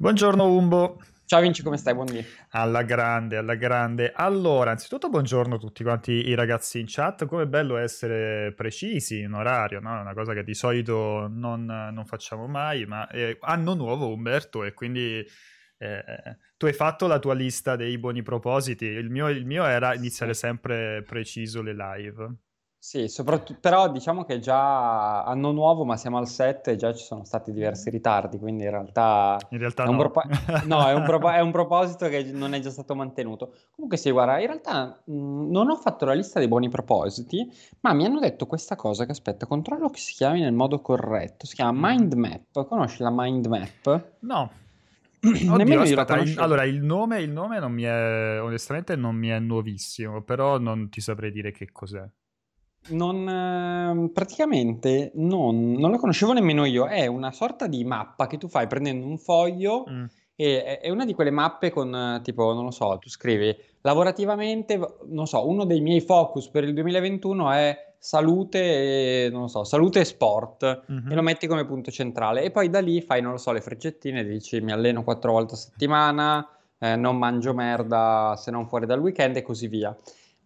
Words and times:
Buongiorno 0.00 0.46
Umbo. 0.46 1.02
Ciao 1.24 1.40
Vinci, 1.40 1.64
come 1.64 1.76
stai? 1.76 1.92
Buondì. 1.92 2.24
Alla 2.50 2.84
grande, 2.84 3.36
alla 3.36 3.56
grande. 3.56 4.12
Allora, 4.14 4.70
anzitutto 4.70 5.08
buongiorno 5.08 5.56
a 5.56 5.58
tutti 5.58 5.82
quanti 5.82 6.12
i 6.12 6.36
ragazzi 6.36 6.78
in 6.78 6.86
chat. 6.86 7.26
Come 7.26 7.48
bello 7.48 7.76
essere 7.76 8.52
precisi 8.54 9.18
in 9.18 9.32
orario, 9.32 9.80
no? 9.80 9.98
È 9.98 10.00
una 10.00 10.14
cosa 10.14 10.34
che 10.34 10.44
di 10.44 10.54
solito 10.54 11.26
non, 11.28 11.64
non 11.64 12.04
facciamo 12.06 12.46
mai, 12.46 12.86
ma 12.86 13.08
è 13.08 13.36
anno 13.40 13.74
nuovo 13.74 14.12
Umberto 14.12 14.62
e 14.62 14.72
quindi 14.72 15.26
eh, 15.78 16.04
tu 16.56 16.66
hai 16.66 16.72
fatto 16.72 17.08
la 17.08 17.18
tua 17.18 17.34
lista 17.34 17.74
dei 17.74 17.98
buoni 17.98 18.22
propositi. 18.22 18.84
Il 18.84 19.10
mio, 19.10 19.28
il 19.28 19.46
mio 19.46 19.64
era 19.64 19.94
iniziare 19.94 20.32
sempre 20.32 21.02
preciso 21.02 21.60
le 21.60 21.74
live. 21.74 22.34
Sì, 22.80 23.08
soprattutto, 23.08 23.58
però 23.60 23.90
diciamo 23.90 24.24
che 24.24 24.38
già 24.38 25.24
anno 25.24 25.50
nuovo, 25.50 25.84
ma 25.84 25.96
siamo 25.96 26.16
al 26.16 26.28
7 26.28 26.70
e 26.70 26.76
già 26.76 26.94
ci 26.94 27.04
sono 27.04 27.24
stati 27.24 27.52
diversi 27.52 27.90
ritardi, 27.90 28.38
quindi 28.38 28.62
in 28.62 28.70
realtà, 28.70 29.36
in 29.48 29.58
realtà 29.58 29.82
è, 29.82 29.86
no. 29.86 29.92
Un 29.92 29.98
propo- 29.98 30.22
no, 30.64 30.86
è, 30.86 30.94
un 30.94 31.02
propo- 31.02 31.28
è 31.28 31.40
un 31.40 31.50
proposito 31.50 32.08
che 32.08 32.22
non 32.32 32.54
è 32.54 32.60
già 32.60 32.70
stato 32.70 32.94
mantenuto. 32.94 33.52
Comunque 33.74 33.98
sì, 33.98 34.12
guarda, 34.12 34.38
in 34.38 34.46
realtà 34.46 35.02
mh, 35.04 35.50
non 35.50 35.70
ho 35.70 35.76
fatto 35.76 36.04
la 36.04 36.12
lista 36.12 36.38
dei 36.38 36.46
buoni 36.46 36.68
propositi, 36.68 37.50
ma 37.80 37.92
mi 37.94 38.04
hanno 38.04 38.20
detto 38.20 38.46
questa 38.46 38.76
cosa 38.76 39.04
che 39.04 39.10
aspetta, 39.10 39.46
controllo 39.46 39.90
che 39.90 39.98
si 39.98 40.14
chiami 40.14 40.40
nel 40.40 40.52
modo 40.54 40.80
corretto, 40.80 41.46
si 41.46 41.56
chiama 41.56 41.90
Mind 41.90 42.12
Map, 42.12 42.64
conosci 42.68 43.02
la 43.02 43.10
Mind 43.12 43.46
Map? 43.46 44.12
No. 44.20 44.50
Oddio, 45.50 45.80
aspetta, 45.80 46.16
il, 46.18 46.38
allora 46.38 46.62
il 46.62 46.80
nome, 46.80 47.20
il 47.20 47.30
nome 47.32 47.58
non 47.58 47.72
mi 47.72 47.82
è, 47.82 48.38
onestamente 48.40 48.94
non 48.94 49.16
mi 49.16 49.28
è 49.28 49.38
nuovissimo, 49.40 50.22
però 50.22 50.58
non 50.58 50.88
ti 50.90 51.00
saprei 51.00 51.32
dire 51.32 51.50
che 51.50 51.72
cos'è. 51.72 52.08
Non, 52.90 53.28
ehm, 53.28 54.08
praticamente 54.12 55.10
non, 55.14 55.72
non 55.72 55.90
la 55.90 55.98
conoscevo 55.98 56.32
nemmeno 56.32 56.64
io. 56.64 56.86
È 56.86 57.06
una 57.06 57.32
sorta 57.32 57.66
di 57.66 57.84
mappa 57.84 58.26
che 58.26 58.38
tu 58.38 58.48
fai 58.48 58.66
prendendo 58.66 59.04
un 59.06 59.18
foglio 59.18 59.84
Mm. 59.88 60.04
e 60.36 60.78
è- 60.80 60.88
una 60.88 61.04
di 61.04 61.12
quelle 61.12 61.30
mappe 61.30 61.70
con 61.70 62.20
tipo, 62.22 62.52
non 62.54 62.64
lo 62.64 62.70
so, 62.70 62.96
tu 63.00 63.08
scrivi 63.10 63.54
lavorativamente, 63.82 64.78
non 65.08 65.26
so, 65.26 65.46
uno 65.46 65.64
dei 65.64 65.80
miei 65.80 66.00
focus 66.00 66.48
per 66.48 66.64
il 66.64 66.72
2021 66.72 67.50
è 67.50 67.94
salute 67.98 69.24
e, 69.26 69.28
non 69.30 69.42
lo 69.42 69.46
so, 69.48 69.64
salute 69.64 70.00
e 70.00 70.04
sport 70.04 70.82
Mhm. 70.86 71.10
e 71.10 71.14
lo 71.14 71.22
metti 71.22 71.46
come 71.48 71.66
punto 71.66 71.90
centrale 71.90 72.42
e 72.42 72.50
poi 72.52 72.70
da 72.70 72.78
lì 72.80 73.00
fai, 73.02 73.20
non 73.20 73.32
lo 73.32 73.38
so, 73.38 73.50
le 73.52 73.60
freccettine, 73.60 74.24
dici 74.24 74.60
mi 74.60 74.70
alleno 74.72 75.02
quattro 75.02 75.32
volte 75.32 75.54
a 75.54 75.56
settimana, 75.58 76.48
eh, 76.78 76.94
non 76.96 77.18
mangio 77.18 77.52
merda 77.54 78.34
se 78.38 78.50
non 78.52 78.66
fuori 78.68 78.86
dal 78.86 79.00
weekend 79.00 79.36
e 79.36 79.42
così 79.42 79.66
via. 79.66 79.94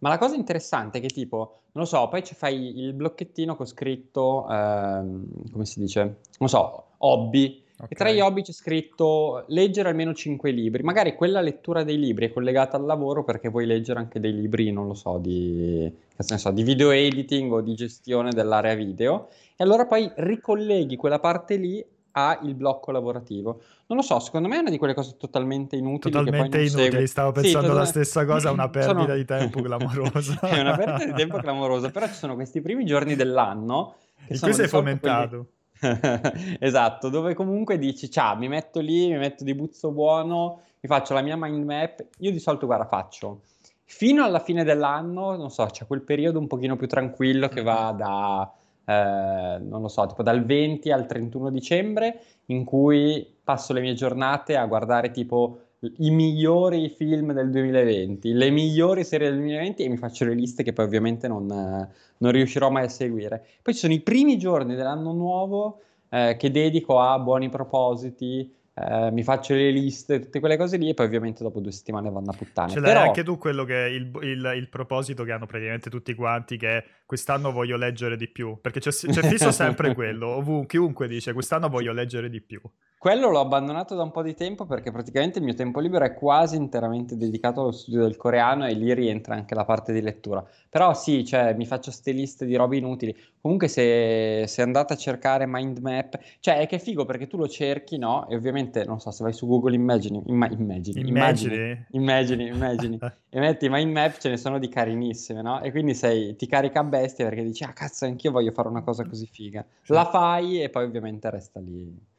Ma 0.03 0.09
la 0.09 0.17
cosa 0.17 0.35
interessante 0.35 0.97
è 0.97 1.01
che 1.01 1.07
tipo, 1.07 1.37
non 1.71 1.85
lo 1.85 1.85
so, 1.85 2.09
poi 2.09 2.25
ci 2.25 2.35
fai 2.35 2.77
il 2.77 2.91
blocchettino 2.91 3.55
con 3.55 3.65
scritto, 3.65 4.45
ehm, 4.49 5.49
come 5.49 5.63
si 5.63 5.79
dice, 5.79 6.17
non 6.39 6.49
so, 6.49 6.87
hobby. 6.97 7.63
E 7.87 7.95
tra 7.95 8.11
gli 8.11 8.19
hobby 8.19 8.41
c'è 8.41 8.51
scritto 8.51 9.45
leggere 9.47 9.87
almeno 9.87 10.13
5 10.13 10.51
libri. 10.51 10.83
Magari 10.83 11.15
quella 11.15 11.39
lettura 11.39 11.83
dei 11.83 11.97
libri 11.97 12.25
è 12.25 12.33
collegata 12.33 12.75
al 12.75 12.83
lavoro 12.83 13.23
perché 13.23 13.47
vuoi 13.47 13.65
leggere 13.65 13.99
anche 13.99 14.19
dei 14.19 14.33
libri, 14.33 14.71
non 14.73 14.87
lo 14.87 14.93
so, 14.93 15.19
di, 15.19 15.89
so, 16.17 16.51
di 16.51 16.63
video 16.63 16.91
editing 16.91 17.49
o 17.53 17.61
di 17.61 17.73
gestione 17.73 18.31
dell'area 18.31 18.75
video. 18.75 19.29
E 19.55 19.63
allora 19.63 19.85
poi 19.85 20.11
ricolleghi 20.15 20.97
quella 20.97 21.19
parte 21.19 21.55
lì 21.55 21.83
al 22.13 22.53
blocco 22.55 22.91
lavorativo. 22.91 23.61
Non 23.87 23.97
lo 23.97 24.01
so, 24.03 24.19
secondo 24.19 24.47
me 24.47 24.55
è 24.57 24.59
una 24.59 24.69
di 24.69 24.77
quelle 24.77 24.93
cose 24.93 25.17
totalmente 25.17 25.75
inutili 25.75 26.13
Totalmente 26.13 26.57
inutili, 26.61 26.69
segue. 26.69 27.07
stavo 27.07 27.33
Sì, 27.35 27.41
pensando 27.41 27.67
la 27.67 27.73
totalmente- 27.83 28.03
stessa 28.03 28.25
cosa, 28.25 28.51
una 28.51 28.69
perdita 28.71 29.01
Sono- 29.01 29.15
di 29.15 29.25
tempo 29.25 29.61
clamorosa. 29.61 30.39
è 30.47 30.59
una 30.59 30.75
perdita 30.75 31.05
di 31.05 31.13
tempo 31.13 31.37
clamorosa, 31.37 31.89
però 31.91 32.07
ci 32.07 32.13
sono 32.13 32.35
questi 32.35 32.61
primi 32.61 32.85
giorni 32.85 33.15
dell'anno 33.15 33.95
che 34.25 34.33
In 34.33 34.37
sono 34.39 34.51
cui 34.51 34.59
sei 34.61 34.69
solito 34.69 34.99
quelli- 34.99 34.99
fomentato. 34.99 35.47
Esatto, 36.59 37.09
dove 37.09 37.33
comunque 37.33 37.77
dici, 37.77 38.09
ciao, 38.09 38.37
mi 38.37 38.47
metto 38.47 38.79
lì, 38.79 39.09
mi 39.09 39.17
metto 39.17 39.43
di 39.43 39.53
buzzo 39.53 39.91
buono, 39.91 40.61
mi 40.79 40.87
faccio 40.89 41.13
la 41.13 41.21
mia 41.21 41.35
mind 41.37 41.63
map. 41.65 42.05
Io 42.19 42.31
di 42.31 42.39
solito, 42.39 42.65
guarda, 42.65 42.85
faccio 42.85 43.41
fino 43.85 44.23
alla 44.23 44.39
fine 44.39 44.63
dell'anno, 44.63 45.35
non 45.35 45.51
so, 45.51 45.65
c'è 45.65 45.85
quel 45.85 46.01
periodo 46.01 46.39
un 46.39 46.47
pochino 46.47 46.75
più 46.77 46.87
tranquillo 46.87 47.47
che 47.49 47.61
va 47.61 47.93
da, 47.95 48.51
eh, 48.85 49.57
non 49.61 49.81
lo 49.81 49.87
so, 49.87 50.05
tipo 50.07 50.23
dal 50.23 50.43
20 50.45 50.91
al 50.91 51.05
31 51.05 51.49
dicembre, 51.49 52.21
in 52.47 52.63
cui 52.63 53.25
passo 53.43 53.73
le 53.73 53.81
mie 53.81 53.93
giornate 53.93 54.55
a 54.55 54.65
guardare 54.65 55.11
tipo 55.11 55.59
i 55.97 56.11
migliori 56.11 56.89
film 56.89 57.33
del 57.33 57.49
2020, 57.49 58.31
le 58.31 58.49
migliori 58.49 59.03
serie 59.03 59.29
del 59.29 59.39
2020 59.39 59.83
e 59.83 59.89
mi 59.89 59.97
faccio 59.97 60.25
le 60.25 60.33
liste 60.33 60.63
che 60.63 60.71
poi 60.71 60.85
ovviamente 60.85 61.27
non, 61.27 61.49
eh, 61.51 61.89
non 62.17 62.31
riuscirò 62.31 62.69
mai 62.69 62.85
a 62.85 62.89
seguire. 62.89 63.45
Poi 63.61 63.73
ci 63.73 63.81
sono 63.81 63.93
i 63.93 63.99
primi 63.99 64.37
giorni 64.37 64.75
dell'anno 64.75 65.11
nuovo 65.11 65.81
eh, 66.09 66.35
che 66.37 66.51
dedico 66.51 66.99
a 66.99 67.19
buoni 67.19 67.49
propositi, 67.49 68.49
eh, 68.75 69.11
mi 69.11 69.23
faccio 69.23 69.53
le 69.53 69.69
liste, 69.69 70.19
tutte 70.19 70.39
quelle 70.39 70.57
cose 70.57 70.77
lì 70.77 70.89
e 70.89 70.93
poi 70.93 71.05
ovviamente 71.05 71.43
dopo 71.43 71.59
due 71.59 71.71
settimane 71.71 72.09
vanno 72.09 72.31
a 72.31 72.35
puttane. 72.35 72.71
Ce 72.71 72.79
l'hai 72.79 72.91
Però 72.93 73.05
anche 73.05 73.23
tu 73.23 73.37
quello 73.37 73.63
che 73.65 73.75
il, 73.75 74.11
il- 74.23 74.53
il 74.55 74.69
proposito 74.69 75.23
che 75.23 75.31
hanno 75.31 75.45
praticamente 75.45 75.89
tutti 75.89 76.13
quanti, 76.15 76.57
che 76.57 76.83
quest'anno 77.05 77.51
voglio 77.51 77.77
leggere 77.77 78.15
di 78.17 78.27
più, 78.27 78.57
perché 78.59 78.79
c'è, 78.79 78.89
c'è 78.89 79.21
fisso 79.27 79.51
sempre 79.51 79.93
quello, 79.93 80.27
ovunque, 80.29 80.65
chiunque 80.67 81.07
dice 81.07 81.33
quest'anno 81.33 81.69
voglio 81.69 81.93
leggere 81.93 82.29
di 82.29 82.41
più. 82.41 82.59
Quello 83.03 83.29
l'ho 83.29 83.41
abbandonato 83.41 83.95
da 83.95 84.03
un 84.03 84.11
po' 84.11 84.21
di 84.23 84.33
tempo 84.33 84.65
perché 84.65 84.89
praticamente 84.89 85.37
il 85.37 85.43
mio 85.43 85.55
tempo 85.55 85.81
libero 85.81 86.05
è 86.05 86.13
quasi 86.13 86.55
interamente 86.55 87.17
dedicato 87.17 87.59
allo 87.59 87.73
studio 87.73 88.03
del 88.03 88.15
coreano 88.15 88.65
e 88.65 88.71
lì 88.75 88.93
rientra 88.93 89.35
anche 89.35 89.53
la 89.55 89.65
parte 89.65 89.91
di 89.91 89.99
lettura. 89.99 90.41
Però 90.69 90.93
sì, 90.93 91.25
cioè, 91.25 91.53
mi 91.53 91.65
faccio 91.65 91.91
ste 91.91 92.13
liste 92.13 92.45
di 92.45 92.55
robe 92.55 92.77
inutili. 92.77 93.13
Comunque 93.41 93.67
se, 93.67 94.45
se 94.47 94.61
andate 94.61 94.93
a 94.93 94.95
cercare 94.95 95.45
mind 95.45 95.79
map, 95.79 96.17
cioè 96.39 96.59
è 96.59 96.65
che 96.65 96.77
è 96.77 96.79
figo 96.79 97.03
perché 97.03 97.27
tu 97.27 97.35
lo 97.35 97.49
cerchi, 97.49 97.97
no? 97.97 98.25
E 98.29 98.37
ovviamente, 98.37 98.85
non 98.85 99.01
so, 99.01 99.11
se 99.11 99.21
vai 99.21 99.33
su 99.33 99.47
Google 99.47 99.75
Immagini, 99.75 100.23
imma- 100.27 100.47
immagini, 100.47 101.01
immagini, 101.05 101.55
Immagini? 101.55 101.85
immagini, 101.89 102.47
immagini, 102.47 102.99
e 103.29 103.39
metti 103.41 103.67
mind 103.67 103.91
map, 103.91 104.17
ce 104.17 104.29
ne 104.29 104.37
sono 104.37 104.59
di 104.59 104.69
carinissime, 104.69 105.41
no? 105.41 105.61
E 105.61 105.71
quindi 105.71 105.93
sei, 105.93 106.37
ti 106.37 106.47
carica 106.47 106.79
a 106.79 106.83
bestia 106.85 107.25
perché 107.25 107.43
dici, 107.43 107.65
ah 107.65 107.73
cazzo, 107.73 108.05
anch'io 108.05 108.31
voglio 108.31 108.53
fare 108.53 108.69
una 108.69 108.81
cosa 108.81 109.03
così 109.03 109.27
figa. 109.29 109.65
La 109.87 110.05
fai 110.05 110.61
e 110.63 110.69
poi 110.69 110.85
ovviamente 110.85 111.29
resta 111.29 111.59
lì 111.59 112.11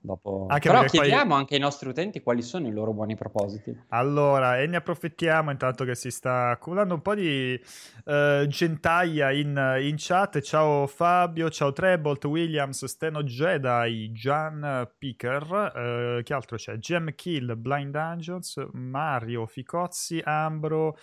dopo. 0.00 0.46
Anche 0.48 0.68
Però 0.68 0.80
perché 0.80 0.96
poi- 0.96 1.06
chiediamo 1.06 1.34
anche 1.34 1.54
ai 1.54 1.60
nostri 1.60 1.88
utenti 1.88 2.20
quali 2.22 2.42
sono 2.42 2.66
i 2.66 2.72
loro 2.72 2.92
buoni 2.92 3.14
propositi. 3.16 3.78
Allora, 3.88 4.58
e 4.60 4.66
ne 4.66 4.76
approfittiamo 4.76 5.50
intanto 5.50 5.84
che 5.84 5.94
si 5.94 6.10
sta 6.10 6.50
accumulando 6.50 6.94
un 6.94 7.02
po' 7.02 7.14
di 7.14 7.60
eh, 8.04 8.44
gentaglia 8.48 9.30
in, 9.30 9.78
in 9.82 9.94
chat. 9.98 10.40
Ciao 10.40 10.86
Fabio, 10.86 11.50
ciao 11.50 11.72
Trebolt, 11.72 12.24
Williams, 12.24 12.84
Steno 12.86 13.22
Jedi, 13.22 14.10
Gian 14.12 14.88
Picker, 14.98 15.72
eh, 15.76 16.22
che 16.24 16.34
altro 16.34 16.56
c'è? 16.56 16.78
Gem 16.78 17.14
Kill, 17.14 17.58
Blind 17.58 17.92
Dungeons, 17.92 18.66
Mario, 18.72 19.46
Ficozzi, 19.46 20.20
Ambro, 20.24 20.96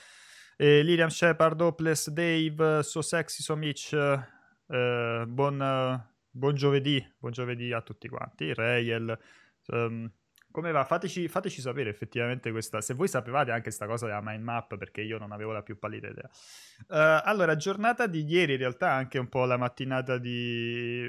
eh, 0.57 0.81
Lilian 0.81 1.11
Shepard, 1.11 1.61
Hopeless 1.61 2.09
Dave, 2.09 2.81
So 2.81 3.01
Sexy, 3.01 3.43
So 3.43 3.55
Mitch, 3.55 3.93
eh, 3.93 5.23
buon, 5.27 6.03
buon 6.37 6.55
giovedì, 6.55 7.05
buon 7.17 7.33
giovedì 7.33 7.73
a 7.73 7.81
tutti 7.81 8.07
quanti, 8.07 8.53
Rayel, 8.53 9.17
ehm, 9.67 10.11
come 10.51 10.71
va? 10.71 10.85
Fateci, 10.85 11.27
fateci 11.27 11.61
sapere 11.61 11.89
effettivamente 11.89 12.51
questa, 12.51 12.81
se 12.81 12.93
voi 12.93 13.07
sapevate 13.07 13.51
anche 13.51 13.63
questa 13.63 13.85
cosa 13.85 14.05
della 14.05 14.21
mind 14.23 14.43
map, 14.43 14.77
perché 14.77 15.01
io 15.01 15.17
non 15.17 15.31
avevo 15.31 15.51
la 15.51 15.61
più 15.61 15.77
pallida 15.77 16.07
idea. 16.07 16.29
Eh, 16.89 17.21
allora, 17.23 17.55
giornata 17.55 18.07
di 18.07 18.23
ieri, 18.23 18.53
in 18.53 18.59
realtà 18.59 18.91
anche 18.91 19.19
un 19.19 19.27
po' 19.27 19.45
la 19.45 19.57
mattinata 19.57 20.17
di... 20.17 21.07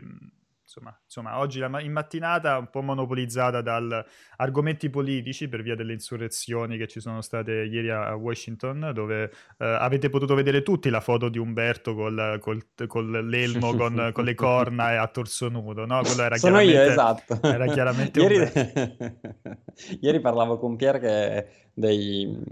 Insomma, 0.69 0.95
insomma, 1.03 1.39
oggi 1.39 1.61
la 1.61 1.69
ma- 1.69 1.81
in 1.81 1.93
mattinata 1.93 2.59
un 2.59 2.69
po' 2.69 2.83
monopolizzata 2.83 3.63
da 3.63 4.05
argomenti 4.37 4.91
politici 4.91 5.49
per 5.49 5.63
via 5.63 5.75
delle 5.75 5.95
insurrezioni 5.95 6.77
che 6.77 6.87
ci 6.87 7.01
sono 7.01 7.23
state 7.23 7.53
ieri 7.53 7.89
a 7.89 8.15
Washington, 8.15 8.91
dove 8.93 9.33
eh, 9.57 9.65
avete 9.65 10.11
potuto 10.11 10.35
vedere 10.35 10.63
tutti 10.63 10.91
la 10.91 11.01
foto 11.01 11.31
di 11.31 11.39
Umberto 11.39 11.95
col, 11.95 12.37
col- 12.39 12.67
con 12.87 13.11
l'elmo, 13.11 13.75
con, 13.75 14.11
con 14.13 14.25
le 14.25 14.35
corna 14.35 14.93
e 14.93 14.97
a 14.97 15.07
torso 15.07 15.49
nudo, 15.49 15.87
no? 15.87 16.03
Quello 16.03 16.23
era 16.23 16.37
Sono 16.37 16.61
io, 16.61 16.69
chiaramente- 16.73 17.33
esatto. 17.33 17.49
Era 17.49 17.67
chiaramente 17.73 18.21
ieri... 18.21 19.57
ieri 20.05 20.21
parlavo 20.21 20.59
con 20.59 20.77
Pier 20.77 20.99
che 20.99 21.47
dei... 21.73 22.43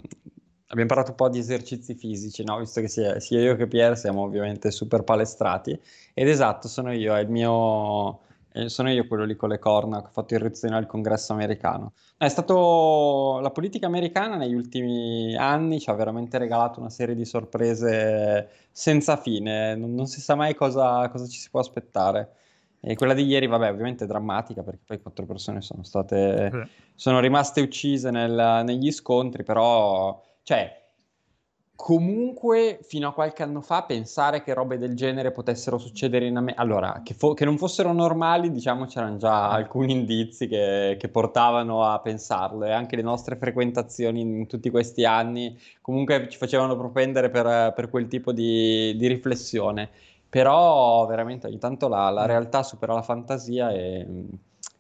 Abbiamo 0.69 0.89
parlato 0.89 1.11
un 1.11 1.17
po' 1.17 1.29
di 1.29 1.39
esercizi 1.39 1.95
fisici, 1.95 2.43
no? 2.43 2.59
Visto 2.59 2.81
che 2.81 2.89
sia, 2.89 3.21
sia 3.21 3.41
io 3.41 3.55
che 3.55 3.69
Pier 3.69 3.97
siamo 3.97 4.23
ovviamente 4.23 4.71
super 4.73 5.05
palestrati. 5.05 5.79
Ed 6.13 6.29
esatto, 6.29 6.67
sono 6.67 6.93
io, 6.93 7.15
è 7.15 7.21
il 7.21 7.29
mio... 7.31 8.21
eh, 8.53 8.69
Sono 8.69 8.91
io 8.91 9.07
quello 9.07 9.25
lì 9.25 9.37
con 9.37 9.49
le 9.51 9.61
corna 9.61 10.01
che 10.01 10.09
ho 10.09 10.11
fatto 10.11 10.35
irruzione 10.35 10.75
al 10.77 10.87
congresso 10.87 11.33
americano. 11.33 11.93
È 12.17 12.27
stato 12.29 13.39
la 13.41 13.51
politica 13.51 13.87
americana 13.87 14.35
negli 14.37 14.55
ultimi 14.55 15.37
anni 15.37 15.79
ci 15.79 15.89
ha 15.89 15.93
veramente 15.95 16.37
regalato 16.39 16.81
una 16.81 16.91
serie 16.91 17.15
di 17.15 17.25
sorprese 17.25 18.49
senza 18.73 19.17
fine, 19.17 19.77
non, 19.77 19.95
non 19.95 20.07
si 20.07 20.21
sa 20.21 20.35
mai 20.35 20.55
cosa, 20.57 21.09
cosa 21.11 21.27
ci 21.29 21.39
si 21.39 21.49
può 21.51 21.61
aspettare. 21.61 22.33
E 22.81 22.95
quella 22.95 23.15
di 23.15 23.25
ieri, 23.25 23.47
vabbè, 23.47 23.71
ovviamente 23.71 24.05
è 24.05 24.07
drammatica 24.07 24.63
perché 24.63 24.83
poi 24.85 25.01
quattro 25.01 25.27
persone 25.27 25.61
sono 25.61 25.83
state, 25.83 26.59
sono 26.95 27.21
rimaste 27.21 27.61
uccise 27.61 28.11
nel- 28.11 28.63
negli 28.65 28.93
scontri, 28.93 29.43
però, 29.43 30.23
cioè, 30.47 30.81
comunque 31.75 32.79
fino 32.83 33.09
a 33.09 33.13
qualche 33.13 33.43
anno 33.43 33.61
fa 33.61 33.83
pensare 33.83 34.45
che 34.45 34.55
robe 34.55 34.79
del 34.79 34.95
genere 34.95 35.33
potessero 35.33 35.77
succedere 35.77 36.25
in 36.25 36.37
America, 36.37 36.63
allora 36.63 37.01
che, 37.03 37.15
fo- 37.15 37.35
che, 37.35 37.45
non 37.45 37.59
fossero 37.59 37.93
normali, 37.93 38.53
diciamo 38.53 38.85
c'erano 38.85 39.17
già 39.17 39.51
alcuni 39.51 39.91
indizi 39.91 40.47
che, 40.47 40.97
che, 41.01 41.09
portavano 41.09 41.83
a 41.83 41.99
pensarlo 41.99 42.65
e 42.65 42.71
anche 42.71 42.95
le 42.95 43.03
nostre 43.03 43.35
frequentazioni 43.35 44.21
in 44.21 44.47
tutti 44.47 44.71
questi 44.71 45.05
anni 45.05 45.59
comunque 45.81 46.29
ci 46.29 46.39
facevano 46.39 46.77
propendere 46.77 47.29
per, 47.29 47.73
per 47.75 47.91
quel 47.91 48.07
tipo 48.07 48.31
di, 48.31 48.95
di, 48.97 49.09
riflessione. 49.09 49.91
Però 50.29 51.05
veramente 51.07 51.49
ogni 51.49 51.59
tanto 51.59 51.89
la, 51.89 52.09
la 52.11 52.25
realtà 52.25 52.63
supera 52.63 52.95
la 52.95 53.03
fantasia 53.03 53.73
e 53.73 54.07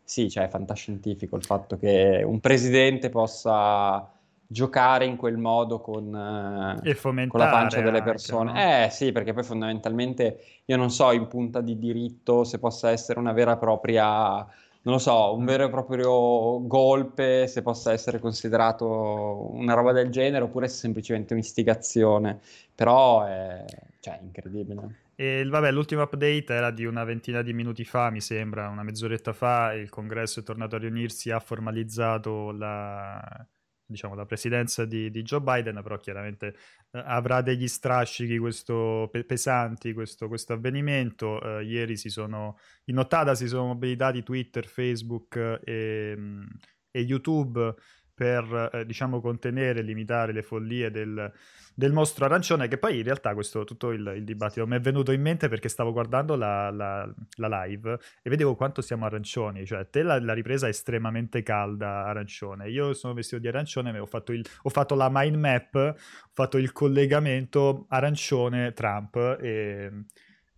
sì, 0.04 0.30
cioè 0.30 0.44
è 0.44 0.48
fantascientifico 0.48 1.34
il 1.34 1.44
fatto 1.44 1.76
che 1.76 2.22
un 2.24 2.38
presidente 2.38 3.08
possa 3.08 4.12
giocare 4.46 5.04
in 5.04 5.16
quel 5.16 5.37
modo 5.37 5.81
con, 5.81 6.06
eh, 6.14 6.94
con 7.00 7.40
la 7.40 7.48
pancia 7.48 7.81
delle 7.81 8.02
persone. 8.02 8.50
Anche, 8.50 8.64
no? 8.64 8.84
Eh 8.84 8.90
sì, 8.90 9.12
perché 9.12 9.32
poi 9.32 9.43
fondamentalmente 9.43 10.40
io 10.64 10.76
non 10.76 10.90
so 10.90 11.10
in 11.12 11.26
punta 11.26 11.60
di 11.60 11.78
diritto 11.78 12.44
se 12.44 12.58
possa 12.58 12.90
essere 12.90 13.19
una 13.19 13.32
vera 13.32 13.54
e 13.54 13.58
propria, 13.58 14.37
non 14.37 14.94
lo 14.94 14.98
so, 14.98 15.34
un 15.34 15.43
mm. 15.43 15.46
vero 15.46 15.64
e 15.64 15.70
proprio 15.70 16.66
golpe, 16.66 17.46
se 17.46 17.62
possa 17.62 17.93
essere 17.93 18.19
considerato 18.19 19.54
una 19.54 19.75
roba 19.75 19.93
del 19.93 20.10
genere 20.10 20.44
oppure 20.44 20.69
se 20.69 20.76
semplicemente 20.76 21.32
un'istigazione. 21.32 22.40
Però 22.75 23.25
è, 23.25 23.64
cioè, 24.00 24.20
incredibile. 24.22 25.04
E 25.19 25.46
vabbè, 25.49 25.70
l'ultimo 25.70 26.02
update 26.02 26.52
era 26.52 26.70
di 26.70 26.84
una 26.84 27.02
ventina 27.02 27.40
di 27.40 27.54
minuti 27.54 27.84
fa, 27.84 28.10
mi 28.10 28.20
sembra, 28.20 28.69
una 28.69 28.82
mezz'oretta 28.82 29.32
fa. 29.32 29.72
Il 29.72 29.88
congresso 29.88 30.40
è 30.40 30.42
tornato 30.42 30.76
a 30.76 30.78
riunirsi, 30.78 31.31
ha 31.31 31.40
formalizzato 31.40 32.52
la, 32.52 33.46
diciamo, 33.87 34.15
la 34.15 34.27
presidenza 34.27 34.85
di, 34.85 35.11
di, 35.11 35.23
Joe 35.23 35.41
Biden, 35.41 35.81
però 35.83 35.97
chiaramente 35.99 36.56
eh, 36.91 37.03
avrà 37.05 37.41
degli 37.41 37.69
strascichi 37.69 38.38
questo, 38.38 39.09
pe- 39.11 39.25
pesanti 39.25 39.93
questo, 39.93 40.29
questo 40.29 40.53
avvenimento. 40.55 41.41
Eh, 41.41 41.65
ieri 41.65 41.97
si 41.97 42.11
sono, 42.11 42.59
in 42.85 42.97
nottata 42.97 43.35
si 43.35 43.47
sono 43.47 43.67
mobilitati 43.67 44.23
Twitter, 44.23 44.67
Facebook 44.67 45.61
e, 45.65 46.15
mm, 46.17 46.44
e 46.91 47.00
YouTube 47.00 47.75
per 48.16 48.70
eh, 48.72 48.86
diciamo 48.86 49.20
contenere 49.20 49.80
e 49.80 49.82
limitare 49.82 50.32
le 50.32 50.42
follie 50.42 50.90
del, 50.90 51.30
del, 51.74 51.92
mostro 51.92 52.24
arancione 52.24 52.66
che 52.66 52.78
poi 52.78 52.96
in 52.96 53.02
realtà 53.02 53.34
questo 53.34 53.64
tutto 53.64 53.92
il, 53.92 54.14
il 54.16 54.24
dibattito 54.24 54.66
mi 54.66 54.76
è 54.76 54.80
venuto 54.80 55.12
in 55.12 55.20
mente 55.20 55.48
perché 55.48 55.68
stavo 55.68 55.92
guardando 55.92 56.34
la, 56.34 56.70
la, 56.70 57.06
la 57.36 57.64
live 57.64 57.98
e 58.22 58.30
vedevo 58.30 58.54
quanto 58.54 58.80
siamo 58.80 59.04
arancioni 59.04 59.66
cioè 59.66 59.90
te 59.90 60.02
la, 60.02 60.18
la, 60.18 60.32
ripresa 60.32 60.66
è 60.66 60.70
estremamente 60.70 61.42
calda 61.42 62.06
arancione. 62.06 62.70
Io 62.70 62.94
sono 62.94 63.12
vestito 63.12 63.38
di 63.38 63.48
arancione 63.48 63.98
ho 63.98 64.06
fatto, 64.06 64.32
il, 64.32 64.42
ho 64.62 64.70
fatto 64.70 64.94
la 64.94 65.10
mind 65.12 65.36
map 65.36 65.74
ho 65.74 66.32
fatto 66.32 66.56
il 66.56 66.72
collegamento 66.72 67.84
arancione 67.88 68.72
Trump 68.72 69.14
e, 69.42 70.04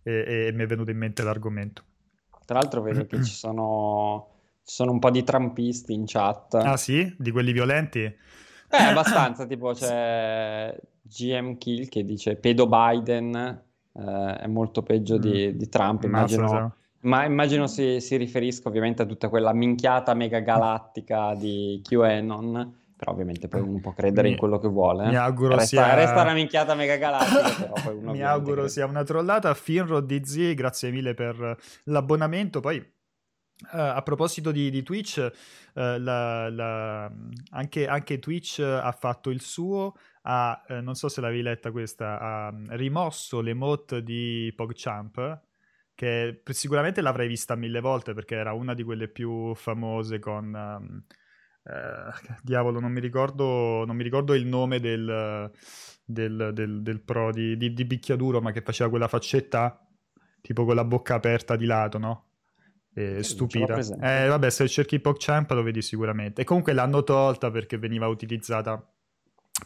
e, 0.01 0.45
e 0.47 0.51
mi 0.53 0.63
è 0.63 0.65
venuto 0.65 0.91
in 0.91 0.97
mente 0.97 1.23
l'argomento. 1.23 1.83
Tra 2.45 2.57
l'altro 2.57 2.81
vedo 2.81 3.05
che 3.05 3.21
ci 3.21 3.33
sono 3.35 4.38
ci 4.69 4.75
sono 4.75 4.91
un 4.91 4.99
po' 4.99 5.09
di 5.09 5.23
trampisti 5.23 5.93
in 5.93 6.03
chat. 6.05 6.53
Ah 6.53 6.77
sì? 6.77 7.11
Di 7.17 7.31
quelli 7.31 7.51
violenti? 7.51 8.01
Eh, 8.01 8.13
abbastanza, 8.69 9.47
tipo 9.47 9.71
c'è 9.73 10.77
GM 11.01 11.57
Kill 11.57 11.89
che 11.89 12.05
dice 12.05 12.35
pedo 12.35 12.67
Biden 12.67 13.33
eh, 13.91 14.35
è 14.35 14.45
molto 14.45 14.83
peggio 14.83 15.15
mm. 15.17 15.19
di, 15.19 15.55
di, 15.55 15.69
Trump, 15.69 16.03
immagino... 16.03 16.75
Ma 17.01 17.25
immagino 17.25 17.65
si, 17.65 17.99
si, 18.01 18.17
riferisca 18.17 18.67
ovviamente 18.67 19.01
a 19.01 19.05
tutta 19.05 19.29
quella 19.29 19.53
minchiata 19.53 20.13
mega 20.13 20.39
galattica 20.39 21.33
di 21.33 21.81
QAnon, 21.81 22.75
però 22.95 23.13
ovviamente 23.13 23.47
poi 23.47 23.61
uno 23.61 23.79
può 23.79 23.93
credere 23.93 24.27
mi, 24.27 24.33
in 24.33 24.37
quello 24.37 24.59
che 24.59 24.67
vuole. 24.67 25.07
Mi 25.07 25.15
auguro 25.15 25.55
resta, 25.55 25.65
sia... 25.65 25.95
Resta 25.95 26.21
una 26.21 26.33
minchiata 26.33 26.75
mega 26.75 26.97
galattica, 26.97 27.71
però 27.73 27.93
Mi 28.11 28.21
auguro 28.21 28.55
crede. 28.55 28.69
sia 28.69 28.85
una 28.85 29.03
trollata. 29.03 29.53
Finro 29.53 30.01
DZ, 30.01 30.53
grazie 30.53 30.91
mille 30.91 31.13
per 31.13 31.57
l'abbonamento. 31.85 32.59
Poi 32.59 32.97
Uh, 33.61 33.75
a 33.75 34.01
proposito 34.03 34.51
di, 34.51 34.69
di 34.69 34.83
Twitch, 34.83 35.17
uh, 35.17 35.31
la, 35.73 36.49
la, 36.49 37.11
anche, 37.51 37.87
anche, 37.87 38.17
Twitch 38.17 38.59
ha 38.59 38.91
fatto 38.93 39.29
il 39.29 39.41
suo, 39.41 39.95
ha, 40.21 40.63
uh, 40.65 40.75
non 40.75 40.95
so 40.95 41.09
se 41.09 41.19
l'avevi 41.19 41.41
letta 41.41 41.69
questa, 41.71 42.19
ha 42.19 42.53
rimosso 42.69 43.41
l'emote 43.41 44.01
di 44.01 44.51
PogChamp, 44.55 45.41
che 45.93 46.41
sicuramente 46.51 47.01
l'avrei 47.01 47.27
vista 47.27 47.55
mille 47.55 47.81
volte 47.81 48.13
perché 48.13 48.35
era 48.35 48.53
una 48.53 48.73
di 48.73 48.83
quelle 48.83 49.09
più 49.09 49.53
famose 49.55 50.19
con... 50.19 50.53
Um, 50.53 51.03
diavolo, 52.41 52.79
non 52.79 52.91
mi, 52.91 52.99
ricordo, 52.99 53.83
non 53.85 53.95
mi 53.95 54.01
ricordo 54.01 54.33
il 54.33 54.47
nome 54.47 54.79
del, 54.79 55.51
del, 56.03 56.51
del, 56.53 56.81
del 56.81 57.01
pro 57.01 57.31
di, 57.31 57.57
di, 57.57 57.73
di 57.73 57.85
Bicchiaduro, 57.85 58.41
ma 58.41 58.51
che 58.51 58.61
faceva 58.61 58.89
quella 58.89 59.07
faccetta 59.07 59.85
tipo 60.41 60.65
con 60.65 60.73
la 60.73 60.85
bocca 60.85 61.15
aperta 61.15 61.55
di 61.55 61.65
lato, 61.65 61.97
no? 61.99 62.28
Eh, 62.99 63.23
stupida. 63.23 63.77
Eh, 63.77 64.27
vabbè, 64.27 64.49
se 64.49 64.67
cerchi 64.67 64.99
PogChamp 64.99 65.51
lo 65.51 65.63
vedi 65.63 65.81
sicuramente. 65.81 66.41
E 66.41 66.43
comunque 66.43 66.73
l'hanno 66.73 67.03
tolta 67.03 67.49
perché 67.51 67.77
veniva 67.77 68.07
utilizzata 68.07 68.83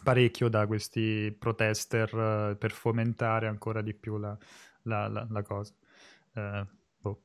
parecchio 0.02 0.48
da 0.48 0.66
questi 0.66 1.34
protester 1.38 2.14
uh, 2.14 2.58
per 2.58 2.72
fomentare 2.72 3.46
ancora 3.46 3.80
di 3.80 3.94
più 3.94 4.18
la, 4.18 4.36
la, 4.82 5.08
la, 5.08 5.26
la 5.28 5.42
cosa. 5.42 5.72
Uh, 6.34 6.66
boh. 6.98 7.22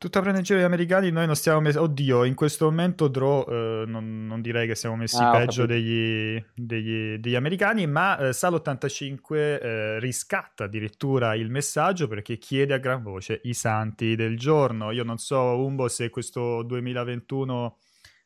Tutta 0.00 0.22
prende 0.22 0.38
in 0.38 0.44
giro 0.44 0.58
gli 0.58 0.62
americani, 0.62 1.10
noi 1.10 1.26
non 1.26 1.36
stiamo 1.36 1.60
messi... 1.60 1.76
Oddio, 1.76 2.24
in 2.24 2.34
questo 2.34 2.64
momento 2.64 3.06
Draw 3.06 3.44
eh, 3.46 3.84
non, 3.86 4.24
non, 4.26 4.40
direi 4.40 4.66
che 4.66 4.74
siamo 4.74 4.96
messi 4.96 5.22
ah, 5.22 5.30
peggio 5.30 5.66
degli, 5.66 6.42
degli, 6.54 7.18
degli, 7.18 7.34
americani, 7.34 7.86
ma 7.86 8.16
eh, 8.16 8.30
Sal85 8.30 9.34
eh, 9.34 9.98
riscatta 9.98 10.64
addirittura 10.64 11.34
il 11.34 11.50
messaggio 11.50 12.08
perché 12.08 12.38
chiede 12.38 12.72
a 12.72 12.78
gran 12.78 13.02
voce 13.02 13.42
i 13.44 13.52
santi 13.52 14.16
del 14.16 14.38
giorno. 14.38 14.90
Io 14.90 15.04
non 15.04 15.18
so, 15.18 15.38
Umbo, 15.38 15.86
se 15.88 16.08
questo 16.08 16.62
2021... 16.62 17.76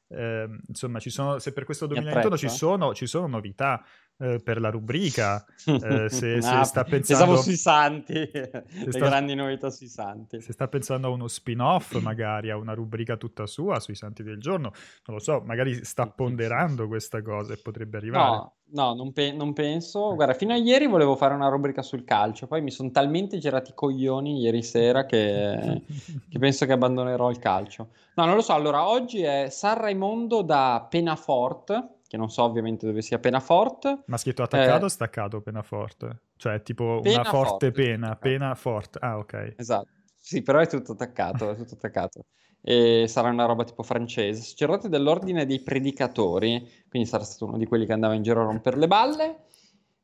Eh, 0.06 0.48
insomma, 0.68 1.00
ci 1.00 1.10
sono, 1.10 1.40
se 1.40 1.52
per 1.52 1.64
questo 1.64 1.86
2021 1.86 2.36
ci 2.36 2.48
sono, 2.50 2.94
ci 2.94 3.06
sono 3.06 3.26
novità, 3.26 3.84
eh, 4.18 4.40
per 4.40 4.60
la 4.60 4.70
rubrica. 4.70 5.44
Eh, 5.74 6.10
se, 6.10 6.42
se 6.42 6.48
ah, 6.48 6.62
sta 6.62 6.84
pensando... 6.84 7.36
Sui 7.36 7.56
santi, 7.56 8.12
le 8.30 8.62
sta... 8.88 8.98
grandi 8.98 9.34
novità 9.34 9.70
sui 9.70 9.88
santi. 9.88 10.40
Se 10.42 10.52
sta 10.52 10.68
pensando 10.68 11.06
a 11.06 11.10
uno 11.10 11.26
spin-off, 11.26 11.94
magari 12.02 12.50
a 12.50 12.56
una 12.58 12.74
rubrica 12.74 13.16
tutta 13.16 13.46
sua 13.46 13.80
sui 13.80 13.94
santi 13.94 14.22
del 14.22 14.38
giorno, 14.38 14.72
non 15.06 15.16
lo 15.16 15.18
so, 15.20 15.40
magari 15.44 15.82
sta 15.84 16.06
ponderando 16.06 16.86
questa 16.86 17.22
cosa 17.22 17.54
e 17.54 17.56
potrebbe 17.56 17.96
arrivare. 17.96 18.30
No, 18.30 18.52
no 18.72 18.94
non, 18.94 19.12
pe- 19.12 19.32
non, 19.32 19.54
penso. 19.54 20.14
Guarda, 20.14 20.34
fino 20.34 20.52
a 20.52 20.56
ieri 20.56 20.86
volevo 20.86 21.16
fare 21.16 21.32
una 21.32 21.48
rubrica 21.48 21.80
sul 21.80 22.04
calcio, 22.04 22.46
poi 22.46 22.60
mi 22.60 22.70
sono 22.70 22.90
talmente 22.90 23.38
girati 23.38 23.70
i 23.70 23.74
coglioni 23.74 24.38
ieri 24.38 24.62
sera 24.62 25.06
che, 25.06 25.82
che 26.28 26.38
penso 26.38 26.66
che 26.66 26.72
abbandonerò 26.72 27.30
il 27.30 27.38
calcio. 27.38 27.88
No, 28.16 28.26
non 28.26 28.34
lo 28.34 28.42
so. 28.42 28.52
Allora, 28.52 28.86
oggi 28.86 29.22
è 29.22 29.48
San 29.48 29.78
Raimondo 29.78 30.42
da 30.42 30.86
Penafort 30.90 31.93
che 32.14 32.16
non 32.16 32.30
so 32.30 32.44
ovviamente 32.44 32.86
dove 32.86 33.02
sia 33.02 33.18
Penafort. 33.18 34.04
Ma 34.06 34.16
scritto 34.16 34.44
attaccato 34.44 34.82
eh, 34.82 34.84
o 34.84 34.88
staccato 34.88 35.40
Penafort? 35.40 36.16
Cioè 36.36 36.62
tipo 36.62 37.00
pena 37.02 37.20
una 37.20 37.30
forte, 37.30 37.48
forte 37.48 37.72
pena, 37.72 38.14
pena 38.16 38.54
forte. 38.54 38.98
Ah, 39.02 39.18
ok. 39.18 39.54
Esatto. 39.56 39.88
Sì, 40.16 40.42
però 40.42 40.60
è 40.60 40.68
tutto 40.68 40.92
attaccato, 40.92 41.50
è 41.50 41.56
tutto 41.56 41.74
attaccato. 41.74 42.26
E 42.62 43.06
sarà 43.08 43.30
una 43.30 43.46
roba 43.46 43.64
tipo 43.64 43.82
francese. 43.82 44.42
Sacerdote 44.42 44.88
dell'ordine 44.88 45.44
dei 45.44 45.60
predicatori, 45.60 46.84
quindi 46.88 47.08
sarà 47.08 47.24
stato 47.24 47.46
uno 47.46 47.58
di 47.58 47.66
quelli 47.66 47.84
che 47.84 47.92
andava 47.92 48.14
in 48.14 48.22
giro 48.22 48.42
a 48.42 48.44
rompere 48.44 48.76
le 48.76 48.86
balle. 48.86 49.46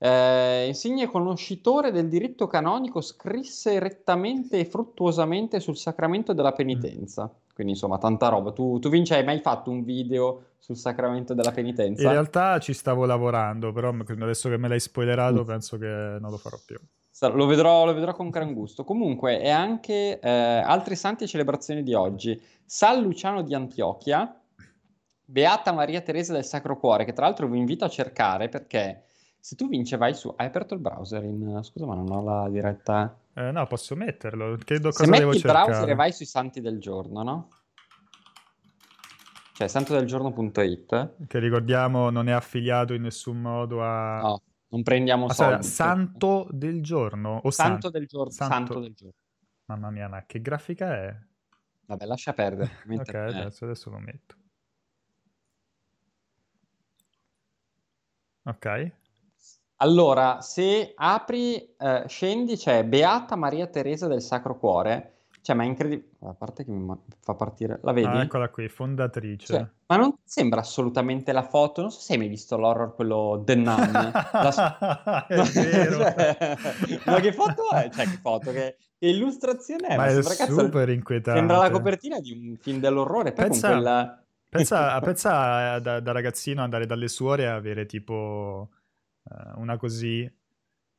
Eh, 0.03 0.67
insigne 0.67 1.07
conoscitore 1.07 1.93
del 1.93 2.09
diritto 2.09 2.47
canonico, 2.47 3.03
scrisse 3.03 3.79
rettamente 3.79 4.59
e 4.59 4.65
fruttuosamente 4.65 5.61
sul 5.61 5.77
sacramento 5.77 6.33
della 6.33 6.53
penitenza. 6.53 7.31
Quindi 7.53 7.75
insomma, 7.75 7.99
tanta 7.99 8.29
roba. 8.29 8.53
Tu, 8.53 8.79
tu 8.79 8.89
Vinci, 8.89 9.13
hai 9.13 9.25
mai 9.25 9.41
fatto 9.41 9.71
un 9.71 9.85
video 9.85 10.53
sul 10.59 10.79
sacramento 10.79 11.35
della 11.35 11.51
penitenza? 11.51 12.03
In 12.03 12.13
realtà 12.13 12.59
ci 12.61 12.73
stavo 12.73 13.05
lavorando, 13.05 13.73
però 13.73 13.91
adesso 13.91 14.49
che 14.49 14.57
me 14.57 14.69
l'hai 14.69 14.81
spoilerato 14.81 15.43
mm. 15.43 15.47
penso 15.47 15.77
che 15.77 15.87
non 15.87 16.31
lo 16.31 16.39
farò 16.39 16.59
più. 16.65 16.79
Lo 17.35 17.45
vedrò, 17.45 17.85
lo 17.85 17.93
vedrò 17.93 18.15
con 18.15 18.31
gran 18.31 18.55
gusto. 18.55 18.85
Comunque, 18.85 19.39
e 19.43 19.51
anche 19.51 20.19
eh, 20.19 20.31
altri 20.31 20.97
santi 20.97 21.25
e 21.25 21.27
celebrazioni 21.27 21.83
di 21.83 21.93
oggi. 21.93 22.41
San 22.65 23.03
Luciano 23.03 23.43
di 23.43 23.55
Antiochia, 23.55 24.35
Beata 25.27 25.73
Maria 25.73 26.01
Teresa 26.01 26.33
del 26.33 26.45
Sacro 26.45 26.79
Cuore, 26.79 27.05
che 27.05 27.13
tra 27.13 27.27
l'altro 27.27 27.47
vi 27.47 27.59
invito 27.59 27.85
a 27.85 27.91
cercare 27.91 28.49
perché 28.49 29.05
se 29.41 29.57
tu 29.57 29.69
vince 29.69 29.97
vai 29.97 30.15
su... 30.15 30.33
Hai 30.37 30.47
aperto 30.47 30.75
il 30.75 30.81
browser 30.81 31.25
in... 31.25 31.61
Scusa 31.63 31.87
ma 31.87 31.95
non 31.95 32.11
ho 32.11 32.23
la 32.23 32.49
diretta... 32.49 33.19
Eh, 33.33 33.51
no, 33.51 33.67
posso 33.67 33.97
metterlo. 33.97 34.57
Chiedo 34.57 34.93
Se 34.93 35.05
cosa 35.05 35.19
devo 35.19 35.33
cercare. 35.33 35.59
il 35.59 35.65
browser 35.67 35.89
e 35.89 35.95
vai 35.95 36.13
sui 36.13 36.27
santi 36.27 36.61
del 36.61 36.79
giorno, 36.79 37.23
no? 37.23 37.49
Cioè, 39.55 39.67
santodelgiorno.it. 39.69 41.27
Che 41.27 41.39
ricordiamo 41.39 42.11
non 42.11 42.29
è 42.29 42.33
affiliato 42.33 42.93
in 42.93 43.03
nessun 43.03 43.41
modo 43.41 43.83
a... 43.83 44.21
No, 44.21 44.43
non 44.69 44.83
prendiamo 44.83 45.27
ah, 45.27 45.33
soldi. 45.33 45.65
Santo 45.65 46.47
del 46.51 46.83
giorno? 46.83 47.41
O 47.43 47.51
santo, 47.51 47.91
san... 47.91 47.91
del 47.93 48.07
giorno. 48.07 48.31
Santo... 48.31 48.55
santo... 48.55 48.81
del 48.81 48.95
giorno. 48.95 49.15
Mamma 49.67 49.91
mia, 49.91 50.09
ma 50.09 50.25
che 50.27 50.41
grafica 50.41 50.95
è? 50.95 51.17
Vabbè, 51.87 52.05
lascia 52.05 52.33
perdere. 52.33 52.71
ok, 52.89 53.15
adesso, 53.15 53.65
adesso 53.65 53.91
lo 53.91 53.99
metto. 53.99 54.35
Ok. 58.45 58.93
Allora, 59.83 60.43
se 60.43 60.93
apri, 60.95 61.75
eh, 61.79 62.05
scendi, 62.07 62.57
c'è 62.57 62.85
Beata 62.85 63.35
Maria 63.35 63.67
Teresa 63.67 64.07
del 64.07 64.21
Sacro 64.21 64.59
Cuore. 64.59 65.15
Cioè, 65.43 65.57
ma 65.57 65.63
è 65.63 65.67
incredibile. 65.67 66.09
A 66.25 66.35
parte 66.35 66.67
che 66.67 66.71
mi 66.71 66.95
fa 67.21 67.33
partire, 67.33 67.81
la 67.83 67.93
vedi? 67.93 68.07
Ah, 68.07 68.21
eccola 68.21 68.51
qui, 68.51 68.69
fondatrice. 68.69 69.47
Cioè, 69.47 69.67
ma 69.87 69.97
non 69.97 70.17
sembra 70.23 70.61
assolutamente 70.61 71.33
la 71.33 71.45
foto. 71.45 71.81
Non 71.81 71.91
so 71.91 72.01
se 72.01 72.13
hai 72.13 72.19
mai 72.19 72.29
visto 72.29 72.59
l'horror, 72.59 72.95
quello 72.95 73.41
The 73.43 73.55
Nun. 73.55 73.91
la... 74.13 75.27
è 75.27 75.35
vero. 75.35 75.99
cioè, 76.15 77.01
ma 77.07 77.21
che 77.21 77.33
foto 77.33 77.71
è? 77.71 77.89
Cioè, 77.91 78.05
che 78.05 78.19
foto? 78.21 78.53
Che, 78.53 78.77
che 78.99 79.09
illustrazione 79.09 79.89
è? 79.89 79.97
Ma, 79.97 80.05
ma 80.05 80.09
è 80.11 80.23
super 80.23 80.37
cazzo, 80.37 80.91
inquietante. 80.91 81.39
Sembra 81.39 81.57
la 81.57 81.71
copertina 81.71 82.21
di 82.21 82.33
un 82.33 82.57
film 82.61 82.81
dell'orrore. 82.81 83.33
Poi 83.33 83.47
pensa, 83.47 83.69
con 83.69 83.77
quella... 83.79 84.23
pensa, 84.47 85.01
pensa 85.01 85.79
da, 85.79 86.01
da, 86.01 86.13
ragazzino 86.13 86.63
andare 86.63 86.85
dalle 86.85 87.09
suore 87.09 87.45
e 87.45 87.47
avere 87.47 87.87
tipo 87.87 88.69
una 89.57 89.77
così 89.77 90.31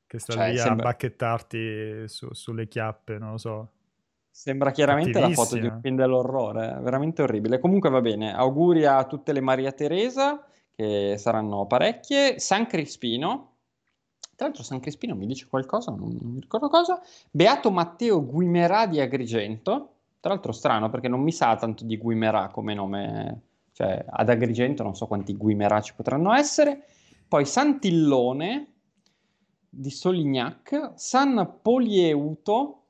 che 0.06 0.20
sta 0.20 0.34
cioè, 0.34 0.52
lì 0.52 0.58
sembra... 0.58 0.90
a 0.90 0.92
bacchettarti 0.92 2.08
su, 2.08 2.34
sulle 2.34 2.68
chiappe, 2.68 3.18
non 3.18 3.32
lo 3.32 3.38
so. 3.38 3.70
Sembra 4.30 4.72
chiaramente 4.72 5.20
la 5.20 5.30
foto 5.30 5.58
di 5.58 5.68
un 5.68 5.80
film 5.82 5.96
dell'orrore, 5.96 6.78
veramente 6.82 7.22
orribile. 7.22 7.60
Comunque 7.60 7.90
va 7.90 8.02
bene, 8.02 8.34
auguri 8.34 8.86
a 8.86 9.06
tutte 9.06 9.34
le 9.34 9.42
Maria 9.42 9.72
Teresa, 9.72 10.46
che 10.74 11.16
saranno 11.18 11.66
parecchie. 11.66 12.40
San 12.40 12.66
Crispino, 12.66 13.56
tra 14.36 14.46
l'altro 14.46 14.64
San 14.64 14.80
Crispino 14.80 15.16
mi 15.16 15.26
dice 15.26 15.48
qualcosa, 15.48 15.92
non, 15.92 16.18
non 16.20 16.32
mi 16.32 16.40
ricordo 16.40 16.70
cosa. 16.70 17.02
Beato 17.30 17.72
Matteo 17.72 18.26
Guimerà 18.26 18.88
di 18.88 19.00
Agrigento, 19.00 19.96
tra 20.20 20.32
l'altro 20.32 20.52
strano 20.52 20.90
perché 20.90 21.08
non 21.08 21.22
mi 21.22 21.32
sa 21.32 21.56
tanto 21.56 21.84
di 21.84 21.98
Guimerà 21.98 22.48
come 22.50 22.74
nome, 22.74 23.42
cioè 23.74 24.04
ad 24.10 24.30
Agrigento 24.30 24.84
non 24.84 24.96
so 24.96 25.08
quanti 25.08 25.36
Guimerà 25.36 25.82
ci 25.82 25.94
potranno 25.94 26.34
essere. 26.34 26.86
Poi 27.32 27.46
Santillone 27.46 28.74
di 29.70 29.90
Solignac, 29.90 30.92
San 30.96 31.60
Polieuto 31.62 32.88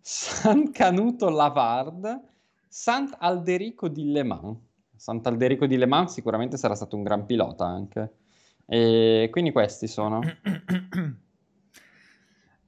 San 0.00 0.70
Canuto 0.70 1.28
Lavard, 1.28 2.20
Sant'Alderico 2.68 3.88
di 3.88 4.12
Le 4.12 4.22
Mans. 4.22 4.58
Sant'Alderico 4.94 5.66
di 5.66 5.76
Le 5.76 5.86
Mans 5.86 6.12
sicuramente 6.12 6.56
sarà 6.56 6.76
stato 6.76 6.94
un 6.94 7.02
gran 7.02 7.26
pilota 7.26 7.64
anche. 7.66 8.12
E 8.64 9.26
quindi 9.32 9.50
questi 9.50 9.88
sono. 9.88 10.20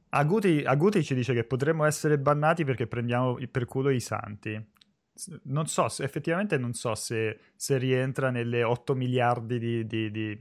Aguti, 0.09 0.65
Aguti 0.65 1.05
ci 1.05 1.15
dice 1.15 1.35
che 1.35 1.45
potremmo 1.45 1.85
essere 1.85 2.19
bannati 2.19 2.65
perché 2.65 2.89
prendiamo 2.89 3.39
per 3.49 3.67
culo 3.67 3.91
i 3.91 4.01
santi. 4.01 4.61
Non 5.45 5.69
so, 5.69 5.87
effettivamente 6.03 6.59
non 6.59 6.73
so 6.73 6.97
se, 6.97 7.39
se, 7.55 7.79
rientra 7.79 8.31
nelle 8.31 8.65
8 8.65 8.97
miliardi 8.97 9.61
di, 9.61 9.87
di, 9.87 10.11
di 10.11 10.37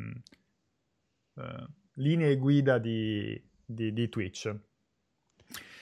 uh, 1.41 1.65
linee 1.95 2.37
guida 2.37 2.77
di, 2.77 3.41
di 3.65 4.09
Twitch. 4.09 4.55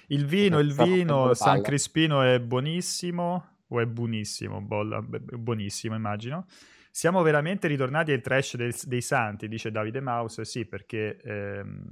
Il 0.07 0.25
vino, 0.25 0.59
il 0.59 0.73
vino, 0.73 1.33
San 1.35 1.61
Crispino 1.61 2.21
è 2.21 2.39
buonissimo, 2.39 3.57
o 3.67 3.79
è 3.79 3.85
buonissimo, 3.85 4.61
bolla, 4.61 5.01
buonissimo 5.01 5.95
immagino. 5.95 6.47
Siamo 6.89 7.21
veramente 7.21 7.67
ritornati 7.67 8.11
al 8.11 8.21
trash 8.21 8.55
dei, 8.55 8.73
dei 8.85 9.01
santi, 9.01 9.47
dice 9.47 9.71
Davide 9.71 10.01
Mouse, 10.01 10.43
sì, 10.45 10.65
perché 10.65 11.17
ehm, 11.17 11.87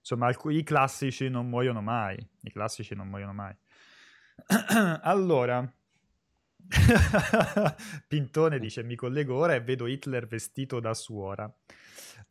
insomma 0.00 0.26
alc- 0.26 0.50
i 0.50 0.64
classici 0.64 1.28
non 1.28 1.48
muoiono 1.48 1.80
mai, 1.80 2.16
i 2.42 2.50
classici 2.50 2.96
non 2.96 3.08
muoiono 3.08 3.32
mai. 3.32 3.54
allora, 5.02 5.72
Pintone 8.08 8.58
dice 8.58 8.82
mi 8.82 8.96
collego 8.96 9.36
ora 9.36 9.54
e 9.54 9.60
vedo 9.60 9.86
Hitler 9.86 10.26
vestito 10.26 10.80
da 10.80 10.94
suora. 10.94 11.52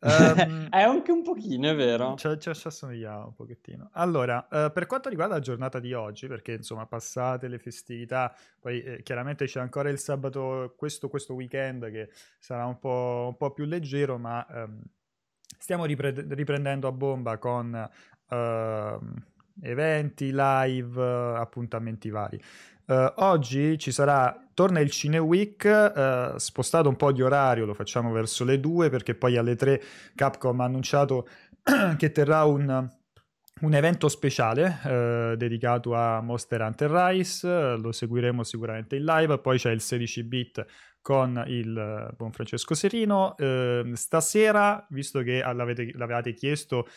Um, 0.00 0.68
è 0.70 0.80
anche 0.80 1.12
un 1.12 1.22
pochino, 1.22 1.68
è 1.68 1.74
vero. 1.74 2.14
Ci, 2.16 2.38
ci 2.38 2.48
assomigliava 2.48 3.24
un 3.24 3.34
pochettino. 3.34 3.90
Allora, 3.92 4.46
uh, 4.50 4.72
per 4.72 4.86
quanto 4.86 5.08
riguarda 5.08 5.34
la 5.34 5.40
giornata 5.40 5.78
di 5.78 5.92
oggi, 5.92 6.26
perché 6.26 6.52
insomma 6.52 6.86
passate 6.86 7.48
le 7.48 7.58
festività, 7.58 8.34
poi 8.58 8.82
eh, 8.82 9.02
chiaramente 9.02 9.46
c'è 9.46 9.60
ancora 9.60 9.90
il 9.90 9.98
sabato, 9.98 10.74
questo, 10.76 11.08
questo 11.08 11.34
weekend 11.34 11.90
che 11.90 12.10
sarà 12.38 12.64
un 12.64 12.78
po', 12.78 13.26
un 13.28 13.36
po 13.36 13.52
più 13.52 13.64
leggero, 13.64 14.18
ma 14.18 14.46
um, 14.50 14.80
stiamo 15.58 15.84
ripre- 15.84 16.26
riprendendo 16.28 16.88
a 16.88 16.92
bomba 16.92 17.38
con... 17.38 17.90
Uh, 18.28 19.28
eventi, 19.62 20.30
live, 20.32 21.36
appuntamenti 21.36 22.08
vari. 22.10 22.40
Uh, 22.90 23.12
oggi 23.18 23.78
ci 23.78 23.92
sarà, 23.92 24.48
torna 24.52 24.80
il 24.80 24.90
Cine 24.90 25.18
Week, 25.18 25.62
uh, 25.64 26.36
spostato 26.38 26.88
un 26.88 26.96
po' 26.96 27.12
di 27.12 27.22
orario, 27.22 27.64
lo 27.64 27.72
facciamo 27.72 28.10
verso 28.10 28.42
le 28.42 28.58
2 28.58 28.90
perché 28.90 29.14
poi 29.14 29.36
alle 29.36 29.54
3 29.54 29.80
Capcom 30.16 30.60
ha 30.60 30.64
annunciato 30.64 31.28
che 31.96 32.10
terrà 32.10 32.42
un, 32.42 32.90
un 33.60 33.74
evento 33.74 34.08
speciale 34.08 34.80
uh, 34.82 35.36
dedicato 35.36 35.94
a 35.94 36.20
Monster 36.20 36.62
Hunter 36.62 36.90
Rise, 36.90 37.76
lo 37.76 37.92
seguiremo 37.92 38.42
sicuramente 38.42 38.96
in 38.96 39.04
live, 39.04 39.38
poi 39.38 39.56
c'è 39.56 39.70
il 39.70 39.80
16 39.80 40.24
bit 40.24 40.66
con 41.00 41.44
il 41.46 42.12
buon 42.16 42.32
Francesco 42.32 42.74
Serino. 42.74 43.36
Ehm, 43.38 43.92
stasera, 43.92 44.84
visto 44.90 45.22
che 45.22 45.40
l'avevate 45.40 46.34
chiesto 46.34 46.88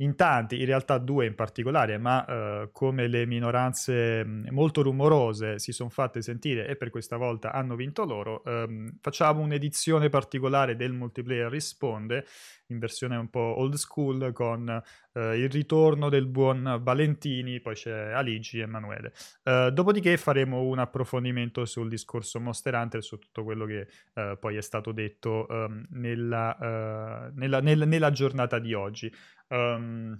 in 0.00 0.16
tanti, 0.16 0.58
in 0.58 0.66
realtà 0.66 0.98
due 0.98 1.26
in 1.26 1.34
particolare, 1.34 1.98
ma 1.98 2.24
eh, 2.24 2.68
come 2.72 3.06
le 3.06 3.26
minoranze 3.26 4.24
mm, 4.24 4.46
molto 4.50 4.82
rumorose 4.82 5.58
si 5.58 5.72
sono 5.72 5.90
fatte 5.90 6.22
sentire 6.22 6.66
e 6.66 6.76
per 6.76 6.90
questa 6.90 7.16
volta 7.16 7.52
hanno 7.52 7.76
vinto 7.76 8.04
loro, 8.04 8.42
ehm, 8.44 8.98
facciamo 9.00 9.40
un'edizione 9.40 10.08
particolare 10.08 10.76
del 10.76 10.92
multiplayer 10.92 11.50
risponde 11.50 12.24
in 12.66 12.78
versione 12.78 13.16
un 13.16 13.28
po' 13.28 13.58
old 13.58 13.74
school 13.74 14.32
con 14.32 14.82
eh, 15.12 15.36
il 15.36 15.50
ritorno 15.50 16.08
del 16.08 16.26
buon 16.26 16.78
Valentini, 16.82 17.60
poi 17.60 17.74
c'è 17.74 18.12
Aligi 18.12 18.58
e 18.58 18.62
Emanuele. 18.62 19.12
Eh, 19.42 19.70
dopodiché 19.72 20.16
faremo 20.16 20.62
un 20.62 20.78
approfondimento 20.78 21.64
sul 21.64 21.88
discorso 21.88 22.40
Monster 22.40 22.74
Hunter, 22.74 23.02
su 23.02 23.18
tutto 23.18 23.42
quello 23.44 23.64
che 23.66 23.88
eh, 24.14 24.36
poi 24.38 24.56
è 24.56 24.62
stato 24.62 24.92
detto 24.92 25.48
ehm, 25.48 25.86
nella, 25.90 26.56
eh, 26.58 27.30
nella, 27.34 27.60
nella, 27.60 27.84
nella 27.84 28.10
giornata 28.10 28.58
di 28.58 28.74
oggi. 28.74 29.12
Um, 29.48 30.18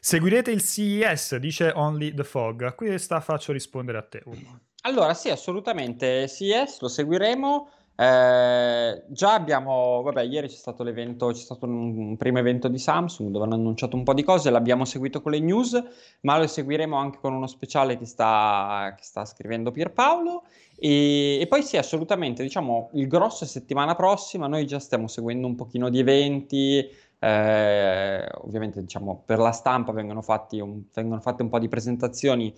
seguirete 0.00 0.50
il 0.50 0.62
CES, 0.62 1.36
dice 1.36 1.72
Only 1.74 2.14
the 2.14 2.24
Fog. 2.24 2.62
A 2.62 2.72
questa 2.72 3.20
faccio 3.20 3.52
rispondere 3.52 3.98
a 3.98 4.02
te. 4.02 4.22
Allora, 4.82 5.14
sì, 5.14 5.30
assolutamente. 5.30 6.28
CES 6.28 6.80
lo 6.80 6.88
seguiremo. 6.88 7.70
Eh, 7.98 9.04
già 9.08 9.32
abbiamo, 9.32 10.02
vabbè, 10.02 10.22
ieri 10.22 10.48
c'è 10.48 10.54
stato 10.54 10.82
l'evento, 10.82 11.28
c'è 11.28 11.40
stato 11.40 11.64
un, 11.64 11.96
un, 11.96 12.16
primo 12.18 12.38
evento 12.38 12.68
di 12.68 12.78
Samsung 12.78 13.30
dove 13.30 13.46
hanno 13.46 13.54
annunciato 13.54 13.96
un 13.96 14.04
po' 14.04 14.12
di 14.12 14.22
cose, 14.22 14.50
l'abbiamo 14.50 14.84
seguito 14.84 15.22
con 15.22 15.32
le 15.32 15.40
news, 15.40 15.82
ma 16.20 16.36
lo 16.36 16.46
seguiremo 16.46 16.94
anche 16.94 17.18
con 17.20 17.32
uno 17.32 17.46
speciale 17.46 17.96
che 17.96 18.04
sta, 18.04 18.94
che 18.96 19.02
sta 19.02 19.24
scrivendo 19.24 19.70
Pierpaolo. 19.70 20.44
E, 20.78 21.38
e 21.40 21.46
poi 21.46 21.62
sì, 21.62 21.78
assolutamente, 21.78 22.42
diciamo, 22.42 22.90
il 22.92 23.08
grosso 23.08 23.44
è 23.44 23.46
settimana 23.46 23.94
prossima, 23.94 24.46
noi 24.46 24.66
già 24.66 24.78
stiamo 24.78 25.08
seguendo 25.08 25.46
un 25.46 25.54
pochino 25.54 25.88
di 25.88 25.98
eventi, 25.98 26.86
eh, 27.18 28.28
ovviamente 28.42 28.80
diciamo, 28.82 29.22
per 29.24 29.38
la 29.38 29.52
stampa 29.52 29.92
vengono, 29.92 30.22
un, 30.26 30.82
vengono, 30.92 31.20
fatte 31.22 31.42
un 31.42 31.48
po' 31.48 31.58
di 31.58 31.68
presentazioni 31.68 32.54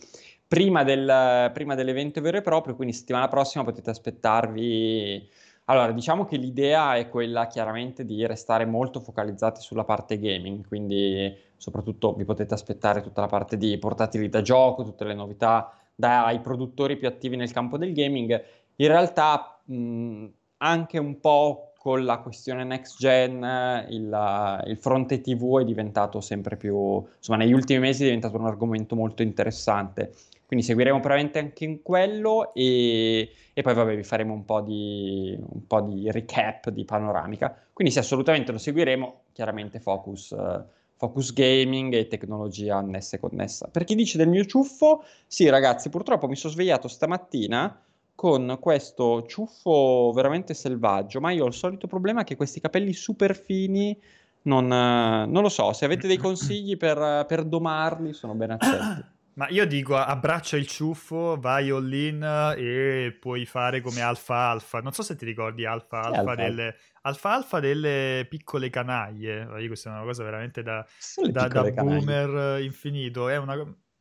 prima, 0.48 0.82
del, 0.82 1.50
prima, 1.52 1.74
dell'evento 1.74 2.20
vero 2.22 2.38
e 2.38 2.42
proprio, 2.42 2.74
quindi 2.74 2.94
settimana 2.94 3.28
prossima 3.28 3.64
potete 3.64 3.90
aspettarvi... 3.90 5.28
Allora, 5.66 5.92
diciamo 5.92 6.24
che 6.24 6.38
l'idea 6.38 6.96
è 6.96 7.10
quella 7.10 7.46
chiaramente 7.46 8.06
di 8.06 8.26
restare 8.26 8.64
molto 8.64 9.00
focalizzati 9.00 9.60
sulla 9.60 9.84
parte 9.84 10.18
gaming, 10.18 10.66
quindi 10.66 11.36
soprattutto 11.58 12.14
vi 12.14 12.24
potete 12.24 12.54
aspettare 12.54 13.02
tutta 13.02 13.20
la 13.20 13.26
parte 13.26 13.58
di 13.58 13.76
portatili 13.76 14.30
da 14.30 14.40
gioco, 14.40 14.82
tutte 14.82 15.04
le 15.04 15.12
novità 15.12 15.70
dai 15.94 16.40
produttori 16.40 16.96
più 16.96 17.06
attivi 17.06 17.36
nel 17.36 17.52
campo 17.52 17.76
del 17.76 17.92
gaming. 17.92 18.42
In 18.76 18.86
realtà 18.88 19.60
mh, 19.64 20.26
anche 20.58 20.98
un 20.98 21.20
po' 21.20 21.72
con 21.78 22.04
la 22.04 22.18
questione 22.18 22.64
next 22.64 22.98
gen 22.98 23.86
il, 23.88 24.62
il, 24.66 24.76
fronte 24.78 25.20
TV 25.20 25.60
è 25.60 25.64
diventato 25.64 26.20
sempre 26.20 26.56
più, 26.56 27.04
insomma 27.16 27.38
negli 27.38 27.52
ultimi 27.52 27.78
mesi 27.78 28.02
è 28.02 28.06
diventato 28.06 28.36
un 28.36 28.46
argomento 28.46 28.94
molto 28.94 29.22
interessante. 29.22 30.12
Quindi 30.48 30.64
seguiremo 30.64 30.98
probabilmente 30.98 31.38
anche 31.38 31.64
in 31.66 31.82
quello 31.82 32.54
e, 32.54 33.30
e 33.52 33.62
poi 33.62 33.74
vabbè 33.74 33.94
vi 33.94 34.02
faremo 34.02 34.32
un 34.32 34.46
po, 34.46 34.62
di, 34.62 35.36
un 35.38 35.66
po' 35.66 35.82
di 35.82 36.10
recap 36.10 36.70
di 36.70 36.86
panoramica. 36.86 37.54
Quindi 37.70 37.92
sì, 37.92 37.98
assolutamente 37.98 38.50
lo 38.50 38.56
seguiremo, 38.56 39.24
chiaramente 39.34 39.78
focus, 39.78 40.30
uh, 40.30 40.64
focus 40.96 41.34
gaming 41.34 41.92
e 41.92 42.08
tecnologia 42.08 42.76
annessa 42.76 43.16
e 43.16 43.20
connessa. 43.20 43.68
Per 43.70 43.84
chi 43.84 43.94
dice 43.94 44.16
del 44.16 44.30
mio 44.30 44.46
ciuffo, 44.46 45.04
sì 45.26 45.46
ragazzi, 45.50 45.90
purtroppo 45.90 46.26
mi 46.28 46.36
sono 46.36 46.54
svegliato 46.54 46.88
stamattina 46.88 47.82
con 48.14 48.56
questo 48.58 49.26
ciuffo 49.26 50.12
veramente 50.14 50.54
selvaggio, 50.54 51.20
ma 51.20 51.30
io 51.30 51.44
ho 51.44 51.48
il 51.48 51.52
solito 51.52 51.86
problema 51.86 52.24
che 52.24 52.36
questi 52.36 52.58
capelli 52.58 52.94
super 52.94 53.36
fini 53.36 54.00
non, 54.44 54.66
non 54.66 55.42
lo 55.42 55.50
so, 55.50 55.74
se 55.74 55.84
avete 55.84 56.06
dei 56.06 56.16
consigli 56.16 56.78
per, 56.78 57.26
per 57.26 57.44
domarli 57.44 58.14
sono 58.14 58.32
ben 58.32 58.52
accetti. 58.52 59.16
Ma 59.38 59.48
io 59.50 59.64
dico, 59.68 59.96
abbraccia 59.96 60.56
il 60.56 60.66
ciuffo, 60.66 61.36
vai 61.38 61.70
all 61.70 61.92
in 61.92 62.54
e 62.56 63.16
puoi 63.20 63.46
fare 63.46 63.80
come 63.80 64.00
Alfa 64.00 64.34
Alfa. 64.50 64.80
Non 64.80 64.92
so 64.92 65.04
se 65.04 65.14
ti 65.14 65.24
ricordi 65.24 65.64
Alfa 65.64 66.00
Alfa, 66.00 66.34
delle... 66.34 66.76
Alfa 67.02 67.34
Alfa 67.34 67.60
delle 67.60 68.26
piccole 68.28 68.68
canaglie. 68.68 69.46
Questa 69.68 69.90
è 69.90 69.92
una 69.92 70.02
cosa 70.02 70.24
veramente 70.24 70.64
da, 70.64 70.84
da, 71.30 71.46
da 71.46 71.70
boomer 71.70 72.60
infinito. 72.60 73.28
È 73.28 73.36
una 73.36 73.54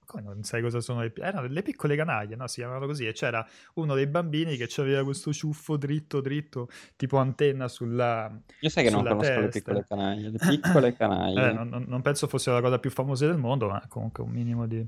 come 0.08 0.24
non 0.24 0.42
sai 0.44 0.62
cosa 0.62 0.80
sono 0.80 1.02
le 1.02 1.10
piccole? 1.10 1.28
Erano 1.28 1.48
delle 1.48 1.62
piccole 1.62 1.96
canaglie, 1.98 2.36
no? 2.36 2.48
Si 2.48 2.62
chiamavano 2.62 2.88
così. 2.88 3.06
E 3.06 3.12
c'era 3.12 3.46
uno 3.74 3.94
dei 3.94 4.08
bambini 4.08 4.56
che 4.56 4.70
aveva 4.82 5.04
questo 5.04 5.34
ciuffo 5.34 5.76
dritto, 5.76 6.22
dritto, 6.22 6.70
tipo 6.96 7.18
antenna 7.18 7.68
sulla. 7.68 8.32
Io 8.62 8.70
sai 8.70 8.86
che 8.86 8.90
non 8.90 9.04
conosco 9.04 9.22
testa. 9.22 9.42
le 9.42 9.50
piccole 9.50 9.86
canaglie. 9.88 10.30
Le 10.30 10.38
piccole 10.40 10.96
canaglie. 10.96 11.50
eh, 11.50 11.54
non, 11.54 11.86
non, 11.88 12.02
penso 12.02 12.28
fosse 12.28 12.50
la 12.50 12.62
cosa 12.62 12.80
più 12.80 12.90
famosa 12.90 13.28
del 13.28 13.38
mondo, 13.38 13.68
ma 13.68 13.84
comunque 13.90 14.24
un 14.24 14.32
minimo 14.32 14.66
di. 14.66 14.84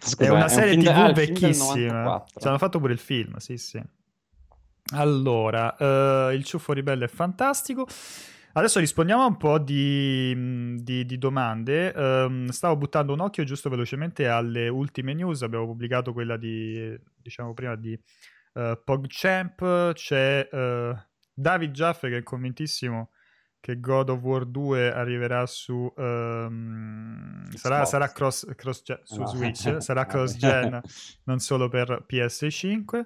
Scusa, 0.00 0.28
è 0.28 0.30
una 0.30 0.46
è 0.46 0.48
serie 0.48 0.74
un 0.74 0.82
TV 0.82 0.88
ah, 0.88 1.12
vecchissima. 1.12 2.24
Ci 2.36 2.46
hanno 2.46 2.58
fatto 2.58 2.80
pure 2.80 2.92
il 2.92 2.98
film, 2.98 3.36
sì, 3.36 3.56
sì. 3.56 3.80
Allora, 4.92 5.76
uh, 5.78 6.32
il 6.32 6.44
ciuffo 6.44 6.72
ribelle 6.72 7.04
è 7.04 7.08
fantastico. 7.08 7.86
Adesso 8.58 8.80
rispondiamo 8.80 9.22
a 9.22 9.26
un 9.26 9.36
po' 9.36 9.60
di, 9.60 10.82
di, 10.82 11.06
di 11.06 11.16
domande. 11.16 11.92
Um, 11.94 12.48
stavo 12.48 12.76
buttando 12.76 13.12
un 13.12 13.20
occhio 13.20 13.44
giusto 13.44 13.70
velocemente 13.70 14.26
alle 14.26 14.66
ultime 14.66 15.14
news. 15.14 15.42
Abbiamo 15.42 15.66
pubblicato 15.66 16.12
quella 16.12 16.36
di, 16.36 16.92
diciamo 17.14 17.54
prima, 17.54 17.76
di 17.76 17.96
uh, 18.54 18.76
PogChamp. 18.82 19.92
C'è 19.92 20.48
uh, 20.50 20.92
David 21.32 21.70
Jaffe 21.70 22.08
che 22.08 22.16
è 22.16 22.22
convintissimo 22.24 23.10
che 23.60 23.78
God 23.78 24.08
of 24.08 24.22
War 24.22 24.44
2 24.44 24.92
arriverà 24.92 25.46
su 25.46 25.92
um, 25.96 27.48
sarà, 27.54 27.84
sarà, 27.84 28.10
cross, 28.10 28.44
cross 28.56 28.82
gen, 28.82 29.00
su 29.04 29.20
no. 29.20 29.26
Switch 29.26 29.76
sarà 29.78 30.06
cross 30.06 30.36
gen 30.36 30.80
non 31.24 31.38
solo 31.40 31.68
per 31.68 32.06
PS5 32.08 33.04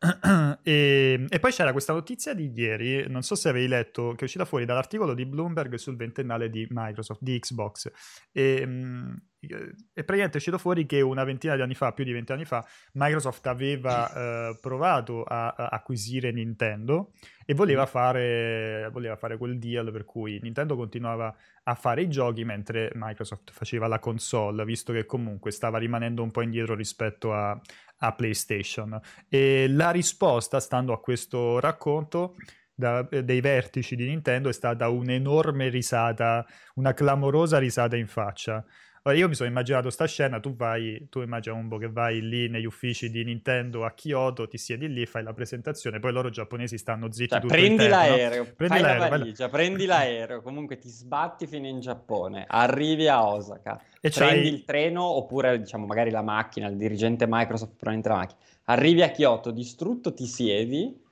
e, 0.62 1.26
e, 1.28 1.38
poi 1.38 1.52
c'era 1.52 1.72
questa 1.72 1.92
notizia 1.92 2.32
di 2.32 2.50
ieri, 2.54 3.06
non 3.08 3.22
so 3.22 3.34
se 3.34 3.50
avevi 3.50 3.68
letto, 3.68 4.12
che 4.12 4.20
è 4.20 4.24
uscita 4.24 4.46
fuori 4.46 4.64
dall'articolo 4.64 5.12
di 5.12 5.26
Bloomberg 5.26 5.74
sul 5.74 5.96
ventennale 5.96 6.48
di 6.48 6.66
Microsoft, 6.70 7.20
di 7.22 7.38
Xbox. 7.38 7.90
E, 8.32 8.62
mm, 8.66 9.14
e 9.42 10.04
praticamente 10.04 10.34
è 10.34 10.36
uscito 10.36 10.58
fuori 10.58 10.84
che 10.84 11.00
una 11.00 11.24
ventina 11.24 11.56
di 11.56 11.62
anni 11.62 11.74
fa, 11.74 11.92
più 11.92 12.04
di 12.04 12.12
vent'anni 12.12 12.44
fa, 12.44 12.66
Microsoft 12.92 13.46
aveva 13.46 14.12
eh, 14.12 14.58
provato 14.60 15.22
a, 15.22 15.48
a, 15.48 15.66
acquisire 15.68 16.30
Nintendo 16.30 17.12
e 17.46 17.54
voleva 17.54 17.86
fare, 17.86 18.88
voleva 18.92 19.16
fare 19.16 19.38
quel 19.38 19.58
deal 19.58 19.90
per 19.90 20.04
cui 20.04 20.38
Nintendo 20.42 20.76
continuava 20.76 21.34
a 21.62 21.74
fare 21.74 22.02
i 22.02 22.08
giochi 22.08 22.44
mentre 22.44 22.90
Microsoft 22.94 23.50
faceva 23.50 23.86
la 23.86 23.98
console, 23.98 24.64
visto 24.64 24.92
che 24.92 25.06
comunque 25.06 25.50
stava 25.50 25.78
rimanendo 25.78 26.22
un 26.22 26.30
po' 26.30 26.42
indietro 26.42 26.74
rispetto 26.74 27.32
a, 27.32 27.58
a 28.00 28.12
PlayStation. 28.14 29.00
E 29.28 29.66
la 29.68 29.90
risposta, 29.90 30.60
stando 30.60 30.92
a 30.92 31.00
questo 31.00 31.58
racconto, 31.60 32.36
da, 32.74 33.02
dei 33.02 33.40
vertici 33.40 33.94
di 33.94 34.06
Nintendo 34.06 34.48
è 34.48 34.52
stata 34.52 34.88
un'enorme 34.88 35.68
risata, 35.68 36.44
una 36.74 36.94
clamorosa 36.94 37.58
risata 37.58 37.96
in 37.96 38.06
faccia. 38.06 38.64
Allora, 39.02 39.18
io 39.18 39.28
mi 39.28 39.34
sono 39.34 39.48
immaginato 39.48 39.88
sta 39.88 40.04
scena, 40.04 40.40
tu 40.40 40.54
vai, 40.54 41.06
tu 41.08 41.22
immagina 41.22 41.54
un 41.54 41.68
po' 41.68 41.78
che 41.78 41.88
vai 41.88 42.20
lì 42.20 42.50
negli 42.50 42.66
uffici 42.66 43.08
di 43.08 43.24
Nintendo 43.24 43.86
a 43.86 43.92
Kyoto, 43.92 44.46
ti 44.46 44.58
siedi 44.58 44.92
lì, 44.92 45.06
fai 45.06 45.22
la 45.22 45.32
presentazione, 45.32 45.98
poi 46.00 46.12
loro 46.12 46.28
giapponesi 46.28 46.76
stanno 46.76 47.10
zitti 47.10 47.30
cioè, 47.30 47.40
tutto 47.40 47.54
prendi 47.54 47.88
l'aereo, 47.88 48.42
no? 48.42 48.50
prendi 48.54 48.78
l'aereo, 48.78 49.00
la 49.00 49.08
valigia, 49.08 49.48
prendi 49.48 49.86
l'aereo, 49.86 50.42
comunque 50.42 50.76
ti 50.76 50.90
sbatti 50.90 51.46
fino 51.46 51.66
in 51.66 51.80
Giappone, 51.80 52.44
arrivi 52.46 53.08
a 53.08 53.26
Osaka, 53.26 53.82
e 54.02 54.10
prendi 54.10 54.48
il 54.48 54.64
treno 54.66 55.02
oppure 55.02 55.58
diciamo 55.58 55.86
magari 55.86 56.10
la 56.10 56.22
macchina, 56.22 56.68
il 56.68 56.76
dirigente 56.76 57.24
Microsoft 57.26 57.76
prende 57.78 58.06
la 58.06 58.16
macchina, 58.16 58.40
arrivi 58.64 59.00
a 59.00 59.10
Kyoto, 59.10 59.50
distrutto, 59.50 60.12
ti 60.12 60.26
siedi 60.26 61.08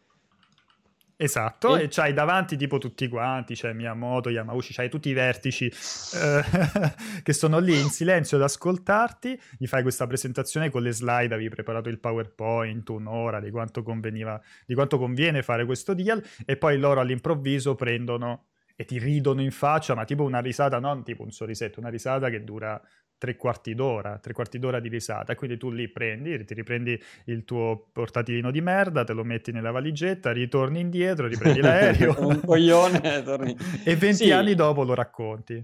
Esatto, 1.21 1.77
e, 1.77 1.83
e 1.83 1.89
c'hai 1.89 2.13
davanti 2.13 2.57
tipo 2.57 2.79
tutti 2.79 3.09
quanti, 3.09 3.55
c'è 3.55 3.73
Miyamoto, 3.73 4.31
Yamauchi, 4.31 4.73
c'hai 4.73 4.89
tutti 4.89 5.09
i 5.09 5.13
vertici 5.13 5.67
eh, 5.67 6.43
che 7.25 7.33
sono 7.33 7.59
lì 7.59 7.77
in 7.77 7.89
silenzio 7.89 8.37
ad 8.37 8.45
ascoltarti, 8.45 9.37
gli 9.59 9.67
fai 9.67 9.83
questa 9.83 10.07
presentazione 10.07 10.71
con 10.71 10.81
le 10.81 10.93
slide, 10.93 11.35
avevi 11.35 11.49
preparato 11.49 11.89
il 11.89 11.99
PowerPoint, 11.99 12.89
un'ora 12.91 13.41
di 13.41 13.51
quanto, 13.51 13.83
conveniva, 13.83 14.41
di 14.65 14.75
quanto 14.75 14.97
conviene 14.97 15.43
fare 15.43 15.65
questo 15.65 15.93
deal 15.93 16.23
e 16.47 16.57
poi 16.57 16.79
loro 16.79 17.01
all'improvviso 17.01 17.75
prendono 17.75 18.51
e 18.77 18.85
ti 18.85 19.01
ridono 19.01 19.43
in 19.43 19.51
faccia, 19.51 19.97
ma 19.97 20.05
tipo 20.05 20.23
una 20.23 20.39
risata, 20.39 20.79
non 20.79 21.03
tipo 21.03 21.25
un 21.25 21.33
sorrisetto, 21.33 21.81
una 21.81 21.89
risata 21.89 22.31
che 22.31 22.45
dura 22.45 22.81
tre 23.19 23.37
quarti 23.37 23.75
d'ora, 23.75 24.19
tre 24.19 24.33
quarti 24.33 24.59
d'ora 24.59 24.81
di 24.81 24.89
risata. 24.89 25.35
Quindi 25.35 25.59
tu 25.59 25.71
lì 25.71 25.89
prendi, 25.89 26.45
ti 26.45 26.55
riprendi 26.55 26.99
il 27.27 27.45
tuo 27.45 27.89
portatilino 27.93 28.51
di 28.51 28.61
merda, 28.61 29.05
te 29.05 29.13
lo 29.13 29.25
metti 29.25 29.53
nella 29.53 29.73
valigetta, 29.73 30.33
ritorni 30.33 30.81
indietro, 30.81 31.27
riprendi 31.27 31.61
l'aereo. 31.61 32.15
un 32.19 32.41
coglione, 32.45 33.23
torni. 33.23 33.57
e 33.85 33.97
20 33.97 34.15
sì. 34.15 34.31
anni 34.31 34.55
dopo 34.55 34.85
lo 34.85 34.95
racconti. 34.95 35.63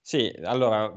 Sì, 0.00 0.34
allora 0.42 0.90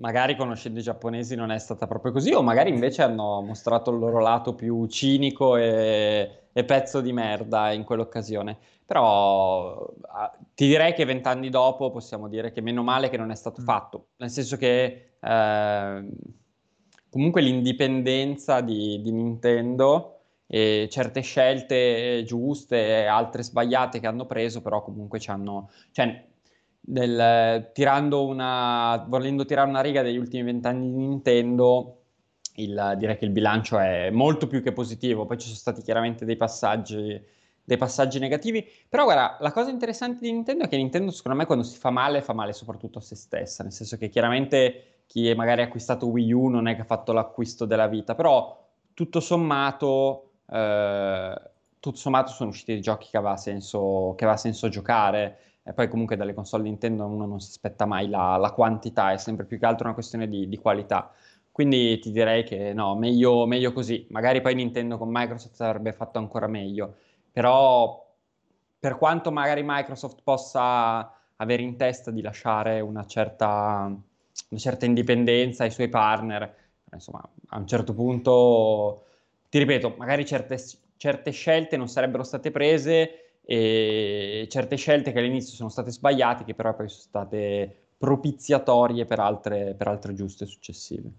magari 0.00 0.34
conoscendo 0.34 0.78
i 0.78 0.82
giapponesi 0.82 1.34
non 1.34 1.50
è 1.50 1.58
stata 1.58 1.86
proprio 1.86 2.12
così, 2.12 2.32
o 2.32 2.42
magari 2.42 2.70
invece 2.70 3.02
hanno 3.02 3.40
mostrato 3.42 3.90
il 3.90 3.98
loro 3.98 4.18
lato 4.18 4.54
più 4.54 4.86
cinico 4.86 5.56
e, 5.56 6.48
e 6.52 6.64
pezzo 6.64 7.00
di 7.00 7.12
merda 7.12 7.72
in 7.72 7.84
quell'occasione. 7.84 8.58
Però 8.86 9.86
ah, 10.08 10.36
ti 10.54 10.66
direi 10.66 10.94
che 10.94 11.04
vent'anni 11.04 11.48
dopo 11.48 11.90
possiamo 11.90 12.28
dire 12.28 12.50
che 12.50 12.60
meno 12.60 12.82
male 12.82 13.08
che 13.08 13.16
non 13.16 13.30
è 13.30 13.36
stato 13.36 13.60
mm. 13.60 13.64
fatto, 13.64 14.08
nel 14.16 14.30
senso 14.30 14.56
che 14.56 15.09
eh, 15.20 16.08
comunque 17.10 17.42
l'indipendenza 17.42 18.60
di, 18.60 19.00
di, 19.02 19.12
Nintendo 19.12 20.20
e 20.46 20.88
certe 20.90 21.20
scelte 21.20 22.22
giuste 22.24 22.76
e 23.02 23.06
altre 23.06 23.42
sbagliate 23.42 24.00
che 24.00 24.06
hanno 24.06 24.26
preso, 24.26 24.62
però 24.62 24.82
comunque 24.82 25.18
ci 25.20 25.30
hanno... 25.30 25.70
Cioè, 25.92 26.28
del, 26.82 27.70
tirando 27.72 28.26
una, 28.26 29.04
volendo 29.06 29.44
tirare 29.44 29.68
una 29.68 29.82
riga 29.82 30.02
degli 30.02 30.16
ultimi 30.16 30.42
vent'anni 30.42 30.90
di 30.90 30.96
Nintendo, 30.96 32.00
il, 32.56 32.94
direi 32.98 33.16
che 33.16 33.24
il 33.24 33.30
bilancio 33.30 33.78
è 33.78 34.10
molto 34.10 34.46
più 34.46 34.62
che 34.62 34.72
positivo. 34.72 35.26
Poi 35.26 35.38
ci 35.38 35.46
sono 35.46 35.58
stati 35.58 35.82
chiaramente 35.82 36.24
dei 36.24 36.36
passaggi, 36.36 37.22
dei 37.62 37.76
passaggi 37.76 38.18
negativi. 38.18 38.66
Però 38.88 39.04
guarda, 39.04 39.36
la 39.40 39.52
cosa 39.52 39.70
interessante 39.70 40.20
di 40.20 40.32
Nintendo 40.32 40.64
è 40.64 40.68
che 40.68 40.76
Nintendo, 40.76 41.10
secondo 41.10 41.38
me, 41.38 41.46
quando 41.46 41.64
si 41.64 41.78
fa 41.78 41.90
male, 41.90 42.22
fa 42.22 42.32
male 42.32 42.52
soprattutto 42.52 42.98
a 42.98 43.02
se 43.02 43.14
stessa. 43.14 43.62
Nel 43.62 43.72
senso 43.72 43.96
che 43.96 44.08
chiaramente 44.08 44.99
chi 45.10 45.34
magari 45.34 45.60
ha 45.60 45.64
acquistato 45.64 46.06
Wii 46.06 46.32
U 46.32 46.46
non 46.46 46.68
è 46.68 46.76
che 46.76 46.82
ha 46.82 46.84
fatto 46.84 47.12
l'acquisto 47.12 47.64
della 47.64 47.88
vita, 47.88 48.14
però 48.14 48.56
tutto 48.94 49.18
sommato, 49.18 50.34
eh, 50.48 51.50
tutto 51.80 51.96
sommato 51.96 52.30
sono 52.30 52.50
usciti 52.50 52.74
dei 52.74 52.80
giochi 52.80 53.08
che 53.10 53.16
aveva 53.16 53.36
senso, 53.36 54.14
che 54.16 54.22
aveva 54.22 54.38
senso 54.38 54.68
giocare. 54.68 55.38
E 55.64 55.72
poi 55.72 55.88
comunque 55.88 56.14
dalle 56.14 56.32
console 56.32 56.62
Nintendo 56.62 57.06
uno 57.06 57.26
non 57.26 57.40
si 57.40 57.48
aspetta 57.50 57.86
mai 57.86 58.08
la, 58.08 58.36
la 58.36 58.52
quantità, 58.52 59.10
è 59.10 59.16
sempre 59.16 59.46
più 59.46 59.58
che 59.58 59.66
altro 59.66 59.86
una 59.86 59.94
questione 59.94 60.28
di, 60.28 60.48
di 60.48 60.58
qualità. 60.58 61.10
Quindi 61.50 61.98
ti 61.98 62.12
direi 62.12 62.44
che 62.44 62.72
no, 62.72 62.94
meglio, 62.94 63.46
meglio, 63.46 63.72
così. 63.72 64.06
Magari 64.10 64.40
poi 64.40 64.54
Nintendo 64.54 64.96
con 64.96 65.08
Microsoft 65.10 65.60
avrebbe 65.60 65.92
fatto 65.92 66.18
ancora 66.18 66.46
meglio. 66.46 66.94
Però 67.32 68.06
per 68.78 68.96
quanto 68.96 69.32
magari 69.32 69.62
Microsoft 69.64 70.20
possa 70.22 71.12
avere 71.34 71.62
in 71.62 71.76
testa 71.76 72.12
di 72.12 72.22
lasciare 72.22 72.80
una 72.80 73.04
certa, 73.06 73.92
una 74.50 74.60
certa 74.60 74.86
indipendenza 74.86 75.64
ai 75.64 75.70
suoi 75.70 75.88
partner, 75.88 76.54
insomma, 76.92 77.22
a 77.48 77.58
un 77.58 77.66
certo 77.66 77.94
punto, 77.94 79.04
ti 79.48 79.58
ripeto, 79.58 79.94
magari 79.96 80.24
certe, 80.26 80.58
certe 80.96 81.30
scelte 81.30 81.76
non 81.76 81.88
sarebbero 81.88 82.22
state 82.22 82.50
prese 82.50 83.38
e 83.42 84.46
certe 84.50 84.76
scelte 84.76 85.12
che 85.12 85.18
all'inizio 85.18 85.54
sono 85.54 85.68
state 85.68 85.90
sbagliate, 85.90 86.44
che 86.44 86.54
però 86.54 86.74
poi 86.74 86.88
sono 86.88 87.02
state 87.02 87.76
propiziatorie 87.98 89.04
per 89.04 89.20
altre, 89.20 89.74
per 89.74 89.88
altre 89.88 90.14
giuste 90.14 90.46
successive. 90.46 91.10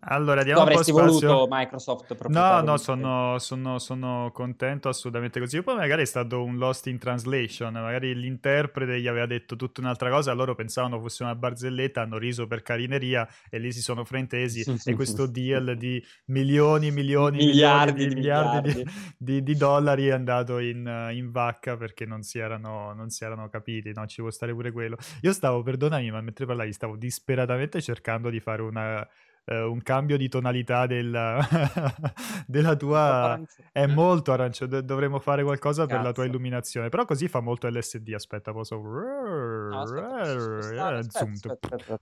Allora, 0.00 0.44
diamo 0.44 0.60
avresti 0.60 0.92
un 0.92 0.96
po' 0.96 1.08
spazio. 1.08 1.28
voluto 1.28 1.48
Microsoft 1.50 2.28
No, 2.28 2.60
no, 2.60 2.76
sono, 2.76 3.36
sono, 3.40 3.80
sono, 3.80 4.30
contento 4.32 4.88
assolutamente 4.88 5.40
così. 5.40 5.60
Poi 5.60 5.74
magari 5.74 6.02
è 6.02 6.04
stato 6.04 6.44
un 6.44 6.56
lost 6.56 6.86
in 6.86 6.98
translation, 6.98 7.72
magari 7.72 8.14
l'interprete 8.14 9.00
gli 9.00 9.08
aveva 9.08 9.26
detto 9.26 9.56
tutta 9.56 9.80
un'altra 9.80 10.08
cosa, 10.08 10.32
loro 10.34 10.54
pensavano 10.54 11.00
fosse 11.00 11.24
una 11.24 11.34
barzelletta, 11.34 12.02
hanno 12.02 12.16
riso 12.16 12.46
per 12.46 12.62
carineria 12.62 13.28
e 13.50 13.58
lì 13.58 13.72
si 13.72 13.82
sono 13.82 14.04
fraintesi 14.04 14.80
e 14.84 14.94
questo 14.94 15.26
deal 15.26 15.76
di 15.76 16.00
milioni, 16.26 16.92
milioni, 16.92 17.38
miliardi, 17.38 18.06
milioni, 18.06 18.08
di, 18.08 18.14
miliardi, 18.14 18.70
miliardi. 18.70 18.82
Di, 19.18 19.32
di, 19.34 19.42
di, 19.42 19.56
dollari 19.56 20.06
è 20.06 20.12
andato 20.12 20.58
in, 20.60 21.08
in 21.12 21.32
vacca 21.32 21.76
perché 21.76 22.06
non 22.06 22.22
si 22.22 22.38
erano, 22.38 22.92
non 22.92 23.10
si 23.10 23.24
erano 23.24 23.48
capiti, 23.48 23.92
no? 23.92 24.06
ci 24.06 24.20
può 24.20 24.30
stare 24.30 24.52
pure 24.52 24.70
quello. 24.70 24.96
Io 25.22 25.32
stavo, 25.32 25.60
perdonami, 25.64 26.12
ma 26.12 26.20
mentre 26.20 26.46
parlavi 26.46 26.72
stavo 26.72 26.94
disperatamente 26.94 27.82
cercando 27.82 28.30
di 28.30 28.38
fare 28.38 28.62
una 28.62 29.06
eh, 29.48 29.62
un 29.62 29.82
cambio 29.82 30.18
di 30.18 30.28
tonalità 30.28 30.86
del, 30.86 31.10
della 32.46 32.76
tua 32.76 33.40
è 33.72 33.86
molto 33.86 34.32
arancio 34.32 34.66
dovremmo 34.66 35.18
fare 35.18 35.42
qualcosa 35.42 35.82
Cazzo. 35.82 35.96
per 35.96 36.04
la 36.04 36.12
tua 36.12 36.26
illuminazione 36.26 36.90
però 36.90 37.04
così 37.06 37.28
fa 37.28 37.40
molto 37.40 37.66
LSD 37.68 38.12
aspetta 38.14 38.52
posso 38.52 38.76
no, 38.76 39.80
aspetta, 39.80 40.98
aspetta, 40.98 41.58
aspetta, 41.74 41.98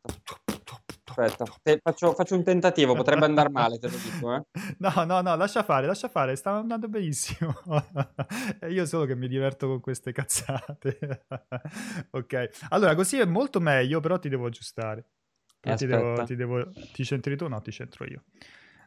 Aspetta, 1.08 1.44
te, 1.62 1.80
faccio, 1.82 2.12
faccio, 2.12 2.34
un 2.34 2.42
tentativo, 2.42 2.94
potrebbe 2.94 3.24
andare 3.24 3.48
male, 3.48 3.78
te 3.78 3.88
lo 3.88 3.96
dico. 3.96 4.34
Eh. 4.34 4.42
No, 4.78 5.04
no, 5.04 5.22
no, 5.22 5.34
lascia 5.36 5.62
fare, 5.62 5.86
lascia 5.86 6.08
fare, 6.08 6.36
sta 6.36 6.50
andando 6.50 6.88
benissimo. 6.88 7.54
Io 8.68 8.84
solo 8.84 9.06
che 9.06 9.14
mi 9.14 9.26
diverto 9.26 9.66
con 9.66 9.80
queste 9.80 10.12
cazzate. 10.12 11.24
ok, 12.10 12.50
allora 12.70 12.94
così 12.94 13.18
è 13.18 13.24
molto 13.24 13.60
meglio, 13.60 14.00
però 14.00 14.18
ti 14.18 14.28
devo 14.28 14.46
aggiustare. 14.46 15.06
Ti 15.74 15.86
devo, 15.86 16.22
ti, 16.22 16.36
devo, 16.36 16.70
ti 16.92 17.04
centri 17.04 17.36
tu? 17.36 17.48
No, 17.48 17.60
ti 17.60 17.72
centro 17.72 18.04
io. 18.04 18.22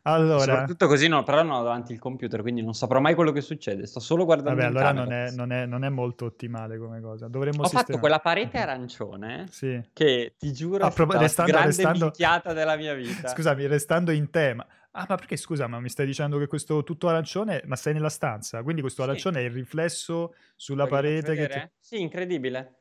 Allora... 0.04 0.40
Soprattutto 0.40 0.88
così, 0.88 1.08
no, 1.08 1.24
però 1.24 1.44
non 1.44 1.60
ho 1.60 1.64
davanti 1.64 1.92
il 1.92 2.00
computer, 2.00 2.42
quindi 2.42 2.62
non 2.62 2.74
saprò 2.74 3.00
mai 3.00 3.16
quello 3.16 3.32
che 3.32 3.42
succede. 3.42 3.86
Sto 3.86 4.00
solo 4.00 4.26
guardando 4.26 4.62
Vabbè, 4.62 4.70
allora 4.70 4.92
non 4.92 5.12
è, 5.12 5.32
non, 5.32 5.52
è, 5.52 5.66
non 5.66 5.84
è, 5.84 5.90
molto 5.90 6.26
ottimale 6.26 6.78
come 6.78 7.02
cosa. 7.02 7.28
Dovremmo 7.28 7.62
ho 7.62 7.64
sistemare. 7.64 7.88
fatto 7.88 8.00
quella 8.00 8.20
parete 8.20 8.58
arancione 8.58 9.48
sì. 9.50 9.82
che 9.94 10.36
ti 10.38 10.54
giuro 10.54 10.86
ah, 10.86 10.90
è 10.90 10.92
stata 10.92 11.18
restando, 11.18 11.52
la 11.52 11.58
grande 11.58 11.76
restando... 11.76 12.54
della 12.54 12.76
mia 12.78 12.94
vita. 12.94 13.28
Scusami, 13.30 13.68
restando 13.68 14.12
in 14.12 14.30
tema. 14.30 14.66
Ah, 14.92 15.06
ma 15.08 15.16
perché 15.16 15.38
scusa, 15.38 15.68
ma 15.68 15.80
mi 15.80 15.90
stai 15.90 16.08
dicendo 16.08 16.40
che 16.40 16.48
questo 16.48 16.84
tutto 16.84 17.08
arancione, 17.08 17.62
ma 17.66 17.76
sei 17.76 17.94
nella 17.94 18.10
stanza, 18.10 18.64
quindi 18.64 18.82
questo 18.82 19.04
sì. 19.04 19.10
arancione 19.10 19.40
è 19.42 19.44
il 19.44 19.52
riflesso 19.52 20.34
sulla 20.56 20.86
Voglio 20.86 20.96
parete 20.96 21.36
che 21.36 21.48
ti... 21.48 21.70
Sì, 21.80 22.02
incredibile. 22.02 22.80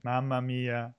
Mamma 0.00 0.40
mia. 0.40 0.92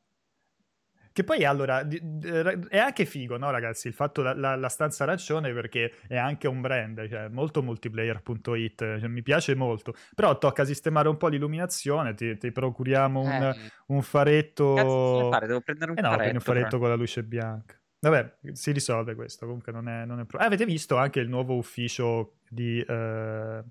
Che 1.13 1.23
poi 1.25 1.43
allora 1.43 1.85
è 1.85 2.77
anche 2.77 3.05
figo, 3.05 3.37
no, 3.37 3.51
ragazzi? 3.51 3.87
Il 3.87 3.93
fatto 3.93 4.21
la, 4.21 4.33
la, 4.33 4.55
la 4.55 4.69
stanza 4.69 5.03
arancione 5.03 5.51
perché 5.51 5.93
è 6.07 6.15
anche 6.15 6.47
un 6.47 6.61
brand, 6.61 7.07
cioè 7.09 7.27
molto 7.27 7.61
multiplayer.it, 7.61 8.99
cioè, 8.99 9.07
mi 9.07 9.21
piace 9.21 9.53
molto. 9.53 9.93
Però 10.15 10.37
tocca 10.37 10.63
sistemare 10.63 11.09
un 11.09 11.17
po' 11.17 11.27
l'illuminazione, 11.27 12.13
ti, 12.13 12.37
ti 12.37 12.51
procuriamo 12.51 13.19
un, 13.19 13.29
eh. 13.29 13.55
un 13.87 14.01
faretto. 14.01 14.73
Cazzo 14.73 15.29
fare? 15.29 15.47
Devo 15.47 15.61
prendere 15.61 15.91
un 15.91 15.97
eh 15.97 16.01
no, 16.01 16.11
faretto. 16.11 16.33
un 16.33 16.39
faretto 16.39 16.67
però. 16.67 16.79
con 16.79 16.89
la 16.89 16.95
luce 16.95 17.23
bianca. 17.23 17.75
Vabbè, 17.99 18.37
si 18.53 18.71
risolve 18.71 19.13
questo, 19.13 19.45
comunque 19.45 19.71
non 19.71 19.87
è, 19.87 20.05
non 20.05 20.19
è 20.19 20.25
pro- 20.25 20.39
eh, 20.39 20.45
avete 20.45 20.65
visto 20.65 20.97
anche 20.97 21.19
il 21.19 21.29
nuovo 21.29 21.55
ufficio 21.55 22.37
di, 22.49 22.83
uh, 22.87 23.63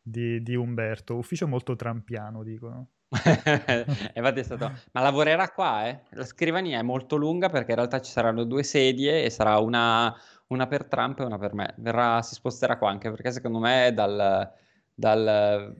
di, 0.00 0.40
di 0.42 0.54
Umberto, 0.54 1.16
ufficio 1.16 1.48
molto 1.48 1.74
trampiano, 1.74 2.44
dicono. 2.44 2.90
Infatti 4.14 4.40
è 4.40 4.42
stato... 4.42 4.72
Ma 4.92 5.00
lavorerà 5.00 5.50
qua, 5.50 5.86
eh? 5.88 6.00
La 6.10 6.24
scrivania 6.24 6.78
è 6.78 6.82
molto 6.82 7.16
lunga 7.16 7.48
perché 7.48 7.70
in 7.70 7.76
realtà 7.76 8.00
ci 8.00 8.10
saranno 8.10 8.44
due 8.44 8.62
sedie 8.62 9.24
e 9.24 9.30
sarà 9.30 9.58
una, 9.58 10.14
una 10.48 10.66
per 10.66 10.84
Trump 10.84 11.20
e 11.20 11.24
una 11.24 11.38
per 11.38 11.54
me. 11.54 11.74
Verrà, 11.78 12.22
si 12.22 12.34
sposterà 12.34 12.76
qua 12.78 12.90
anche 12.90 13.10
perché 13.10 13.30
secondo 13.32 13.58
me 13.58 13.92
dal, 13.94 14.50
dal 14.94 15.76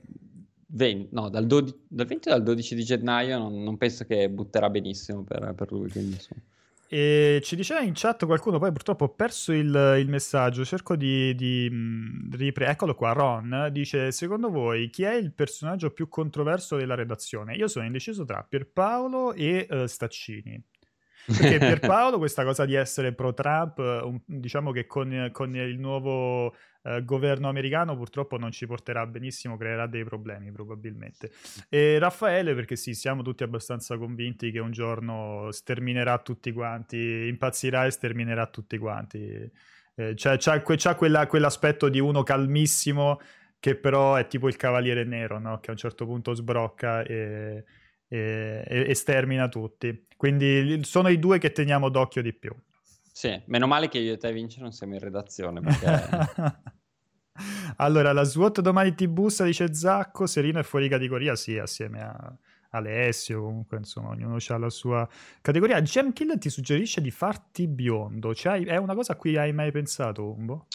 20, 0.67 1.09
no, 1.13 1.29
dal, 1.29 1.45
12, 1.45 1.85
dal 1.87 2.05
20 2.05 2.27
o 2.27 2.31
dal 2.31 2.43
12 2.43 2.75
di 2.75 2.83
gennaio 2.83 3.37
non, 3.37 3.63
non 3.63 3.77
penso 3.77 4.05
che 4.05 4.29
butterà 4.29 4.69
benissimo 4.69 5.23
per, 5.23 5.53
per 5.55 5.71
lui. 5.71 5.89
Quindi, 5.89 6.13
insomma. 6.13 6.41
E 6.87 7.39
ci 7.43 7.55
diceva 7.55 7.81
in 7.81 7.93
chat 7.95 8.25
qualcuno, 8.25 8.59
poi 8.59 8.71
purtroppo 8.71 9.05
ho 9.05 9.09
perso 9.09 9.51
il, 9.51 9.95
il 9.99 10.07
messaggio, 10.07 10.63
cerco 10.63 10.95
di, 10.95 11.33
di, 11.33 11.67
di 11.69 12.37
riprendere. 12.37 12.71
Eccolo 12.71 12.93
qua, 12.93 13.11
Ron 13.11 13.69
dice, 13.71 14.11
secondo 14.11 14.49
voi 14.49 14.89
chi 14.89 15.03
è 15.03 15.13
il 15.13 15.33
personaggio 15.33 15.91
più 15.91 16.07
controverso 16.07 16.77
della 16.77 16.95
redazione? 16.95 17.55
Io 17.55 17.67
sono 17.67 17.85
indeciso 17.85 18.23
tra 18.23 18.45
Pierpaolo 18.47 19.33
e 19.33 19.67
uh, 19.69 19.85
Staccini. 19.87 20.61
Perché 21.25 21.57
Pierpaolo 21.59 22.19
questa 22.19 22.43
cosa 22.43 22.65
di 22.65 22.75
essere 22.75 23.13
pro-Trump, 23.13 23.79
un, 23.79 24.19
diciamo 24.23 24.71
che 24.71 24.85
con, 24.85 25.29
con 25.31 25.55
il 25.55 25.79
nuovo 25.79 26.53
eh, 26.85 27.03
governo 27.03 27.49
americano 27.49 27.97
purtroppo 27.97 28.37
non 28.37 28.51
ci 28.51 28.67
porterà 28.67 29.07
benissimo, 29.07 29.57
creerà 29.57 29.87
dei 29.87 30.03
problemi 30.03 30.51
probabilmente. 30.51 31.31
E 31.67 31.97
Raffaele 31.97 32.53
perché 32.53 32.75
sì, 32.75 32.93
siamo 32.93 33.23
tutti 33.23 33.41
abbastanza 33.43 33.97
convinti 33.97 34.51
che 34.51 34.59
un 34.59 34.71
giorno 34.71 35.49
sterminerà 35.51 36.19
tutti 36.19 36.51
quanti, 36.51 37.25
impazzirà 37.27 37.85
e 37.85 37.91
sterminerà 37.91 38.45
tutti 38.47 38.77
quanti. 38.77 39.51
Eh, 39.95 40.13
c'è, 40.13 40.37
c'è, 40.37 40.61
c'è 40.61 40.95
quella, 40.95 41.25
quell'aspetto 41.25 41.89
di 41.89 41.99
uno 41.99 42.21
calmissimo 42.21 43.19
che 43.59 43.75
però 43.75 44.13
è 44.13 44.27
tipo 44.27 44.47
il 44.47 44.55
cavaliere 44.55 45.05
nero, 45.05 45.39
no? 45.39 45.59
che 45.59 45.69
a 45.69 45.71
un 45.71 45.77
certo 45.77 46.05
punto 46.05 46.35
sbrocca 46.35 47.01
e, 47.03 47.63
e, 48.07 48.63
e, 48.67 48.93
stermina 48.93 49.49
tutti. 49.49 50.05
Quindi 50.15 50.83
sono 50.83 51.07
i 51.07 51.17
due 51.17 51.39
che 51.39 51.51
teniamo 51.51 51.89
d'occhio 51.89 52.21
di 52.21 52.33
più. 52.33 52.55
Sì, 53.17 53.41
meno 53.45 53.65
male 53.65 53.87
che 53.87 53.97
io 53.97 54.11
e 54.11 54.17
te 54.17 54.33
Vince 54.33 54.59
non 54.59 54.73
siamo 54.73 54.95
in 54.95 54.99
redazione 54.99 55.61
perché... 55.61 56.59
allora, 57.77 58.11
la 58.11 58.23
SWAT 58.23 58.59
domani 58.59 58.93
ti 58.93 59.07
bussa, 59.07 59.45
dice 59.45 59.73
Zacco, 59.73 60.27
Serino 60.27 60.59
è 60.59 60.63
fuori 60.63 60.89
categoria, 60.89 61.33
sì, 61.37 61.57
assieme 61.57 62.01
a 62.01 62.37
Alessio, 62.71 63.41
comunque 63.41 63.77
insomma 63.77 64.09
ognuno 64.09 64.35
ha 64.45 64.57
la 64.57 64.69
sua 64.69 65.07
categoria. 65.39 65.81
Gem 65.81 66.11
Kill 66.11 66.37
ti 66.37 66.49
suggerisce 66.49 66.99
di 66.99 67.09
farti 67.09 67.69
biondo, 67.69 68.35
cioè, 68.35 68.61
è 68.65 68.75
una 68.75 68.93
cosa 68.93 69.13
a 69.13 69.15
cui 69.15 69.37
hai 69.37 69.53
mai 69.53 69.71
pensato, 69.71 70.33
Umbo? 70.33 70.67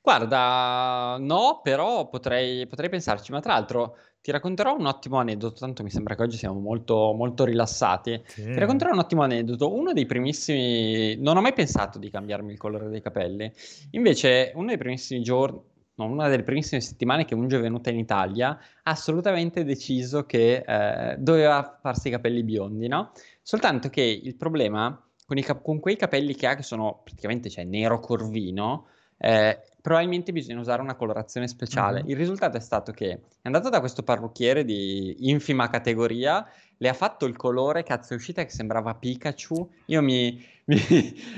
Guarda, 0.00 1.16
no, 1.18 1.58
però 1.64 2.08
potrei, 2.08 2.64
potrei 2.68 2.90
pensarci, 2.90 3.32
ma 3.32 3.40
tra 3.40 3.54
l'altro 3.54 3.96
ti 4.28 4.34
racconterò 4.34 4.76
un 4.76 4.84
ottimo 4.84 5.16
aneddoto, 5.16 5.60
tanto 5.60 5.82
mi 5.82 5.88
sembra 5.88 6.14
che 6.14 6.20
oggi 6.20 6.36
siamo 6.36 6.60
molto, 6.60 7.14
molto 7.14 7.46
rilassati. 7.46 8.20
Sì. 8.26 8.42
Ti 8.42 8.58
racconterò 8.58 8.92
un 8.92 8.98
ottimo 8.98 9.22
aneddoto. 9.22 9.72
Uno 9.72 9.94
dei 9.94 10.04
primissimi... 10.04 11.16
Non 11.16 11.38
ho 11.38 11.40
mai 11.40 11.54
pensato 11.54 11.98
di 11.98 12.10
cambiarmi 12.10 12.52
il 12.52 12.58
colore 12.58 12.90
dei 12.90 13.00
capelli. 13.00 13.50
Invece, 13.92 14.52
uno 14.54 14.66
dei 14.66 14.76
primissimi 14.76 15.22
giorni, 15.22 15.58
no, 15.94 16.04
una 16.04 16.28
delle 16.28 16.42
primissime 16.42 16.82
settimane 16.82 17.24
che 17.24 17.34
Unge 17.34 17.56
è 17.56 17.60
venuta 17.60 17.88
in 17.88 17.98
Italia, 17.98 18.50
ha 18.50 18.90
assolutamente 18.90 19.64
deciso 19.64 20.26
che 20.26 20.56
eh, 20.56 21.16
doveva 21.16 21.78
farsi 21.80 22.08
i 22.08 22.10
capelli 22.10 22.42
biondi, 22.42 22.86
no? 22.86 23.12
Soltanto 23.40 23.88
che 23.88 24.02
il 24.02 24.36
problema 24.36 24.88
con, 25.24 25.40
cap- 25.40 25.62
con 25.62 25.80
quei 25.80 25.96
capelli 25.96 26.34
che 26.34 26.48
ha, 26.48 26.54
che 26.54 26.62
sono 26.62 27.00
praticamente 27.02 27.48
cioè, 27.48 27.64
nero 27.64 27.98
corvino, 27.98 28.88
eh, 29.16 29.58
probabilmente 29.88 30.32
bisogna 30.32 30.60
usare 30.60 30.82
una 30.82 30.96
colorazione 30.96 31.48
speciale. 31.48 32.00
Mm-hmm. 32.00 32.10
Il 32.10 32.16
risultato 32.16 32.58
è 32.58 32.60
stato 32.60 32.92
che 32.92 33.10
è 33.10 33.20
andato 33.44 33.70
da 33.70 33.80
questo 33.80 34.02
parrucchiere 34.02 34.62
di 34.62 35.30
infima 35.30 35.70
categoria, 35.70 36.46
le 36.76 36.88
ha 36.90 36.92
fatto 36.92 37.24
il 37.24 37.34
colore, 37.36 37.84
cazzo 37.84 38.12
è 38.12 38.16
uscita 38.16 38.44
che 38.44 38.50
sembrava 38.50 38.94
Pikachu. 38.94 39.70
Io 39.86 40.02
mi, 40.02 40.44
mi, 40.66 40.78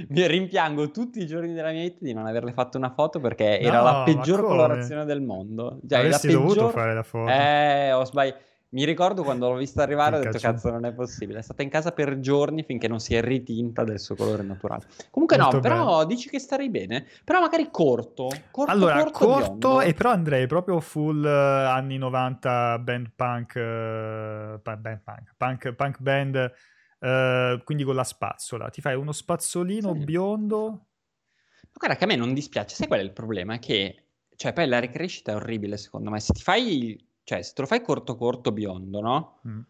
mi 0.08 0.26
rimpiango 0.26 0.90
tutti 0.90 1.20
i 1.20 1.26
giorni 1.28 1.52
della 1.52 1.70
mia 1.70 1.82
vita 1.82 1.98
di 2.00 2.12
non 2.12 2.26
averle 2.26 2.52
fatto 2.52 2.76
una 2.76 2.90
foto 2.90 3.20
perché 3.20 3.60
no, 3.62 3.68
era 3.68 3.82
la 3.82 4.02
peggior 4.04 4.42
colorazione 4.42 5.04
del 5.04 5.20
mondo. 5.20 5.78
Cioè, 5.88 6.00
Avresti 6.00 6.26
peggior... 6.26 6.42
dovuto 6.42 6.68
fare 6.70 6.92
la 6.92 7.04
foto. 7.04 7.30
Eh, 7.30 7.92
ho 7.92 8.04
sbagliato. 8.04 8.48
Mi 8.72 8.84
ricordo 8.84 9.24
quando 9.24 9.48
l'ho 9.48 9.56
vista 9.56 9.82
arrivare, 9.82 10.16
ho 10.16 10.20
detto 10.20 10.38
cazzo 10.38 10.70
non 10.70 10.84
è 10.84 10.92
possibile. 10.92 11.40
È 11.40 11.42
stata 11.42 11.62
in 11.62 11.68
casa 11.68 11.90
per 11.90 12.20
giorni 12.20 12.62
finché 12.62 12.86
non 12.86 13.00
si 13.00 13.16
è 13.16 13.20
ritinta 13.20 13.82
del 13.82 13.98
suo 13.98 14.14
colore 14.14 14.44
naturale. 14.44 14.86
Comunque 15.10 15.36
Molto 15.38 15.56
no, 15.56 15.60
però 15.60 15.84
bello. 15.84 16.04
dici 16.04 16.28
che 16.28 16.38
starei 16.38 16.70
bene. 16.70 17.04
Però 17.24 17.40
magari 17.40 17.68
corto. 17.72 18.28
corto 18.52 18.70
allora, 18.70 19.02
corto, 19.10 19.26
corto 19.26 19.80
e 19.80 19.92
però 19.92 20.10
andrei 20.10 20.46
proprio 20.46 20.78
full 20.78 21.24
uh, 21.24 21.68
anni 21.68 21.98
90 21.98 22.78
band 22.78 23.10
punk, 23.16 23.54
uh, 23.56 24.60
band 24.62 25.00
punk, 25.02 25.34
punk, 25.36 25.72
punk 25.72 25.98
band, 25.98 26.52
uh, 27.00 27.64
quindi 27.64 27.82
con 27.82 27.96
la 27.96 28.04
spazzola. 28.04 28.68
Ti 28.68 28.80
fai 28.80 28.94
uno 28.94 29.10
spazzolino 29.10 29.94
sì. 29.94 30.04
biondo. 30.04 30.64
Ma 30.68 31.76
guarda 31.76 31.96
che 31.96 32.04
a 32.04 32.06
me 32.06 32.14
non 32.14 32.32
dispiace. 32.34 32.76
Sai 32.76 32.86
qual 32.86 33.00
è 33.00 33.02
il 33.02 33.12
problema? 33.12 33.54
È 33.54 33.58
che, 33.58 34.04
cioè, 34.36 34.52
poi 34.52 34.68
la 34.68 34.78
ricrescita 34.78 35.32
è 35.32 35.34
orribile 35.34 35.76
secondo 35.76 36.10
me. 36.10 36.20
Se 36.20 36.32
ti 36.32 36.42
fai 36.42 37.08
cioè, 37.30 37.42
se 37.42 37.52
te 37.54 37.60
lo 37.60 37.68
fai 37.68 37.80
corto 37.80 38.16
corto 38.16 38.50
biondo, 38.50 39.00
no? 39.00 39.38
Mm. 39.46 39.60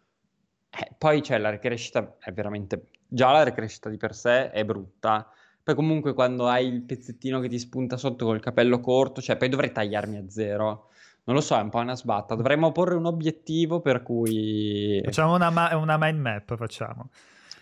Eh, 0.71 0.95
poi 0.97 1.21
c'è 1.21 1.37
la 1.37 1.51
ricrescita, 1.51 2.17
è 2.19 2.33
veramente... 2.33 2.87
Già 3.07 3.31
la 3.33 3.43
ricrescita 3.43 3.91
di 3.91 3.99
per 3.99 4.15
sé 4.15 4.51
è 4.51 4.65
brutta. 4.65 5.31
Poi 5.63 5.75
comunque 5.75 6.15
quando 6.15 6.49
hai 6.49 6.67
il 6.67 6.81
pezzettino 6.81 7.39
che 7.39 7.49
ti 7.49 7.59
spunta 7.59 7.99
sotto 7.99 8.25
col 8.25 8.41
capello 8.41 8.81
corto, 8.81 9.21
cioè 9.21 9.37
poi 9.37 9.51
dovrei 9.51 9.73
tagliarmi 9.73 10.17
a 10.17 10.31
zero. 10.31 10.89
Non 11.25 11.37
lo 11.37 11.43
so, 11.43 11.55
è 11.55 11.61
un 11.61 11.69
po' 11.69 11.81
una 11.81 11.97
sbatta. 11.97 12.35
Dovremmo 12.35 12.73
porre 12.73 12.95
un 12.95 13.05
obiettivo 13.05 13.81
per 13.81 14.03
cui... 14.03 14.99
Facciamo 15.05 15.35
una, 15.35 15.51
ma- 15.51 15.77
una 15.77 15.99
mind 16.01 16.19
map, 16.19 16.57
facciamo. 16.57 17.11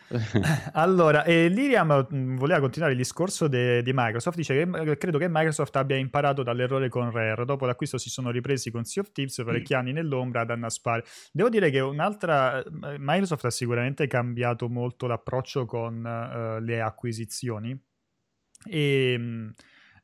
allora, 0.72 1.24
eh, 1.24 1.48
Liriam 1.48 2.06
mm, 2.12 2.36
voleva 2.36 2.60
continuare 2.60 2.92
il 2.92 2.98
discorso 2.98 3.48
de- 3.48 3.82
di 3.82 3.92
Microsoft. 3.94 4.36
Dice 4.36 4.54
che 4.54 4.96
credo 4.96 5.18
che 5.18 5.28
Microsoft 5.28 5.76
abbia 5.76 5.96
imparato 5.96 6.42
dall'errore 6.42 6.88
con 6.88 7.10
Rare. 7.10 7.44
Dopo 7.44 7.66
l'acquisto 7.66 7.98
si 7.98 8.08
sono 8.10 8.30
ripresi 8.30 8.70
con 8.70 8.84
Sea 8.84 9.02
of 9.02 9.12
Thieves 9.12 9.42
parecchi 9.44 9.74
mm. 9.74 9.78
anni 9.78 9.92
nell'ombra 9.92 10.40
ad 10.42 10.50
annaspare. 10.50 11.04
Devo 11.32 11.48
dire 11.48 11.70
che 11.70 11.80
un'altra. 11.80 12.62
Eh, 12.62 12.96
Microsoft 12.98 13.44
ha 13.44 13.50
sicuramente 13.50 14.06
cambiato 14.06 14.68
molto 14.68 15.06
l'approccio 15.06 15.64
con 15.66 16.04
uh, 16.04 16.62
le 16.62 16.80
acquisizioni. 16.80 17.78
E. 18.64 19.52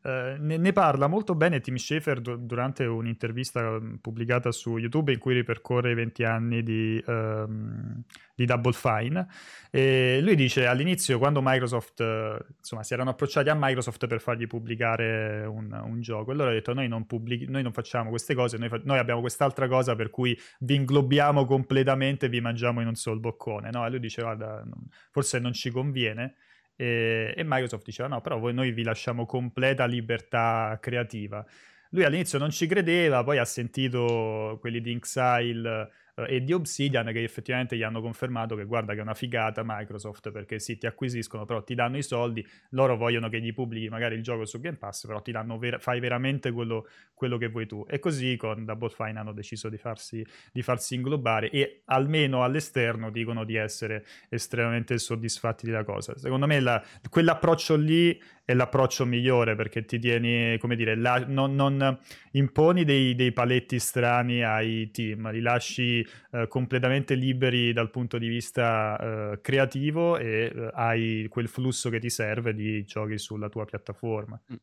Uh, 0.04 0.36
ne, 0.38 0.58
ne, 0.58 0.72
parla 0.74 1.06
molto 1.06 1.34
bene 1.34 1.60
Tim 1.60 1.76
Schafer 1.76 2.20
do, 2.20 2.36
durante 2.36 2.84
un'intervista 2.84 3.80
mm, 3.80 3.94
pubblicata 4.02 4.52
su 4.52 4.76
YouTube 4.76 5.14
in 5.14 5.18
cui 5.18 5.32
ripercorre 5.32 5.92
i 5.92 5.94
20 5.94 6.24
anni 6.24 6.62
di, 6.62 7.02
um, 7.06 8.02
di 8.34 8.44
Double 8.44 8.74
Fine. 8.74 9.26
E 9.70 10.20
lui 10.20 10.34
dice 10.34 10.66
all'inizio, 10.66 11.16
quando 11.16 11.40
Microsoft, 11.42 12.00
uh, 12.00 12.36
insomma, 12.58 12.82
si 12.82 12.92
erano 12.92 13.08
approcciati 13.08 13.48
a 13.48 13.56
Microsoft 13.58 14.06
per 14.06 14.20
fargli 14.20 14.46
pubblicare 14.46 15.46
un, 15.46 15.72
un 15.72 16.00
gioco, 16.02 16.32
e 16.32 16.34
loro 16.34 16.50
ha 16.50 16.52
detto: 16.52 16.74
noi 16.74 16.86
non, 16.86 17.06
pubblic- 17.06 17.48
noi 17.48 17.62
non, 17.62 17.72
facciamo 17.72 18.10
queste 18.10 18.34
cose, 18.34 18.58
noi, 18.58 18.68
fa- 18.68 18.82
noi, 18.84 18.98
abbiamo 18.98 19.20
quest'altra 19.20 19.68
cosa 19.68 19.94
per 19.96 20.10
cui 20.10 20.38
vi 20.60 20.74
inglobiamo 20.74 21.46
completamente, 21.46 22.28
vi 22.28 22.42
mangiamo 22.42 22.82
in 22.82 22.88
un 22.88 22.94
solo 22.94 23.20
boccone. 23.20 23.70
No? 23.70 23.86
E 23.86 23.88
lui 23.88 24.00
dice: 24.00 24.20
guarda, 24.20 24.62
forse 25.10 25.38
non 25.38 25.54
ci 25.54 25.70
conviene 25.70 26.34
e, 26.76 27.34
e 27.36 27.42
Microsoft 27.44 27.84
diceva 27.84 28.08
no, 28.08 28.20
però 28.20 28.38
voi 28.38 28.54
noi 28.54 28.72
vi 28.72 28.82
lasciamo 28.82 29.26
completa 29.26 29.86
libertà 29.86 30.78
creativa. 30.80 31.44
Lui 31.90 32.04
all'inizio 32.04 32.38
non 32.38 32.50
ci 32.50 32.66
credeva, 32.66 33.22
poi 33.22 33.38
ha 33.38 33.44
sentito 33.44 34.58
quelli 34.60 34.80
di 34.80 34.90
Inxile 34.90 35.90
e 36.28 36.42
di 36.42 36.52
Obsidian 36.52 37.06
che 37.12 37.22
effettivamente 37.22 37.76
gli 37.76 37.82
hanno 37.82 38.00
confermato 38.00 38.54
che 38.54 38.64
guarda 38.64 38.92
che 38.92 39.00
è 39.00 39.02
una 39.02 39.14
figata 39.14 39.62
Microsoft 39.64 40.30
perché 40.30 40.58
sì 40.58 40.78
ti 40.78 40.86
acquisiscono 40.86 41.44
però 41.44 41.62
ti 41.62 41.74
danno 41.74 41.96
i 41.96 42.02
soldi 42.02 42.46
loro 42.70 42.96
vogliono 42.96 43.28
che 43.28 43.40
gli 43.40 43.52
pubblichi 43.52 43.88
magari 43.88 44.14
il 44.14 44.22
gioco 44.22 44.44
su 44.44 44.60
Game 44.60 44.76
Pass 44.76 45.06
però 45.06 45.20
ti 45.20 45.32
danno 45.32 45.58
ver- 45.58 45.80
fai 45.80 46.00
veramente 46.00 46.52
quello, 46.52 46.86
quello, 47.14 47.36
che 47.36 47.48
vuoi 47.48 47.66
tu. 47.66 47.84
E 47.88 47.98
così 47.98 48.36
con 48.36 48.64
Double 48.64 48.88
Fine 48.88 49.18
hanno 49.18 49.32
deciso 49.32 49.68
di 49.68 49.76
farsi, 49.76 50.24
di 50.52 50.62
farsi 50.62 50.94
inglobare 50.94 51.50
e 51.50 51.82
almeno 51.86 52.42
all'esterno 52.42 53.10
dicono 53.10 53.44
di 53.44 53.56
essere 53.56 54.04
estremamente 54.28 54.98
soddisfatti 54.98 55.66
della 55.66 55.84
cosa. 55.84 56.16
Secondo 56.16 56.46
me 56.46 56.60
la, 56.60 56.82
quell'approccio 57.08 57.76
lì 57.76 58.20
è 58.44 58.52
l'approccio 58.52 59.06
migliore 59.06 59.54
perché 59.54 59.84
ti 59.84 59.98
tieni, 59.98 60.58
come 60.58 60.76
dire, 60.76 60.94
la, 60.94 61.24
non, 61.26 61.54
non, 61.54 61.98
imponi 62.32 62.84
dei, 62.84 63.14
dei, 63.14 63.32
paletti 63.32 63.78
strani 63.78 64.44
ai 64.44 64.90
team, 64.90 65.30
li 65.30 65.40
lasci 65.40 66.06
eh, 66.32 66.46
completamente 66.46 67.14
liberi 67.14 67.72
dal 67.72 67.90
punto 67.90 68.18
di 68.18 68.28
vista 68.28 68.98
eh, 69.32 69.40
creativo 69.40 70.18
e 70.18 70.52
eh, 70.54 70.70
hai 70.74 71.26
quel 71.30 71.48
flusso 71.48 71.88
che 71.88 71.98
ti 71.98 72.10
serve 72.10 72.52
di 72.52 72.84
giochi 72.84 73.16
sulla 73.18 73.48
tua 73.48 73.64
piattaforma. 73.64 74.40
Mm. 74.52 74.56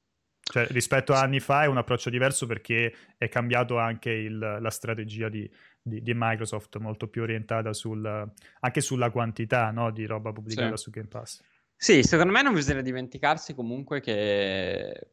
Cioè, 0.44 0.67
rispetto 0.67 1.13
a 1.13 1.22
anni 1.22 1.39
fa 1.39 1.63
è 1.63 1.67
un 1.67 1.78
approccio 1.78 2.10
diverso 2.10 2.46
perché 2.46 2.94
è 3.17 3.30
cambiato 3.30 3.78
anche 3.78 4.10
il, 4.12 4.38
la 4.38 4.70
strategia 4.70 5.30
di, 5.30 5.50
di, 5.82 6.02
di, 6.02 6.12
Microsoft, 6.13 6.78
molto 6.78 7.08
più 7.08 7.22
orientata 7.22 7.72
sul, 7.74 8.06
anche 8.60 8.82
sulla 8.82 9.12
quantità 9.12 9.72
no, 9.72 9.91
di 9.91 10.06
roba 10.06 10.34
pubblicata 10.34 10.76
sì. 10.76 10.84
su 10.84 10.89
Game 10.89 11.08
Pass. 11.08 11.41
Sì, 11.84 12.04
secondo 12.04 12.32
me 12.32 12.44
non 12.44 12.54
bisogna 12.54 12.82
dimenticarsi 12.82 13.56
comunque 13.56 14.02
che 14.02 15.08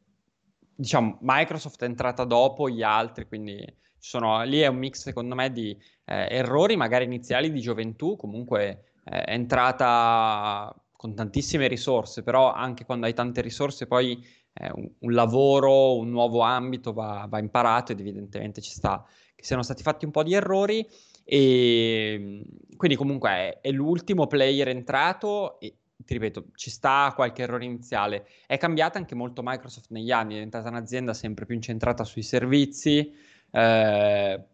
diciamo 0.75 1.17
Microsoft 1.23 1.81
è 1.81 1.87
entrata 1.87 2.25
dopo 2.25 2.69
gli 2.69 2.83
altri, 2.83 3.27
quindi 3.27 3.65
sono, 3.97 4.43
lì 4.43 4.61
è 4.61 4.67
un 4.67 4.77
mix 4.77 5.01
secondo 5.05 5.35
me 5.35 5.51
di 5.51 5.71
eh, 6.05 6.29
errori 6.29 6.77
magari 6.77 7.07
iniziali 7.07 7.51
di 7.51 7.61
gioventù, 7.61 8.17
comunque 8.17 8.93
eh, 9.05 9.23
è 9.23 9.33
entrata 9.33 10.71
con 10.93 11.15
tantissime 11.15 11.69
risorse, 11.69 12.23
però 12.23 12.53
anche 12.53 12.85
quando 12.85 13.07
hai 13.07 13.15
tante 13.15 13.41
risorse 13.41 13.87
poi 13.87 14.23
eh, 14.53 14.71
un, 14.75 14.91
un, 14.99 15.13
lavoro, 15.15 15.97
un 15.97 16.11
nuovo 16.11 16.41
ambito 16.41 16.93
va, 16.93 17.25
va, 17.31 17.39
imparato 17.39 17.93
ed 17.93 18.01
evidentemente 18.01 18.61
ci 18.61 18.73
sta 18.73 19.03
che 19.35 19.43
siano 19.43 19.63
stati 19.63 19.83
fatti 19.83 20.05
un 20.05 20.11
po' 20.11 20.23
di 20.23 20.35
errori. 20.35 20.87
E 21.25 22.43
quindi 22.77 22.97
comunque 22.97 23.31
è, 23.31 23.59
è 23.63 23.71
l'ultimo 23.71 24.27
player 24.27 24.69
entrato 24.69 25.59
e, 25.61 25.75
ti 26.05 26.15
ripeto, 26.15 26.47
ci 26.55 26.71
sta 26.71 27.13
qualche 27.15 27.43
errore 27.43 27.65
iniziale. 27.65 28.27
È 28.47 28.57
cambiata 28.57 28.99
anche 28.99 29.15
molto 29.15 29.43
Microsoft 29.45 29.91
negli 29.91 30.11
anni, 30.11 30.33
è 30.33 30.35
diventata 30.35 30.69
un'azienda 30.69 31.13
sempre 31.13 31.45
più 31.45 31.55
incentrata 31.55 32.05
sui 32.05 32.23
servizi. 32.23 33.13
Eh, 33.51 34.45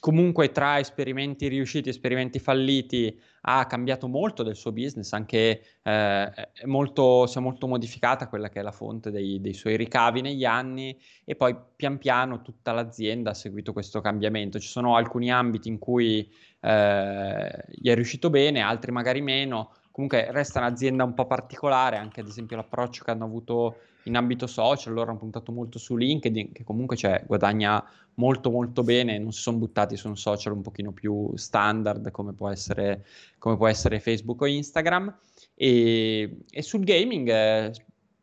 comunque 0.00 0.50
tra 0.50 0.78
esperimenti 0.78 1.46
riusciti 1.48 1.88
e 1.88 1.92
esperimenti 1.92 2.38
falliti 2.38 3.20
ha 3.42 3.66
cambiato 3.66 4.06
molto 4.08 4.42
del 4.42 4.56
suo 4.56 4.72
business, 4.72 5.12
anche 5.12 5.62
eh, 5.82 6.48
molto, 6.64 7.26
si 7.26 7.38
è 7.38 7.40
molto 7.40 7.66
modificata 7.66 8.28
quella 8.28 8.48
che 8.50 8.60
è 8.60 8.62
la 8.62 8.72
fonte 8.72 9.10
dei, 9.10 9.40
dei, 9.40 9.54
suoi 9.54 9.76
ricavi 9.76 10.20
negli 10.20 10.44
anni 10.44 10.98
e 11.24 11.36
poi 11.36 11.56
pian 11.76 11.96
piano 11.98 12.42
tutta 12.42 12.72
l'azienda 12.72 13.30
ha 13.30 13.34
seguito 13.34 13.72
questo 13.72 14.00
cambiamento. 14.00 14.58
Ci 14.58 14.68
sono 14.68 14.96
alcuni 14.96 15.30
ambiti 15.30 15.68
in 15.68 15.78
cui 15.78 16.30
eh, 16.60 17.64
gli 17.68 17.88
è 17.88 17.94
riuscito 17.94 18.28
bene, 18.28 18.60
altri 18.60 18.92
magari 18.92 19.22
meno 19.22 19.72
comunque 20.00 20.32
resta 20.32 20.60
un'azienda 20.60 21.04
un 21.04 21.12
po' 21.12 21.26
particolare, 21.26 21.98
anche 21.98 22.20
ad 22.20 22.26
esempio 22.26 22.56
l'approccio 22.56 23.04
che 23.04 23.10
hanno 23.10 23.26
avuto 23.26 23.76
in 24.04 24.16
ambito 24.16 24.46
social, 24.46 24.94
loro 24.94 25.10
hanno 25.10 25.18
puntato 25.18 25.52
molto 25.52 25.78
su 25.78 25.94
LinkedIn, 25.94 26.52
che 26.52 26.64
comunque 26.64 26.96
cioè, 26.96 27.22
guadagna 27.26 27.84
molto 28.14 28.50
molto 28.50 28.82
bene, 28.82 29.18
non 29.18 29.30
si 29.30 29.42
sono 29.42 29.58
buttati 29.58 29.98
su 29.98 30.08
un 30.08 30.16
social 30.16 30.54
un 30.54 30.62
pochino 30.62 30.92
più 30.92 31.36
standard 31.36 32.10
come 32.10 32.32
può 32.32 32.48
essere, 32.48 33.04
come 33.36 33.58
può 33.58 33.68
essere 33.68 34.00
Facebook 34.00 34.40
o 34.40 34.46
Instagram. 34.46 35.14
E, 35.54 36.38
e 36.48 36.62
sul 36.62 36.82
gaming, 36.82 37.28
eh, 37.28 37.72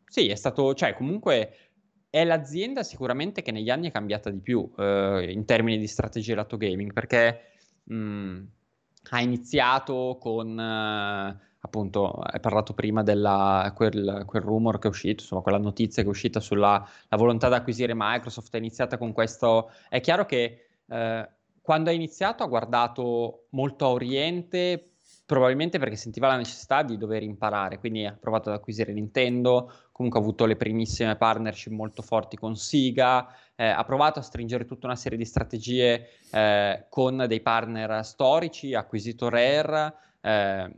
sì, 0.04 0.26
è 0.26 0.34
stato, 0.34 0.74
cioè 0.74 0.94
comunque 0.94 1.52
è 2.10 2.24
l'azienda 2.24 2.82
sicuramente 2.82 3.40
che 3.42 3.52
negli 3.52 3.70
anni 3.70 3.88
è 3.88 3.92
cambiata 3.92 4.30
di 4.30 4.40
più 4.40 4.68
eh, 4.76 5.30
in 5.30 5.44
termini 5.44 5.78
di 5.78 5.86
strategia 5.86 6.34
lato 6.34 6.56
gaming, 6.56 6.92
perché 6.92 7.52
mh, 7.84 8.40
ha 9.10 9.20
iniziato 9.20 10.18
con... 10.20 10.58
Eh, 10.58 11.46
appunto 11.60 12.10
hai 12.12 12.40
parlato 12.40 12.72
prima 12.72 13.02
della 13.02 13.72
quel, 13.74 14.22
quel, 14.26 14.42
rumor 14.42 14.78
che 14.78 14.86
è 14.86 14.90
uscito, 14.90 15.22
insomma 15.22 15.42
quella 15.42 15.58
notizia 15.58 16.02
che 16.02 16.08
è 16.08 16.10
uscita 16.10 16.40
sulla 16.40 16.86
volontà 17.10 17.48
di 17.48 17.54
acquisire 17.54 17.92
Microsoft, 17.94 18.54
è 18.54 18.58
iniziata 18.58 18.96
con 18.96 19.12
questo, 19.12 19.70
è 19.88 20.00
chiaro 20.00 20.24
che 20.24 20.66
eh, 20.86 21.28
quando 21.60 21.90
ha 21.90 21.92
iniziato 21.92 22.42
ha 22.42 22.46
guardato 22.46 23.46
molto 23.50 23.84
a 23.86 23.90
Oriente, 23.90 24.92
probabilmente 25.26 25.78
perché 25.78 25.96
sentiva 25.96 26.28
la 26.28 26.36
necessità 26.36 26.82
di 26.82 26.96
dover 26.96 27.22
imparare, 27.22 27.78
quindi 27.78 28.06
ha 28.06 28.16
provato 28.18 28.48
ad 28.48 28.56
acquisire 28.56 28.92
Nintendo, 28.92 29.70
comunque 29.92 30.20
ha 30.20 30.22
avuto 30.22 30.46
le 30.46 30.56
primissime 30.56 31.16
partnership 31.16 31.72
molto 31.72 32.00
forti 32.00 32.36
con 32.36 32.56
Sega, 32.56 33.28
eh, 33.54 33.66
ha 33.66 33.84
provato 33.84 34.20
a 34.20 34.22
stringere 34.22 34.64
tutta 34.64 34.86
una 34.86 34.96
serie 34.96 35.18
di 35.18 35.24
strategie 35.26 36.08
eh, 36.30 36.86
con 36.88 37.24
dei 37.28 37.40
partner 37.40 38.04
storici, 38.04 38.72
ha 38.74 38.80
acquisito 38.80 39.28
Rare, 39.28 39.94
eh, 40.22 40.74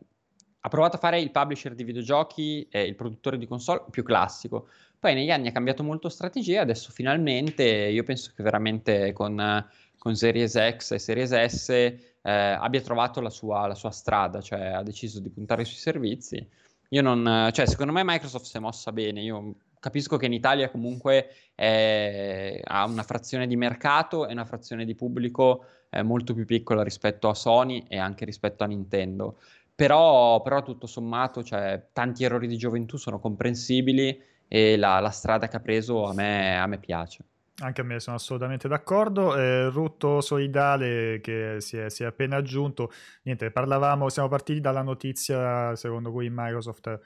ha 0.60 0.68
provato 0.68 0.96
a 0.96 0.98
fare 0.98 1.20
il 1.20 1.30
publisher 1.30 1.74
di 1.74 1.84
videogiochi 1.84 2.66
e 2.70 2.82
il 2.82 2.94
produttore 2.94 3.38
di 3.38 3.46
console 3.46 3.84
più 3.90 4.02
classico. 4.02 4.68
Poi 4.98 5.14
negli 5.14 5.30
anni 5.30 5.48
ha 5.48 5.52
cambiato 5.52 5.82
molto 5.82 6.08
strategia, 6.08 6.60
adesso 6.60 6.90
finalmente 6.92 7.64
io 7.64 8.02
penso 8.02 8.32
che 8.36 8.42
veramente 8.42 9.12
con, 9.12 9.66
con 9.96 10.14
Series 10.14 10.52
X 10.76 10.90
e 10.92 10.98
Series 10.98 11.44
S 11.46 11.68
eh, 11.70 11.98
abbia 12.22 12.82
trovato 12.82 13.22
la 13.22 13.30
sua, 13.30 13.66
la 13.66 13.74
sua, 13.74 13.90
strada, 13.90 14.42
cioè 14.42 14.66
ha 14.66 14.82
deciso 14.82 15.20
di 15.20 15.30
puntare 15.30 15.64
sui 15.64 15.78
servizi. 15.78 16.46
Io 16.90 17.02
non, 17.02 17.50
cioè 17.52 17.66
secondo 17.66 17.92
me 17.92 18.02
Microsoft 18.04 18.44
si 18.44 18.56
è 18.56 18.60
mossa 18.60 18.92
bene, 18.92 19.22
io 19.22 19.54
capisco 19.78 20.18
che 20.18 20.26
in 20.26 20.34
Italia 20.34 20.70
comunque 20.70 21.30
è, 21.54 22.60
ha 22.62 22.84
una 22.84 23.02
frazione 23.02 23.46
di 23.46 23.56
mercato 23.56 24.26
e 24.26 24.32
una 24.32 24.44
frazione 24.44 24.84
di 24.84 24.94
pubblico 24.94 25.64
eh, 25.90 26.02
molto 26.02 26.34
più 26.34 26.44
piccola 26.44 26.82
rispetto 26.82 27.28
a 27.28 27.34
Sony 27.34 27.84
e 27.88 27.98
anche 27.98 28.24
rispetto 28.24 28.64
a 28.64 28.66
Nintendo. 28.66 29.38
Però, 29.80 30.42
però 30.42 30.62
tutto 30.62 30.86
sommato, 30.86 31.42
cioè, 31.42 31.86
tanti 31.94 32.22
errori 32.22 32.46
di 32.46 32.58
gioventù 32.58 32.98
sono 32.98 33.18
comprensibili 33.18 34.22
e 34.46 34.76
la, 34.76 35.00
la 35.00 35.08
strada 35.08 35.48
che 35.48 35.56
ha 35.56 35.60
preso 35.60 36.04
a 36.04 36.12
me, 36.12 36.58
a 36.58 36.66
me 36.66 36.76
piace. 36.76 37.24
Anche 37.62 37.80
a 37.80 37.84
me 37.84 37.98
sono 37.98 38.16
assolutamente 38.16 38.68
d'accordo. 38.68 39.34
Eh, 39.38 39.70
Rutto 39.70 40.20
Solidale 40.20 41.22
che 41.22 41.56
si 41.60 41.78
è, 41.78 41.88
si 41.88 42.02
è, 42.02 42.06
appena 42.06 42.36
aggiunto. 42.36 42.92
Niente, 43.22 43.50
parlavamo, 43.50 44.10
siamo 44.10 44.28
partiti 44.28 44.60
dalla 44.60 44.82
notizia 44.82 45.74
secondo 45.76 46.12
cui 46.12 46.28
Microsoft 46.30 47.00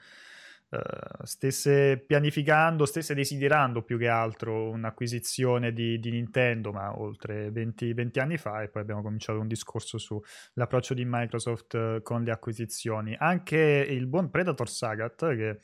stesse 1.23 2.03
pianificando, 2.05 2.85
stesse 2.85 3.13
desiderando 3.13 3.83
più 3.83 3.97
che 3.97 4.07
altro 4.07 4.69
un'acquisizione 4.69 5.71
di, 5.73 5.99
di 5.99 6.11
Nintendo, 6.11 6.71
ma 6.71 6.99
oltre 6.99 7.51
20, 7.51 7.93
20, 7.93 8.19
anni 8.19 8.37
fa, 8.37 8.61
e 8.61 8.69
poi 8.69 8.81
abbiamo 8.81 9.01
cominciato 9.01 9.39
un 9.39 9.47
discorso 9.47 9.97
sull'approccio 9.97 10.93
di 10.93 11.03
Microsoft 11.05 11.73
uh, 11.73 12.01
con 12.01 12.23
le 12.23 12.31
acquisizioni. 12.31 13.15
Anche 13.17 13.57
il 13.57 14.07
buon 14.07 14.29
Predator 14.29 14.69
Sagat, 14.69 15.35
che 15.35 15.59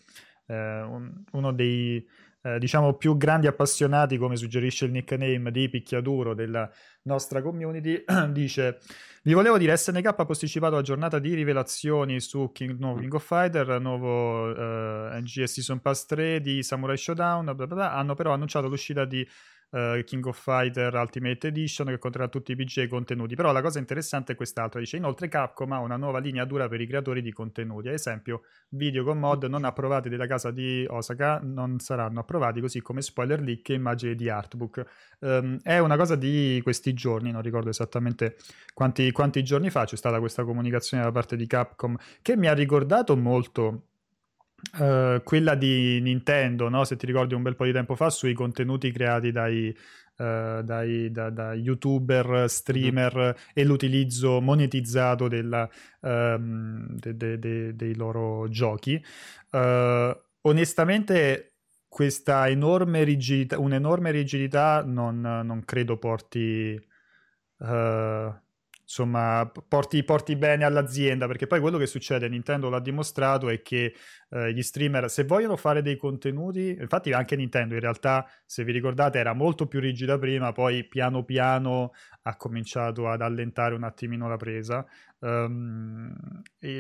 è 0.46 0.54
un, 0.54 1.24
uno 1.32 1.52
dei 1.52 2.06
eh, 2.44 2.58
diciamo 2.60 2.94
più 2.96 3.18
grandi 3.18 3.48
appassionati, 3.48 4.18
come 4.18 4.36
suggerisce 4.36 4.86
il 4.86 4.92
nickname 4.92 5.52
di 5.52 5.70
picchiaduro 5.70 6.34
della 6.34 6.70
nostra 7.04 7.42
community, 7.42 8.04
dice 8.30 8.80
vi 9.24 9.34
volevo 9.34 9.60
dire 9.60 9.78
SNK 9.78 10.06
ha 10.06 10.26
posticipato 10.26 10.76
la 10.76 10.82
giornata 10.82 11.20
di 11.20 11.36
rivelazioni 11.36 12.20
su 12.20 12.52
King, 12.52 12.80
nuovo 12.80 13.00
King 13.00 13.14
of 13.14 13.24
Fighter, 13.24 13.80
nuovo 13.80 14.50
eh, 14.56 15.20
NGS 15.22 15.52
Season 15.52 15.80
Pass 15.80 16.06
3 16.06 16.42
di 16.42 16.64
Samurai 16.64 16.98
Showdown, 16.98 17.46
bla 17.46 17.54
bla 17.54 17.68
bla. 17.68 17.94
hanno 17.94 18.16
però 18.16 18.34
annunciato 18.34 18.68
l'uscita 18.68 19.06
di 19.06 19.28
uh, 19.72 20.04
King 20.04 20.26
of 20.26 20.40
Fighter 20.40 20.94
Ultimate 20.94 21.48
Edition 21.48 21.88
che 21.88 21.98
conterrà 21.98 22.28
tutti 22.28 22.52
i 22.52 22.56
PG 22.56 22.78
e 22.80 22.88
contenuti. 22.88 23.36
Però 23.36 23.52
la 23.52 23.62
cosa 23.62 23.80
interessante 23.80 24.34
è 24.34 24.36
quest'altra, 24.36 24.80
dice 24.80 24.98
inoltre 24.98 25.28
Capcom 25.28 25.72
ha 25.72 25.80
una 25.80 25.98
nuova 25.98 26.20
linea 26.20 26.46
dura 26.46 26.68
per 26.68 26.82
i 26.82 26.88
creatori 26.88 27.22
di 27.22 27.32
contenuti, 27.32 27.88
ad 27.88 27.94
esempio 27.94 28.44
video 28.70 29.04
con 29.04 29.20
mod 29.20 29.44
non 29.46 29.66
approvati 29.66 30.10
della 30.10 30.28
casa 30.28 30.52
di 30.52 30.86
Osaka 30.90 31.40
non 31.44 31.80
saranno 31.80 32.20
approvati, 32.20 32.62
così 32.62 32.82
come 32.82 33.02
spoiler 33.02 33.42
leak 33.42 33.70
e 33.70 33.74
immagini 33.74 34.16
di 34.16 34.30
artbook. 34.30 34.86
Um, 35.20 35.60
è 35.62 35.78
una 35.80 35.98
cosa 35.98 36.16
di 36.16 36.60
questi 36.64 36.94
giorni, 36.94 37.32
non 37.32 37.42
ricordo 37.42 37.70
esattamente 37.70 38.38
quanti, 38.74 39.12
quanti 39.12 39.44
giorni 39.44 39.70
fa 39.70 39.86
c'è 39.86 39.96
stata 39.96 40.20
questa 40.20 40.44
comunicazione 40.44 41.04
da 41.04 41.12
parte 41.12 41.36
di 41.36 41.48
Capcom 41.48 41.96
che 42.22 42.36
mi 42.36 42.48
ha 42.48 42.54
ricordato 42.54 43.16
molto 43.16 43.88
Uh, 44.78 45.22
quella 45.24 45.56
di 45.56 46.00
Nintendo, 46.02 46.70
no? 46.70 46.84
se 46.84 46.96
ti 46.96 47.06
ricordi 47.06 47.34
un 47.34 47.42
bel 47.42 47.56
po' 47.56 47.66
di 47.66 47.72
tempo 47.72 47.96
fa, 47.96 48.10
sui 48.10 48.34
contenuti 48.34 48.92
creati 48.92 49.32
dai, 49.32 49.76
uh, 50.18 50.62
dai, 50.62 51.12
da, 51.12 51.30
da, 51.30 51.54
youtuber, 51.54 52.50
streamer 52.50 53.36
mm. 53.36 53.52
e 53.54 53.64
l'utilizzo 53.66 54.40
monetizzato 54.40 55.28
della, 55.28 55.70
um, 56.02 56.86
de, 56.90 57.18
de, 57.18 57.40
de, 57.40 57.76
dei 57.76 57.96
loro 57.96 58.48
giochi. 58.50 59.04
Uh, 59.50 60.16
onestamente 60.42 61.56
questa 61.88 62.48
enorme 62.48 63.04
rigidità, 63.04 63.60
un'enorme 63.60 64.12
rigidità 64.12 64.84
non, 64.86 65.20
non 65.22 65.64
credo 65.66 65.98
porti... 65.98 66.80
Uh, 67.58 68.34
insomma, 68.82 69.50
porti, 69.68 70.04
porti, 70.04 70.36
bene 70.36 70.64
all'azienda, 70.66 71.28
perché 71.28 71.48
poi 71.48 71.60
quello 71.60 71.78
che 71.78 71.88
succede, 71.88 72.28
Nintendo 72.28 72.70
l'ha 72.70 72.80
dimostrato, 72.80 73.50
è 73.50 73.62
che 73.62 73.94
eh, 74.30 74.54
gli 74.54 74.62
streamer, 74.62 75.10
se 75.10 75.24
vogliono 75.24 75.56
fare 75.56 75.82
dei 75.82 75.98
contenuti, 75.98 76.78
infatti 76.80 77.12
anche 77.14 77.36
Nintendo 77.36 77.74
in 77.74 77.80
realtà, 77.80 78.28
se 78.46 78.64
vi 78.64 78.72
ricordate, 78.72 79.20
era 79.20 79.34
molto 79.34 79.68
più 79.68 79.80
rigida 79.80 80.18
prima, 80.18 80.52
poi 80.52 80.84
piano 80.86 81.24
piano 81.24 81.92
ha 82.24 82.36
cominciato 82.36 83.08
ad 83.08 83.22
allentare 83.22 83.76
un 83.76 83.84
attimino 83.84 84.28
la 84.28 84.38
presa. 84.38 84.86
Um, 85.20 86.14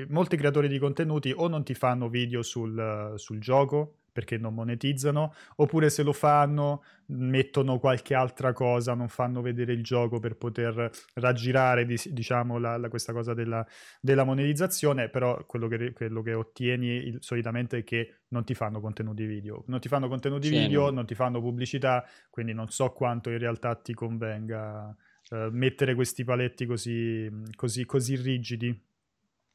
molti 0.07 0.35
creatori 0.37 0.67
di 0.67 0.79
contenuti 0.79 1.31
o 1.35 1.47
non 1.47 1.63
ti 1.63 1.73
fanno 1.73 2.09
video 2.09 2.41
sul, 2.41 3.13
sul 3.15 3.39
gioco, 3.39 4.00
perché 4.11 4.37
non 4.37 4.53
monetizzano, 4.53 5.33
oppure 5.55 5.89
se 5.89 6.03
lo 6.03 6.13
fanno 6.13 6.83
mettono 7.11 7.79
qualche 7.79 8.13
altra 8.13 8.53
cosa, 8.53 8.93
non 8.93 9.09
fanno 9.09 9.41
vedere 9.41 9.73
il 9.73 9.83
gioco 9.83 10.19
per 10.19 10.37
poter 10.37 10.89
raggirare 11.15 11.85
diciamo 11.85 12.57
la, 12.57 12.77
la, 12.77 12.89
questa 12.89 13.13
cosa 13.13 13.33
della, 13.33 13.65
della, 13.99 14.23
monetizzazione, 14.23 15.09
però 15.09 15.45
quello 15.45 15.67
che, 15.67 15.93
quello 15.93 16.21
che 16.21 16.33
ottieni 16.33 16.87
il, 16.87 17.17
solitamente 17.19 17.79
è 17.79 17.83
che 17.83 18.21
non 18.29 18.43
ti 18.43 18.53
fanno 18.53 18.79
contenuti 18.79 19.25
video, 19.25 19.63
non 19.67 19.79
ti 19.79 19.87
fanno 19.87 20.07
contenuti 20.07 20.47
sì, 20.47 20.57
video, 20.57 20.85
no. 20.85 20.91
non 20.91 21.05
ti 21.05 21.15
fanno 21.15 21.41
pubblicità, 21.41 22.05
quindi 22.29 22.53
non 22.53 22.69
so 22.69 22.91
quanto 22.91 23.29
in 23.29 23.37
realtà 23.37 23.75
ti 23.75 23.93
convenga 23.93 24.95
uh, 25.29 25.49
mettere 25.51 25.95
questi 25.95 26.23
paletti 26.23 26.65
così, 26.65 27.29
così, 27.55 27.85
così 27.85 28.15
rigidi. 28.15 28.89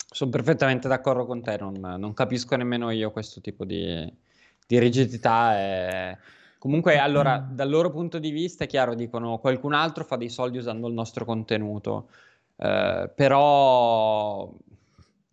Sono 0.08 0.30
perfettamente 0.30 0.88
d'accordo 0.88 1.26
con 1.26 1.42
te, 1.42 1.56
non, 1.58 1.74
non 1.80 2.14
capisco 2.14 2.54
nemmeno 2.54 2.90
io 2.90 3.10
questo 3.10 3.40
tipo 3.40 3.64
di, 3.64 4.08
di 4.66 4.78
rigidità. 4.78 5.58
E... 5.58 6.18
Comunque, 6.58 6.98
allora, 6.98 7.38
dal 7.38 7.70
loro 7.70 7.90
punto 7.90 8.18
di 8.18 8.30
vista 8.30 8.64
è 8.64 8.66
chiaro, 8.66 8.94
dicono 8.94 9.38
qualcun 9.38 9.72
altro 9.72 10.04
fa 10.04 10.16
dei 10.16 10.28
soldi 10.28 10.58
usando 10.58 10.88
il 10.88 10.94
nostro 10.94 11.24
contenuto, 11.24 12.08
eh, 12.56 13.10
però, 13.14 14.52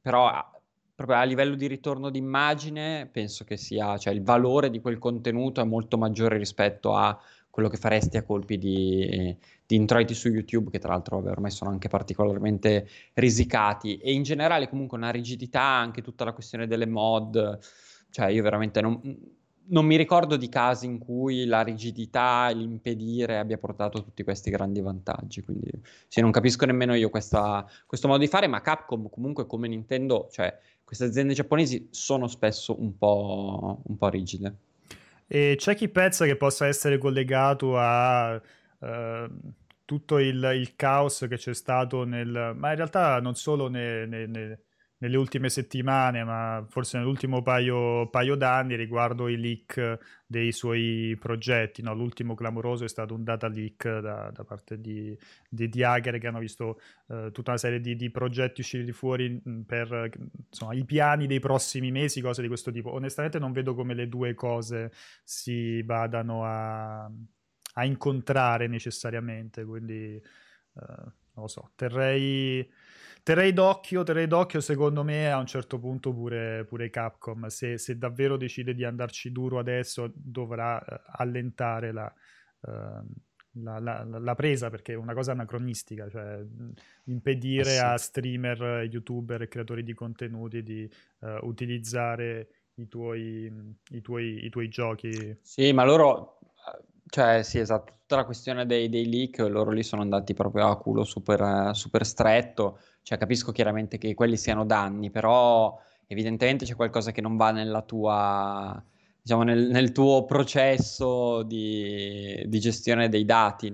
però 0.02 0.52
proprio 0.96 1.18
a 1.18 1.24
livello 1.24 1.56
di 1.56 1.68
ritorno 1.68 2.10
d'immagine 2.10 3.10
penso 3.12 3.44
che 3.46 3.58
sia, 3.58 3.98
cioè 3.98 4.14
il 4.14 4.22
valore 4.22 4.70
di 4.70 4.80
quel 4.80 5.00
contenuto 5.00 5.60
è 5.60 5.64
molto 5.64 5.98
maggiore 5.98 6.38
rispetto 6.38 6.94
a 6.94 7.20
quello 7.50 7.70
che 7.70 7.78
faresti 7.78 8.18
a 8.18 8.24
colpi 8.24 8.58
di, 8.58 9.36
di 9.66 9.76
introiti 9.76 10.14
su 10.14 10.28
YouTube, 10.28 10.72
che 10.72 10.80
tra 10.80 10.94
l'altro 10.94 11.18
vabbè, 11.18 11.32
ormai 11.32 11.52
sono 11.52 11.70
anche 11.70 11.88
particolarmente 11.88 12.88
risicati, 13.14 13.98
e 13.98 14.12
in 14.12 14.24
generale 14.24 14.68
comunque 14.70 14.98
una 14.98 15.12
rigidità, 15.12 15.62
anche 15.62 16.02
tutta 16.02 16.26
la 16.26 16.34
questione 16.34 16.68
delle 16.68 16.88
mod, 16.88 17.60
cioè, 18.14 18.28
io 18.28 18.44
veramente 18.44 18.80
non, 18.80 19.02
non 19.70 19.88
mi 19.88 19.96
ricordo 19.96 20.38
di 20.38 20.48
casi 20.48 20.86
in 20.86 21.00
cui 21.00 21.46
la 21.46 21.62
rigidità 21.62 22.48
e 22.48 22.54
l'impedire 22.54 23.40
abbia 23.40 23.58
portato 23.58 24.04
tutti 24.04 24.22
questi 24.22 24.52
grandi 24.52 24.82
vantaggi. 24.82 25.42
Quindi, 25.42 25.72
sì, 26.08 26.22
non 26.22 26.30
capisco 26.30 26.68
nemmeno 26.68 26.94
io 26.94 27.10
questa, 27.10 27.68
questo 27.88 28.08
modo 28.08 28.20
di 28.20 28.28
fare, 28.28 28.46
ma 28.46 28.62
Capcom, 28.62 29.10
comunque, 29.10 29.48
come 29.48 29.68
Nintendo, 29.68 30.28
cioè, 30.32 30.56
queste 30.84 31.06
aziende 31.06 31.34
giapponesi 31.34 31.88
sono 31.90 32.28
spesso 32.28 32.80
un 32.80 32.96
po', 33.00 33.82
un 33.84 33.98
po 33.98 34.10
rigide. 34.10 34.56
E 35.26 35.56
c'è 35.58 35.74
chi 35.74 35.90
pensa 35.90 36.26
che 36.26 36.36
possa 36.36 36.68
essere 36.68 37.00
collegato 37.00 37.80
a. 37.80 38.40
Uh 38.78 39.30
tutto 39.86 40.18
il, 40.18 40.42
il, 40.56 40.76
caos 40.76 41.26
che 41.28 41.36
c'è 41.36 41.54
stato 41.54 42.06
nel... 42.06 42.54
ma 42.56 42.70
in 42.70 42.76
realtà 42.78 43.20
non 43.20 43.36
solo 43.36 43.68
nel, 43.68 44.08
nel, 44.08 44.58
nelle 45.04 45.18
ultime 45.18 45.50
settimane, 45.50 46.24
ma 46.24 46.66
forse 46.70 46.98
nell'ultimo 46.98 47.42
paio, 47.42 48.08
paio 48.10 48.36
d'anni 48.36 48.78
riguardo 48.78 49.28
i 49.28 49.36
leak 49.36 49.98
dei 50.26 50.54
suoi 50.54 51.18
progetti. 51.20 51.82
No? 51.82 51.94
L'ultimo 51.94 52.36
clamoroso 52.36 52.86
è 52.86 52.88
stato 52.88 53.14
un 53.14 53.26
data 53.26 53.50
leak 53.50 54.00
da, 54.00 54.32
da 54.32 54.44
parte 54.46 54.80
di, 54.80 55.16
di, 55.50 55.68
di, 55.68 55.84
Hacker 55.84 56.18
che 56.20 56.28
hanno 56.28 56.40
visto 56.40 56.80
uh, 57.08 57.32
tutta 57.32 57.50
una 57.52 57.60
serie 57.60 57.82
di, 57.82 57.98
di, 57.98 58.12
progetti 58.12 58.62
usciti 58.62 58.94
fuori 58.94 59.42
per 59.66 60.10
insomma, 60.50 60.74
i 60.74 60.86
piani 60.86 61.28
dei 61.28 61.42
prossimi 61.42 61.92
mesi, 61.92 62.22
cose 62.22 62.42
di 62.42 62.48
questo 62.48 62.72
tipo. 62.72 62.94
Onestamente 62.94 63.40
non 63.40 63.52
vedo 63.52 63.76
come 63.76 63.94
le 63.94 64.08
due 64.08 64.34
cose 64.36 64.90
si 65.26 65.84
vadano 65.84 66.46
a, 66.46 67.04
a 67.74 67.84
incontrare 67.84 68.68
necessariamente, 68.68 69.66
quindi 69.66 70.18
uh, 70.76 70.82
non 70.82 71.12
lo 71.34 71.48
so, 71.48 71.72
terrei 71.76 72.66
Terrei 73.24 73.54
d'occhio, 73.54 74.04
terrei 74.04 74.28
d'occhio 74.28 74.60
secondo 74.60 75.02
me 75.02 75.32
a 75.32 75.38
un 75.38 75.46
certo 75.46 75.80
punto 75.80 76.14
pure, 76.14 76.66
pure 76.66 76.90
Capcom, 76.90 77.48
se, 77.48 77.78
se, 77.78 77.98
davvero 77.98 78.36
decide 78.36 78.74
di 78.74 78.84
andarci 78.84 79.32
duro 79.32 79.60
adesso 79.60 80.12
dovrà 80.14 80.76
uh, 80.76 80.94
allentare 81.06 81.94
la, 81.94 82.14
uh, 82.60 82.72
la, 83.62 83.80
la, 83.80 84.04
la, 84.04 84.36
presa 84.36 84.70
perché 84.70 84.92
è 84.92 84.98
una 84.98 85.14
cosa 85.14 85.32
anacronistica, 85.32 86.10
cioè 86.10 86.44
impedire 87.06 87.70
eh 87.70 87.78
sì. 87.78 87.80
a 87.80 87.96
streamer, 87.96 88.90
youtuber 88.92 89.44
e 89.44 89.48
creatori 89.48 89.84
di 89.84 89.94
contenuti 89.94 90.62
di 90.62 90.90
uh, 91.20 91.48
utilizzare 91.48 92.50
i 92.74 92.90
tuoi, 92.90 93.50
i, 93.92 94.02
tuoi, 94.02 94.44
i 94.44 94.50
tuoi 94.50 94.68
giochi. 94.68 95.38
Sì, 95.42 95.72
ma 95.72 95.86
loro 95.86 96.40
cioè, 97.14 97.44
sì, 97.44 97.60
esatto, 97.60 97.94
tutta 98.00 98.16
la 98.16 98.26
questione 98.26 98.66
dei, 98.66 98.90
dei, 98.90 99.08
leak, 99.08 99.38
loro 99.38 99.70
lì 99.70 99.84
sono 99.84 100.02
andati 100.02 100.34
proprio 100.34 100.68
a 100.68 100.80
culo 100.80 101.04
super, 101.04 101.70
super 101.76 102.04
stretto, 102.08 102.80
cioè 103.04 103.18
capisco 103.18 103.52
chiaramente 103.52 103.98
che 103.98 104.14
quelli 104.14 104.38
siano 104.38 104.66
danni, 104.66 105.12
però 105.12 105.80
evidentemente 106.08 106.66
c'è 106.66 106.76
qualcosa 106.76 107.12
che 107.12 107.22
non 107.22 107.38
va 107.38 107.52
nella 107.52 107.82
tua, 107.82 108.84
diciamo, 109.22 109.44
nel, 109.44 109.70
nel 109.70 109.92
tuo 109.92 110.26
processo 110.26 111.44
di, 111.44 112.44
di, 112.48 112.60
gestione 112.60 113.10
dei 113.10 113.26
dati. 113.26 113.72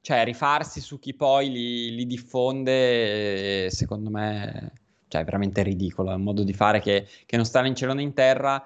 Cioè, 0.00 0.24
rifarsi 0.24 0.80
su 0.80 0.98
chi 0.98 1.14
poi 1.14 1.50
li, 1.50 1.94
li 1.94 2.06
diffonde, 2.06 3.70
secondo 3.70 4.10
me, 4.10 4.72
cioè, 5.08 5.22
è 5.22 5.24
veramente 5.24 5.62
ridicolo, 5.62 6.10
è 6.10 6.14
un 6.14 6.22
modo 6.22 6.44
di 6.44 6.52
fare 6.52 6.80
che, 6.80 7.06
che 7.24 7.36
non 7.36 7.46
sta 7.46 7.62
né 7.62 7.68
in 7.68 7.74
cielo 7.74 7.94
né 7.94 8.02
in 8.02 8.12
terra 8.12 8.62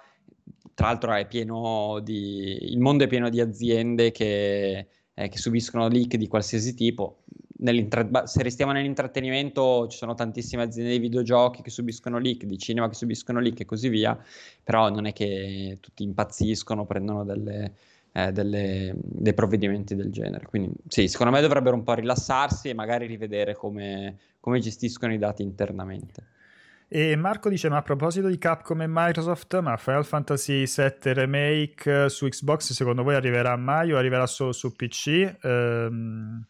tra 0.78 0.86
l'altro 0.86 1.12
è 1.12 1.26
pieno 1.26 1.98
di, 2.04 2.56
il 2.70 2.78
mondo 2.78 3.02
è 3.02 3.08
pieno 3.08 3.28
di 3.30 3.40
aziende 3.40 4.12
che, 4.12 4.86
eh, 5.12 5.28
che 5.28 5.36
subiscono 5.36 5.88
leak 5.88 6.14
di 6.14 6.28
qualsiasi 6.28 6.72
tipo. 6.74 7.24
Se 7.60 8.42
restiamo 8.44 8.70
nell'intrattenimento, 8.70 9.88
ci 9.88 9.96
sono 9.96 10.14
tantissime 10.14 10.62
aziende 10.62 10.92
di 10.92 10.98
videogiochi 11.00 11.60
che 11.60 11.70
subiscono 11.70 12.18
leak, 12.18 12.44
di 12.44 12.56
cinema 12.56 12.88
che 12.88 12.94
subiscono 12.94 13.40
leak 13.40 13.60
e 13.60 13.64
così 13.64 13.88
via, 13.88 14.16
però 14.62 14.88
non 14.90 15.06
è 15.06 15.12
che 15.12 15.78
tutti 15.80 16.04
impazziscono, 16.04 16.86
prendono 16.86 17.24
delle, 17.24 17.72
eh, 18.12 18.30
delle, 18.30 18.94
dei 18.96 19.34
provvedimenti 19.34 19.96
del 19.96 20.12
genere. 20.12 20.46
Quindi 20.46 20.70
sì, 20.86 21.08
secondo 21.08 21.32
me 21.32 21.40
dovrebbero 21.40 21.74
un 21.74 21.82
po' 21.82 21.94
rilassarsi 21.94 22.68
e 22.68 22.74
magari 22.74 23.06
rivedere 23.06 23.56
come, 23.56 24.16
come 24.38 24.60
gestiscono 24.60 25.12
i 25.12 25.18
dati 25.18 25.42
internamente. 25.42 26.26
E 26.86 27.16
Marco 27.16 27.48
dice: 27.48 27.68
Ma 27.68 27.78
a 27.78 27.82
proposito 27.82 28.28
di 28.28 28.38
Capcom 28.38 28.82
e 28.82 28.86
Microsoft, 28.88 29.58
ma 29.58 29.76
Final 29.76 30.04
Fantasy 30.04 30.64
VII 30.64 31.12
Remake 31.12 32.08
su 32.08 32.28
Xbox 32.28 32.72
secondo 32.72 33.02
voi 33.02 33.16
arriverà 33.16 33.56
mai 33.56 33.92
o 33.92 33.98
arriverà 33.98 34.26
solo 34.26 34.52
su 34.52 34.74
PC? 34.76 35.38
Ehm... 35.42 36.46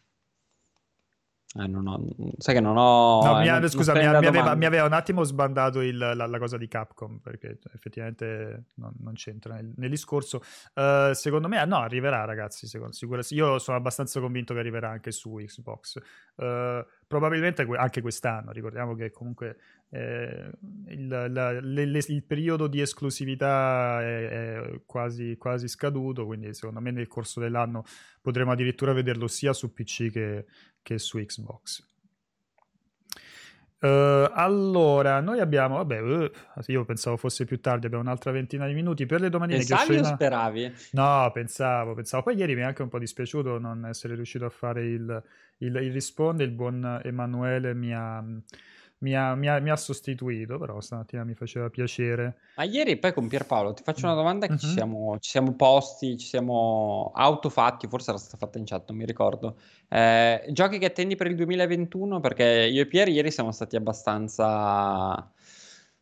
Eh, 1.55 1.65
non 1.65 1.87
ho, 1.87 1.99
sai 2.37 2.53
che 2.53 2.59
non 2.61 2.77
ho. 2.77 3.23
No, 3.23 3.39
eh, 3.39 3.41
mi, 3.41 3.47
non, 3.47 3.67
scusa, 3.69 3.93
non 3.93 4.03
mi, 4.03 4.19
mi, 4.19 4.25
aveva, 4.27 4.53
mi, 4.53 4.65
aveva, 4.65 4.85
un 4.85 4.93
attimo 4.93 5.23
sbandato 5.23 5.81
il, 5.81 5.97
la, 5.97 6.13
la, 6.13 6.37
cosa 6.37 6.57
di 6.57 6.67
Capcom 6.67 7.17
perché 7.17 7.57
effettivamente 7.73 8.65
non, 8.75 8.93
non 8.99 9.13
c'entra 9.15 9.55
nel, 9.55 9.73
nel 9.75 9.89
discorso. 9.89 10.43
Uh, 10.75 11.11
secondo 11.13 11.47
me, 11.47 11.65
no, 11.65 11.77
arriverà, 11.77 12.23
ragazzi. 12.23 12.67
Secondo, 12.67 12.93
sicura, 12.93 13.23
io 13.29 13.57
sono 13.57 13.77
abbastanza 13.77 14.19
convinto 14.19 14.53
che 14.53 14.59
arriverà 14.59 14.89
anche 14.89 15.11
su 15.11 15.33
Xbox. 15.43 15.99
Uh, 16.35 16.85
probabilmente 17.07 17.67
anche 17.75 18.01
quest'anno. 18.01 18.51
Ricordiamo 18.51 18.93
che 18.93 19.09
comunque 19.09 19.57
eh, 19.91 20.51
il, 20.87 21.07
la, 21.07 21.59
le, 21.59 21.85
le, 21.85 21.99
il, 22.07 22.23
periodo 22.23 22.67
di 22.67 22.79
esclusività 22.79 24.01
è, 24.01 24.27
è 24.27 24.81
quasi, 24.85 25.35
quasi, 25.37 25.67
scaduto, 25.67 26.25
quindi 26.25 26.53
secondo 26.53 26.79
me 26.79 26.91
nel 26.91 27.07
corso 27.07 27.39
dell'anno 27.39 27.83
potremo 28.21 28.51
addirittura 28.51 28.93
vederlo 28.93 29.27
sia 29.27 29.53
su 29.53 29.73
PC 29.73 30.11
che, 30.11 30.45
che 30.81 30.99
su 30.99 31.17
Xbox. 31.17 31.87
Uh, 33.81 34.29
allora, 34.33 35.21
noi 35.21 35.39
abbiamo, 35.39 35.77
vabbè, 35.77 36.01
uh, 36.01 36.29
io 36.67 36.83
pensavo 36.83 37.15
fosse 37.15 37.45
più 37.45 37.61
tardi, 37.61 37.85
abbiamo 37.85 38.03
un'altra 38.03 38.31
ventina 38.31 38.67
di 38.67 38.73
minuti 38.73 39.05
per 39.05 39.21
le 39.21 39.29
domanine. 39.29 39.59
Pensavi 39.59 39.97
o 39.97 40.03
speravi? 40.03 40.73
No, 40.91 41.31
pensavo, 41.33 41.93
pensavo. 41.93 42.23
Poi 42.23 42.35
ieri 42.35 42.55
mi 42.55 42.61
è 42.61 42.65
anche 42.65 42.81
un 42.81 42.89
po' 42.89 42.99
dispiaciuto 42.99 43.57
non 43.57 43.85
essere 43.85 44.15
riuscito 44.15 44.43
a 44.43 44.49
fare 44.49 44.85
il, 44.85 45.23
il, 45.59 45.75
il 45.75 45.93
risponde. 45.93 46.43
Il 46.43 46.51
buon 46.51 46.99
Emanuele 47.03 47.73
mi 47.73 47.93
ha 47.93 48.21
mi 48.99 49.15
ha, 49.15 49.35
mi, 49.35 49.47
ha, 49.47 49.59
mi 49.59 49.69
ha, 49.69 49.75
sostituito, 49.75 50.57
però 50.57 50.79
stamattina 50.81 51.23
mi 51.23 51.33
faceva 51.33 51.69
piacere. 51.69 52.37
Ma 52.55 52.63
ieri 52.63 52.97
poi 52.97 53.13
con 53.13 53.27
Pierpaolo 53.27 53.73
ti 53.73 53.83
faccio 53.83 54.05
una 54.05 54.15
domanda 54.15 54.45
che 54.45 54.53
mm-hmm. 54.53 54.61
ci, 54.61 54.67
mhm. 54.67 54.73
siamo, 54.73 55.19
ci, 55.19 55.29
siamo, 55.29 55.55
posti, 55.55 56.17
ci 56.17 56.27
siamo 56.27 57.11
autofatti, 57.15 57.87
forse 57.87 58.09
era 58.09 58.19
stata 58.19 58.37
fatta 58.37 58.57
in 58.57 58.65
chat, 58.65 58.89
non 58.89 58.97
mi 58.97 59.05
ricordo. 59.05 59.57
Eh, 59.87 60.45
giochi 60.51 60.77
che 60.77 60.85
attendi 60.85 61.15
per 61.15 61.27
il 61.27 61.35
2021? 61.35 62.19
Perché 62.19 62.43
io 62.43 62.81
e 62.81 62.87
Pier 62.87 63.07
ieri 63.07 63.31
siamo 63.31 63.51
stati 63.51 63.75
abbastanza 63.75 65.31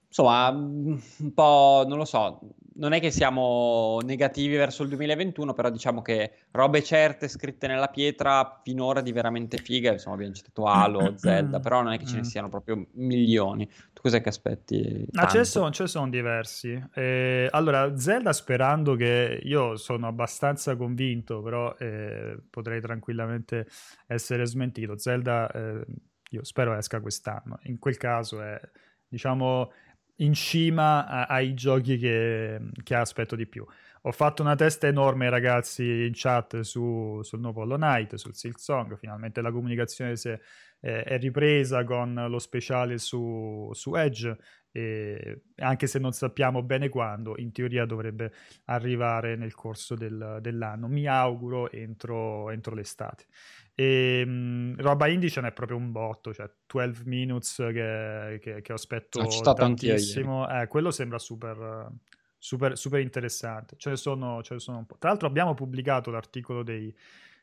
insomma, 0.08 0.50
un 0.50 1.34
po', 1.34 1.86
non 1.88 1.98
lo 1.98 2.06
so, 2.06 2.40
non 2.78 2.94
è 2.94 3.00
che 3.00 3.12
siamo 3.12 4.00
negativi 4.04 4.56
verso 4.56 4.84
il 4.84 4.90
2021, 4.90 5.54
però 5.54 5.70
diciamo 5.70 6.02
che 6.02 6.32
robe 6.52 6.84
certe 6.84 7.28
scritte 7.28 7.68
nella 7.68 7.88
pietra 7.88 8.60
finora 8.64 9.02
di 9.02 9.12
veramente 9.12 9.58
figa, 9.58 9.92
insomma 9.92 10.16
abbiamo 10.16 10.34
citato 10.34 10.66
Halo, 10.66 11.18
Zelda, 11.18 11.60
però 11.60 11.82
non 11.82 11.94
è 11.94 11.98
che 11.98 12.06
ce 12.06 12.16
ne 12.16 12.22
mm. 12.22 12.24
siano 12.24 12.50
proprio 12.50 12.88
milioni. 12.94 13.68
Tu 13.68 14.02
cos'è 14.02 14.22
che 14.22 14.30
aspetti? 14.30 15.08
Ah, 15.14 15.28
ce, 15.28 15.40
ne 15.40 15.44
sono, 15.44 15.72
ce 15.72 15.84
ne 15.84 15.90
sono 15.90 16.10
diversi. 16.10 16.82
Eh, 16.94 17.48
allora, 17.52 17.98
Zelda 17.98 18.32
sperando 18.32 18.96
che 18.96 19.40
io 19.44 19.76
sono 19.76 20.08
abbastanza 20.08 20.76
convinto, 20.76 21.42
però 21.42 21.76
eh, 21.78 22.38
potrei 22.50 22.80
tranquillamente 22.80 23.68
essere 24.06 24.46
smentito. 24.46 24.98
Zelda 24.98 25.50
eh, 25.52 25.86
io 26.30 26.44
spero 26.44 26.76
esca 26.76 27.00
quest'anno. 27.00 27.58
In 27.64 27.80
quel 27.80 27.98
caso 27.98 28.42
è, 28.42 28.60
diciamo 29.08 29.72
in 30.18 30.34
cima 30.34 31.06
a, 31.06 31.26
ai 31.26 31.54
giochi 31.54 31.98
che, 31.98 32.60
che, 32.84 32.96
aspetto 32.96 33.36
di 33.36 33.46
più. 33.46 33.66
Ho 34.04 34.12
fatto 34.12 34.42
una 34.42 34.56
testa 34.56 34.88
enorme, 34.88 35.30
ragazzi, 35.30 36.06
in 36.06 36.12
chat 36.14 36.62
su, 36.62 37.20
sul 37.24 37.40
nuovo 37.40 37.62
Hollow 37.62 37.78
Knight, 37.78 38.16
sul 38.16 38.36
Silksong. 38.36 38.98
Finalmente 38.98 39.42
la 39.42 39.52
comunicazione 39.52 40.16
si 40.16 40.30
è, 40.30 40.40
è, 40.80 41.04
è 41.04 41.18
ripresa 41.20 41.84
con 41.84 42.14
lo 42.30 42.40
speciale 42.40 42.98
su, 42.98 43.70
su 43.74 43.96
Edge. 43.96 44.38
E 44.78 45.42
anche 45.56 45.88
se 45.88 45.98
non 45.98 46.12
sappiamo 46.12 46.62
bene 46.62 46.88
quando, 46.88 47.34
in 47.38 47.52
teoria 47.52 47.86
dovrebbe 47.86 48.32
arrivare 48.66 49.36
nel 49.36 49.56
corso 49.56 49.96
del, 49.96 50.38
dell'anno. 50.40 50.88
Mi 50.88 51.08
auguro 51.08 51.72
entro, 51.72 52.52
entro 52.52 52.76
l'estate. 52.76 53.26
E 53.74 54.24
mh, 54.24 54.80
roba 54.80 55.08
indie 55.08 55.32
ce 55.32 55.42
n'è 55.42 55.52
proprio 55.52 55.78
un 55.78 55.92
botto, 55.92 56.32
cioè 56.32 56.48
12 56.68 57.02
Minutes 57.06 57.56
che, 57.74 58.38
che, 58.40 58.62
che 58.62 58.72
aspetto 58.72 59.26
tantissimo. 59.56 60.48
Eh, 60.48 60.68
quello 60.68 60.92
sembra 60.92 61.18
super, 61.18 61.92
super, 62.38 62.78
super 62.78 63.00
interessante. 63.00 63.78
Ce 63.78 63.90
ne, 63.90 63.96
sono, 63.96 64.44
ce 64.44 64.54
ne, 64.54 64.60
sono, 64.60 64.78
un 64.78 64.86
po'. 64.86 64.98
Tra 65.00 65.10
l'altro 65.10 65.28
abbiamo 65.28 65.56
pubblicato 65.56 66.12
l'articolo 66.12 66.62
dei, 66.62 66.96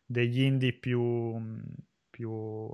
degli 0.06 0.40
indie 0.40 0.72
più, 0.72 1.36
più 2.08 2.70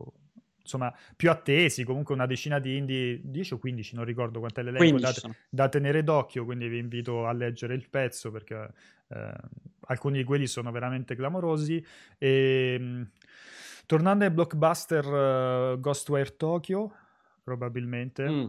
insomma, 0.70 0.94
più 1.16 1.30
attesi, 1.30 1.82
comunque 1.84 2.14
una 2.14 2.26
decina 2.26 2.60
di 2.60 2.76
indie, 2.76 3.20
10 3.22 3.54
o 3.54 3.58
15, 3.58 3.96
non 3.96 4.04
ricordo 4.04 4.38
quante 4.38 4.62
le 4.62 4.70
leggo, 4.70 4.98
da, 4.98 5.12
da, 5.48 5.68
tenere 5.68 6.04
d'occhio, 6.04 6.44
quindi 6.44 6.68
vi 6.68 6.78
invito 6.78 7.26
a 7.26 7.32
leggere 7.32 7.74
il 7.74 7.88
pezzo 7.88 8.30
perché 8.30 8.70
eh, 9.08 9.32
alcuni 9.86 10.18
di 10.18 10.24
quelli 10.24 10.46
sono 10.46 10.70
veramente 10.70 11.16
clamorosi. 11.16 11.84
E, 12.18 12.76
ehm, 12.78 13.10
tornando 13.86 14.24
ai 14.24 14.30
blockbuster 14.30 15.04
uh, 15.74 15.80
Ghostwire 15.80 16.36
Tokyo, 16.36 16.92
probabilmente. 17.42 18.28
Mm. 18.28 18.46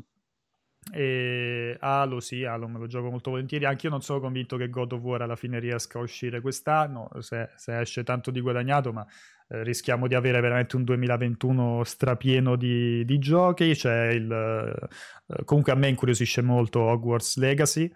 E 0.92 1.78
Halo, 1.80 2.20
sì, 2.20 2.44
Halo 2.44 2.68
me 2.68 2.80
lo 2.80 2.88
gioco 2.88 3.10
molto 3.10 3.30
volentieri. 3.30 3.66
Anche 3.66 3.86
io 3.86 3.92
non 3.92 4.02
sono 4.02 4.20
convinto 4.20 4.58
che 4.58 4.70
God 4.70 4.94
of 4.94 5.02
War 5.02 5.22
alla 5.22 5.36
fine 5.36 5.60
riesca 5.60 6.00
a 6.00 6.02
uscire 6.02 6.42
quest'anno. 6.42 7.10
Se, 7.20 7.50
se 7.56 7.80
esce 7.80 8.04
tanto 8.04 8.32
di 8.32 8.42
guadagnato, 8.42 8.92
ma 8.92 9.06
eh, 9.48 9.64
rischiamo 9.64 10.08
di 10.08 10.16
avere 10.16 10.40
veramente 10.42 10.76
un 10.76 10.84
2021 10.84 11.84
strapieno 11.84 12.56
di, 12.56 13.06
di 13.06 13.20
giochi. 13.20 13.74
C'è 13.74 14.08
il. 14.08 14.32
Eh, 14.32 15.44
comunque 15.46 15.72
a 15.72 15.76
me 15.76 15.88
incuriosisce 15.90 16.42
molto 16.42 16.80
Hogwarts 16.80 17.38
Legacy. 17.38 17.92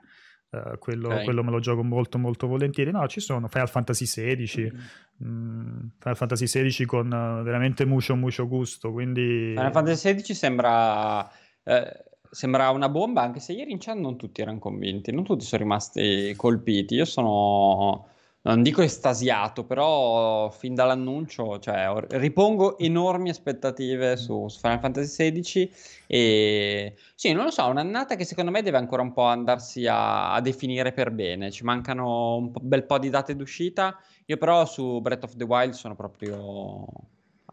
Uh, 0.48 0.78
quello, 0.78 1.08
okay. 1.08 1.24
quello, 1.26 1.44
me 1.44 1.52
lo 1.52 1.60
gioco 1.60 1.84
molto 1.84 2.18
molto 2.18 2.48
volentieri. 2.48 2.92
No, 2.92 3.06
ci 3.08 3.20
sono 3.20 3.48
Final 3.48 3.68
Fantasy 3.68 4.06
XVI, 4.06 4.62
mm-hmm. 4.62 5.32
mm, 5.32 5.88
Final 6.00 6.16
Fantasy 6.16 6.46
XVI 6.46 6.86
con 6.86 7.08
uh, 7.08 7.44
veramente 7.44 7.84
mucho 7.84 8.16
mucho 8.16 8.48
gusto. 8.48 8.92
Quindi... 8.92 9.54
Final 9.56 9.72
Fantasy 9.74 10.14
XVI 10.14 10.34
sembra, 10.34 11.30
eh, 11.64 12.05
sembra 12.36 12.70
una 12.70 12.90
bomba, 12.90 13.22
anche 13.22 13.40
se 13.40 13.54
ieri 13.54 13.72
in 13.72 13.80
chat 13.80 13.96
non 13.96 14.18
tutti 14.18 14.42
erano 14.42 14.60
convinti, 14.60 15.12
non 15.14 15.24
tutti 15.24 15.46
sono 15.46 15.64
rimasti 15.64 16.34
colpiti. 16.36 16.96
Io 16.96 17.06
sono 17.06 18.08
non 18.42 18.62
dico 18.62 18.82
estasiato, 18.82 19.64
però 19.64 20.50
fin 20.52 20.76
dall'annuncio 20.76 21.58
cioè, 21.60 21.92
ripongo 22.10 22.78
enormi 22.78 23.30
aspettative 23.30 24.18
su, 24.18 24.48
su, 24.50 24.60
Final 24.60 24.80
Fantasy 24.80 25.32
XVI 25.32 25.72
e 26.08 26.96
sì, 27.16 27.32
non 27.32 27.46
lo 27.46 27.52
so, 27.52 27.66
un'annata 27.66 28.16
che 28.16 28.26
secondo 28.26 28.52
me 28.52 28.62
deve 28.62 28.78
ancora 28.78 29.02
un 29.02 29.14
po' 29.14 29.24
andarsi 29.24 29.88
a, 29.88 30.34
a 30.34 30.42
definire 30.42 30.92
per 30.92 31.12
bene, 31.12 31.50
ci 31.52 31.64
mancano 31.64 32.36
un 32.36 32.52
bel 32.62 32.86
po' 32.86 33.00
di 33.00 33.10
date 33.10 33.36
d'uscita, 33.36 33.98
io 34.26 34.38
però 34.38 34.66
su 34.66 35.02
Breath 35.02 35.24
of 35.24 35.36
the 35.38 35.44
Wild 35.44 35.74
sono 35.74 35.96
proprio 35.96 36.86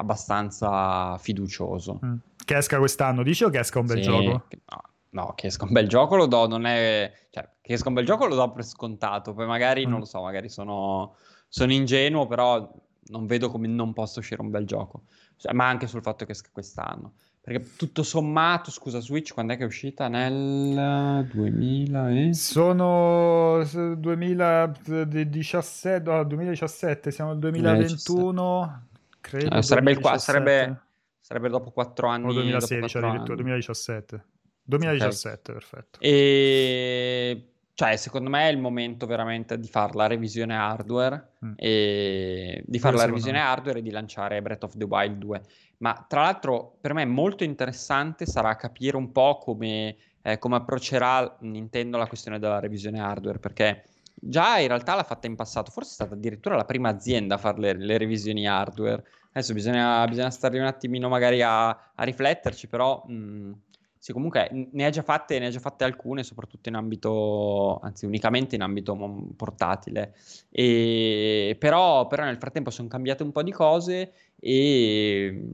abbastanza 0.03 1.17
fiducioso. 1.19 2.01
Mm. 2.05 2.17
Che 2.45 2.57
esca 2.57 2.79
quest'anno, 2.79 3.23
dici 3.23 3.45
o 3.45 3.51
che 3.51 3.61
esca 3.61 3.79
un 3.79 3.87
bel 3.87 3.99
sì, 3.99 4.03
gioco? 4.03 4.47
No, 4.49 4.83
No, 5.13 5.35
che 5.35 5.49
esca 5.49 5.65
un 5.65 5.73
bel 5.73 5.89
gioco 5.89 6.17
lo 6.17 6.27
do, 6.27 6.49
non 6.49 6.65
è... 6.65 7.13
Cioè, 7.31 7.47
che 7.61 7.75
esca 7.75 7.89
un 7.89 7.95
bel 7.95 8.07
gioco 8.07 8.27
lo 8.27 8.35
do 8.35 8.51
per 8.51 8.65
scontato, 8.65 9.35
poi 9.35 9.47
magari, 9.47 9.87
mm. 9.87 9.91
non 9.91 9.99
lo 10.01 10.07
so, 10.07 10.23
magari 10.23 10.49
sono, 10.49 11.17
sono 11.49 11.73
ingenuo, 11.73 12.27
però 12.27 12.73
non 13.09 13.27
vedo 13.27 13.51
come 13.51 13.69
non 13.69 13.93
possa 13.93 14.21
uscire 14.21 14.41
un 14.41 14.49
bel 14.51 14.65
gioco. 14.65 15.03
Cioè, 15.37 15.53
ma 15.53 15.69
anche 15.69 15.87
sul 15.87 16.01
fatto 16.01 16.25
che 16.25 16.33
esca 16.33 16.49
quest'anno. 16.51 17.13
Perché 17.43 17.77
tutto 17.77 18.03
sommato, 18.03 18.71
scusa, 18.71 19.01
Switch 19.01 19.35
quando 19.35 19.53
è 19.53 19.57
che 19.57 19.65
è 19.65 19.67
uscita? 19.67 20.09
Nel 20.09 21.27
2000 21.31 22.11
e... 22.11 22.33
Sono 22.35 23.63
2017, 23.99 26.11
no, 26.11 26.25
2017, 26.25 27.11
siamo 27.11 27.33
nel 27.33 27.41
2021, 27.41 28.87
credo. 29.23 29.57
Eh, 29.57 29.63
sarebbe, 29.63 29.93
il 29.93 30.19
sarebbe, 30.19 30.81
sarebbe 31.21 31.49
dopo 31.49 31.71
4 31.71 32.07
anni. 32.07 32.29
O 32.29 32.33
2016 32.35 32.99
addirittura, 32.99 33.09
anni. 33.09 33.25
2017. 33.25 34.25
2017, 34.65 35.51
okay. 35.51 35.55
perfetto. 35.55 35.99
E 36.01 37.53
cioè, 37.75 37.97
secondo 37.97 38.29
me 38.29 38.49
è 38.49 38.51
il 38.51 38.59
momento 38.59 39.07
veramente 39.07 39.59
di 39.59 39.67
fare 39.67 39.93
la 39.95 40.07
revisione 40.07 40.55
hardware 40.55 41.31
mm. 41.45 41.53
e 41.57 42.63
di 42.67 42.79
fare 42.79 42.97
la 42.97 43.07
revisione 43.07 43.39
me. 43.39 43.45
hardware 43.45 43.79
e 43.79 43.83
di 43.83 43.91
lanciare 43.91 44.43
Breath 44.43 44.65
of 44.65 44.77
the 44.77 44.85
Wild 44.85 45.17
2. 45.17 45.43
Ma 45.79 46.05
tra 46.07 46.23
l'altro, 46.23 46.77
per 46.81 46.93
me 46.93 47.05
molto 47.07 47.45
interessante 47.45 48.27
sarà 48.27 48.55
capire 48.57 48.97
un 48.97 49.11
po' 49.11 49.39
come, 49.39 49.97
eh, 50.21 50.39
come 50.39 50.57
approccerà 50.57 51.39
Nintendo 51.41 51.97
la 51.97 52.07
questione 52.07 52.39
della 52.39 52.61
revisione 52.61 53.01
hardware, 53.01 53.39
perché 53.39 53.85
già 54.25 54.59
in 54.59 54.69
realtà 54.69 54.95
l'ha 54.95 55.03
fatta 55.03 55.27
in 55.27 55.35
passato, 55.35 55.73
forse 55.73 55.91
è 55.91 55.95
stata 55.95 56.15
addirittura 56.15 56.55
la 56.55 56.65
prima 56.65 56.89
azienda 56.89 57.35
a 57.35 57.39
fare 57.39 57.59
le, 57.59 57.73
le 57.75 57.99
revisioni 57.99 58.47
hardware. 58.47 59.05
Adesso 59.33 59.53
bisogna, 59.53 60.05
bisogna, 60.07 60.31
stare 60.31 60.59
un 60.61 60.67
attimino 60.67 61.09
magari 61.09 61.43
a, 61.43 61.69
a 61.69 62.05
rifletterci, 62.05 62.69
però 62.69 63.03
mh, 63.07 63.15
mm, 63.15 63.53
sì, 63.99 64.13
comunque 64.13 64.69
ne 64.73 64.85
ha 64.85 64.91
già 64.91 65.03
fatte, 65.03 65.39
ne 65.39 65.47
ha 65.47 65.51
già 65.51 65.59
fatte 65.59 65.85
alcune, 65.85 66.23
soprattutto 66.23 66.69
in 66.69 66.77
ambito, 66.77 67.79
anzi 67.83 68.05
unicamente 68.05 68.55
in 68.55 68.63
ambito 68.63 68.97
portatile. 69.37 70.15
E, 70.51 71.57
però, 71.59 72.07
però 72.07 72.25
nel 72.25 72.39
frattempo 72.39 72.71
sono 72.71 72.89
cambiate 72.89 73.23
un 73.23 73.33
po' 73.33 73.43
di 73.43 73.53
cose 73.53 74.13
e 74.39 75.51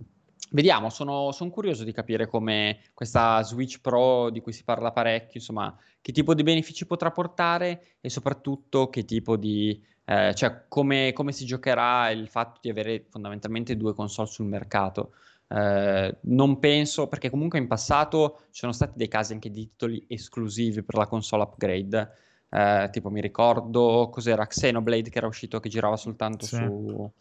vediamo, 0.51 0.89
sono, 0.91 1.31
sono, 1.33 1.51
curioso 1.51 1.85
di 1.85 1.93
capire 1.93 2.27
come 2.27 2.81
questa 2.95 3.43
Switch 3.43 3.81
Pro 3.81 4.31
di 4.31 4.41
cui 4.41 4.53
si 4.53 4.65
parla 4.65 4.93
parecchio, 4.93 5.41
insomma, 5.41 5.77
che 6.09 6.15
tipo 6.15 6.33
di 6.33 6.43
benefici 6.43 6.87
potrà 6.87 7.11
portare 7.11 7.97
e 8.01 8.09
soprattutto 8.09 8.89
che 8.89 9.05
tipo 9.05 9.37
di... 9.37 9.79
Eh, 10.07 10.35
cioè 10.35 10.65
come, 10.67 11.13
come 11.13 11.33
si 11.33 11.45
giocherà 11.45 12.09
il 12.09 12.29
fatto 12.29 12.61
di 12.63 12.71
avere 12.71 13.05
fondamentalmente 13.11 13.77
due 13.77 13.93
console 13.93 14.27
sul 14.27 14.47
mercato. 14.47 15.13
Eh, 15.49 16.17
non 16.23 16.59
penso, 16.61 17.09
perché 17.09 17.29
comunque 17.29 17.59
in 17.59 17.67
passato 17.67 18.45
ci 18.53 18.61
sono 18.61 18.73
stati 18.73 18.97
dei 18.97 19.09
casi 19.09 19.35
anche 19.35 19.51
di 19.51 19.69
titoli 19.69 20.03
esclusivi 20.09 20.83
per 20.83 20.95
la 20.95 21.07
console 21.07 21.43
upgrade. 21.43 22.11
Eh, 22.49 22.89
tipo 22.91 23.11
mi 23.11 23.21
ricordo 23.21 24.09
cos'era 24.11 24.47
Xenoblade 24.47 25.11
che 25.11 25.19
era 25.19 25.27
uscito 25.27 25.61
che 25.61 25.69
girava 25.69 25.99
soltanto 25.99 26.47
sì. 26.47 26.57
su 26.57 27.13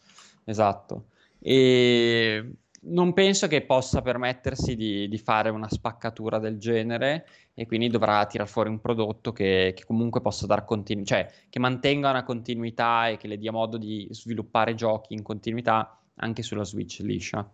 esatto 0.45 1.07
e 1.39 2.51
non 2.87 3.13
penso 3.13 3.47
che 3.47 3.61
possa 3.61 4.01
permettersi 4.01 4.75
di, 4.75 5.07
di, 5.07 5.17
fare 5.17 5.49
una 5.49 5.69
spaccatura 5.69 6.39
del 6.39 6.57
genere 6.57 7.27
e 7.53 7.65
quindi 7.65 7.89
dovrà 7.89 8.25
tirare 8.25 8.49
fuori 8.49 8.69
un 8.69 8.79
prodotto 8.79 9.31
che, 9.31 9.73
che 9.75 9.83
comunque 9.85 10.21
possa 10.21 10.45
dar 10.45 10.65
continuità, 10.65 11.15
cioè 11.15 11.31
che 11.49 11.59
mantenga 11.59 12.09
una 12.09 12.23
continuità 12.23 13.07
e 13.07 13.17
che 13.17 13.27
le 13.27 13.37
dia 13.37 13.51
modo 13.51 13.77
di 13.77 14.07
sviluppare 14.11 14.75
giochi 14.75 15.13
in 15.13 15.23
continuità 15.23 15.99
anche 16.15 16.41
sulla 16.41 16.63
Switch 16.63 16.99
liscia. 16.99 17.49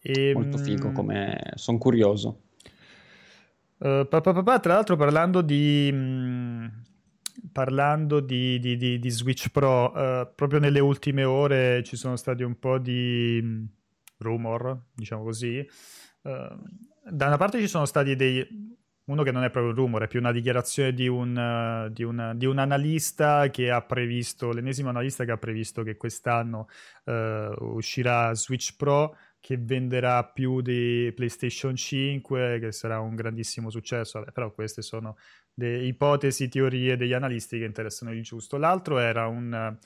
E, 0.00 0.32
Molto 0.34 0.58
figo, 0.58 0.92
come 0.92 1.52
sono 1.54 1.78
curioso. 1.78 2.42
Uh, 3.78 4.06
pa, 4.08 4.20
pa, 4.20 4.42
pa, 4.42 4.60
tra 4.60 4.74
l'altro 4.74 4.96
parlando 4.96 5.40
di... 5.42 5.90
Mh, 5.92 6.82
parlando 7.52 8.20
di, 8.20 8.58
di, 8.58 8.76
di, 8.76 8.98
di, 8.98 9.10
Switch 9.10 9.50
Pro, 9.50 9.92
uh, 9.92 10.28
proprio 10.34 10.58
nelle 10.58 10.80
ultime 10.80 11.24
ore 11.24 11.82
ci 11.84 11.96
sono 11.96 12.16
stati 12.16 12.42
un 12.42 12.58
po' 12.58 12.78
di, 12.78 13.68
rumor, 14.18 14.78
diciamo 14.94 15.22
così. 15.22 15.66
Uh, 16.22 16.30
da 17.10 17.26
una 17.26 17.36
parte 17.36 17.58
ci 17.58 17.68
sono 17.68 17.86
stati 17.86 18.16
dei 18.16 18.76
uno 19.08 19.22
che 19.22 19.32
non 19.32 19.42
è 19.42 19.50
proprio 19.50 19.72
un 19.72 19.78
rumore, 19.78 20.04
è 20.04 20.08
più 20.08 20.20
una 20.20 20.32
dichiarazione 20.32 20.92
di 20.92 21.08
un, 21.08 21.34
uh, 21.34 21.90
di, 21.90 22.02
una, 22.02 22.34
di 22.34 22.44
un, 22.44 22.58
analista 22.58 23.48
che 23.48 23.70
ha 23.70 23.80
previsto, 23.80 24.52
l'ennesimo 24.52 24.90
analista 24.90 25.24
che 25.24 25.32
ha 25.32 25.38
previsto 25.38 25.82
che 25.82 25.96
quest'anno 25.96 26.68
uh, 27.04 27.12
uscirà 27.74 28.34
Switch 28.34 28.76
Pro 28.76 29.16
che 29.40 29.56
venderà 29.56 30.24
più 30.24 30.60
di 30.60 31.10
PlayStation 31.14 31.74
5, 31.74 32.58
che 32.60 32.72
sarà 32.72 33.00
un 33.00 33.14
grandissimo 33.14 33.70
successo, 33.70 34.18
Vabbè, 34.18 34.32
però 34.32 34.52
queste 34.52 34.82
sono 34.82 35.16
le 35.54 35.84
ipotesi, 35.84 36.48
teorie 36.48 36.96
degli 36.96 37.12
analisti 37.12 37.58
che 37.58 37.64
interessano 37.64 38.12
il 38.12 38.22
giusto. 38.22 38.56
L'altro 38.56 38.98
era 38.98 39.26
un... 39.26 39.78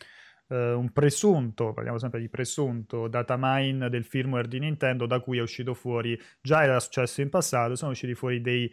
Uh, 0.49 0.79
un 0.79 0.91
presunto, 0.93 1.73
parliamo 1.73 1.99
sempre 1.99 2.21
di 2.21 2.29
presunto, 2.29 3.09
data 3.09 3.37
mine 3.39 3.89
del 3.89 4.05
firmware 4.05 4.49
di 4.49 4.59
Nintendo 4.59 5.07
da 5.07 5.21
cui 5.21 5.39
è 5.39 5.41
uscito 5.41 5.73
fuori, 5.73 6.19
già 6.43 6.63
era 6.63 6.79
successo 6.79 7.23
in 7.23 7.31
passato, 7.31 7.75
sono 7.75 7.93
usciti 7.93 8.15
fuori 8.15 8.43
dei 8.43 8.71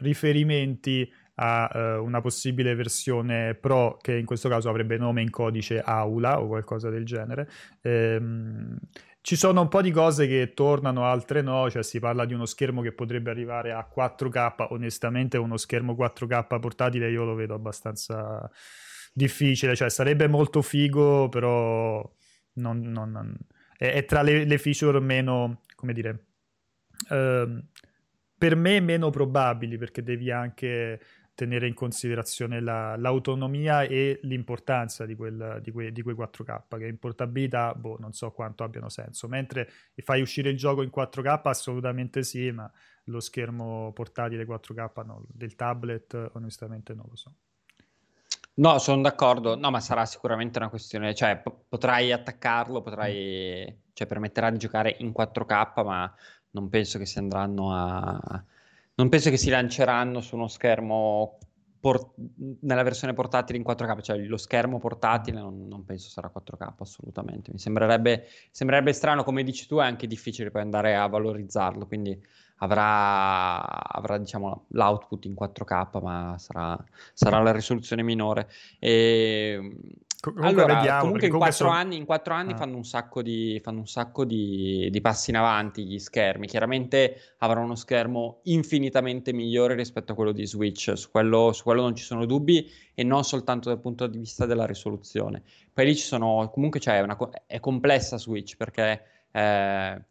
riferimenti 0.00 1.10
a 1.38 1.70
uh, 1.98 2.02
una 2.02 2.20
possibile 2.20 2.74
versione 2.74 3.54
Pro 3.54 3.98
che 4.00 4.16
in 4.16 4.24
questo 4.24 4.48
caso 4.48 4.68
avrebbe 4.68 4.96
nome 4.96 5.22
in 5.22 5.30
codice 5.30 5.80
Aula 5.80 6.40
o 6.40 6.46
qualcosa 6.46 6.88
del 6.88 7.04
genere. 7.04 7.48
Ehm, 7.82 8.78
ci 9.20 9.36
sono 9.36 9.60
un 9.60 9.68
po' 9.68 9.82
di 9.82 9.90
cose 9.90 10.26
che 10.28 10.52
tornano, 10.54 11.04
altre 11.04 11.42
no, 11.42 11.68
cioè 11.68 11.82
si 11.82 11.98
parla 11.98 12.24
di 12.24 12.32
uno 12.32 12.46
schermo 12.46 12.80
che 12.80 12.92
potrebbe 12.92 13.28
arrivare 13.30 13.72
a 13.72 13.86
4K, 13.92 14.68
onestamente 14.70 15.36
uno 15.36 15.56
schermo 15.56 15.94
4K 15.94 16.60
portatile 16.60 17.10
io 17.10 17.24
lo 17.24 17.34
vedo 17.34 17.54
abbastanza 17.54 18.48
difficile, 19.16 19.74
cioè 19.74 19.88
sarebbe 19.88 20.28
molto 20.28 20.60
figo, 20.60 21.30
però 21.30 22.06
non, 22.54 22.80
non, 22.80 23.10
non... 23.10 23.34
È, 23.76 23.90
è, 23.92 24.04
tra 24.04 24.20
le, 24.20 24.44
le, 24.44 24.58
feature 24.58 25.00
meno, 25.00 25.62
come 25.74 25.92
dire... 25.94 26.26
Uh, 27.08 27.62
per 28.38 28.54
me 28.54 28.80
meno 28.80 29.08
probabili 29.08 29.78
perché 29.78 30.02
devi 30.02 30.30
anche 30.30 31.00
tenere 31.34 31.66
in 31.66 31.74
considerazione 31.74 32.60
la, 32.60 32.96
l'autonomia 32.96 33.82
e 33.82 34.20
l'importanza 34.22 35.06
di, 35.06 35.14
quel, 35.14 35.60
di, 35.62 35.70
que, 35.70 35.92
di, 35.92 36.02
quei 36.02 36.14
4K, 36.14 36.78
che 36.78 36.86
in 36.86 36.98
portabilità 36.98 37.74
boh, 37.74 37.96
non 37.98 38.12
so 38.12 38.30
quanto 38.32 38.64
abbiano 38.64 38.88
senso, 38.88 39.28
mentre 39.28 39.70
fai 39.96 40.20
uscire 40.20 40.50
il 40.50 40.56
gioco 40.56 40.82
in 40.82 40.90
4K 40.94 41.40
assolutamente 41.44 42.22
sì, 42.22 42.50
ma 42.50 42.70
lo 43.04 43.20
schermo 43.20 43.92
portatile 43.94 44.46
4K 44.46 45.06
no, 45.06 45.24
del 45.28 45.54
tablet 45.54 46.30
onestamente 46.34 46.94
non 46.94 47.06
lo 47.08 47.16
so. 47.16 47.34
No, 48.58 48.78
sono 48.78 49.02
d'accordo, 49.02 49.54
no, 49.54 49.70
ma 49.70 49.80
sarà 49.80 50.06
sicuramente 50.06 50.58
una 50.58 50.70
questione, 50.70 51.14
cioè 51.14 51.38
p- 51.42 51.52
potrai 51.68 52.10
attaccarlo, 52.10 52.80
potrai, 52.80 53.82
cioè 53.92 54.06
permetterà 54.06 54.48
di 54.50 54.56
giocare 54.56 54.96
in 55.00 55.12
4K, 55.12 55.84
ma 55.84 56.10
non 56.52 56.70
penso 56.70 56.98
che 56.98 57.04
si 57.04 57.18
andranno 57.18 57.74
a... 57.74 58.44
Non 58.94 59.10
penso 59.10 59.28
che 59.28 59.36
si 59.36 59.50
lanceranno 59.50 60.22
su 60.22 60.36
uno 60.36 60.48
schermo 60.48 61.36
por... 61.80 62.14
nella 62.62 62.82
versione 62.82 63.12
portatile 63.12 63.58
in 63.58 63.64
4K, 63.64 64.00
cioè 64.00 64.16
lo 64.16 64.38
schermo 64.38 64.78
portatile 64.78 65.38
non, 65.38 65.66
non 65.68 65.84
penso 65.84 66.08
sarà 66.08 66.30
4K 66.30 66.80
assolutamente. 66.80 67.52
Mi 67.52 67.58
sembrerebbe, 67.58 68.24
sembrerebbe 68.50 68.94
strano, 68.94 69.22
come 69.22 69.42
dici 69.42 69.66
tu, 69.66 69.76
è 69.76 69.84
anche 69.84 70.06
difficile 70.06 70.50
poi 70.50 70.62
andare 70.62 70.96
a 70.96 71.06
valorizzarlo, 71.06 71.86
quindi 71.86 72.18
avrà, 72.58 73.62
avrà 73.62 74.18
diciamo, 74.18 74.64
l'output 74.68 75.24
in 75.24 75.34
4K, 75.34 76.02
ma 76.02 76.36
sarà, 76.38 76.82
sarà 77.12 77.40
la 77.40 77.52
risoluzione 77.52 78.02
minore. 78.02 78.48
E 78.78 79.74
Comunque 80.32 80.48
allora, 80.48 80.74
vediamo, 80.76 81.00
comunque 81.02 81.26
in 81.26 81.32
quattro, 81.34 81.52
sono... 81.52 81.70
anni, 81.70 81.96
in 81.96 82.04
quattro 82.04 82.34
anni 82.34 82.52
ah. 82.52 82.56
fanno 82.56 82.76
un 82.76 82.84
sacco, 82.84 83.22
di, 83.22 83.60
fanno 83.62 83.80
un 83.80 83.86
sacco 83.86 84.24
di, 84.24 84.88
di, 84.90 85.00
passi 85.00 85.30
in 85.30 85.36
avanti 85.36 85.84
gli 85.84 85.98
schermi. 85.98 86.46
Chiaramente 86.46 87.34
avranno 87.38 87.66
uno 87.66 87.74
schermo 87.76 88.40
infinitamente 88.44 89.32
migliore 89.32 89.74
rispetto 89.74 90.12
a 90.12 90.14
quello 90.14 90.32
di 90.32 90.46
Switch, 90.46 90.96
su 90.96 91.10
quello, 91.10 91.52
su 91.52 91.62
quello 91.62 91.82
non 91.82 91.94
ci 91.94 92.02
sono 92.02 92.24
dubbi 92.26 92.68
e 92.94 93.04
non 93.04 93.24
soltanto 93.24 93.68
dal 93.68 93.80
punto 93.80 94.06
di 94.06 94.18
vista 94.18 94.46
della 94.46 94.66
risoluzione. 94.66 95.42
Poi 95.72 95.84
lì 95.84 95.96
ci 95.96 96.04
sono, 96.04 96.50
comunque 96.52 96.80
c'è 96.80 97.00
una, 97.00 97.16
è 97.46 97.60
complessa 97.60 98.18
Switch 98.18 98.56
perché... 98.56 99.02
Eh, 99.30 100.04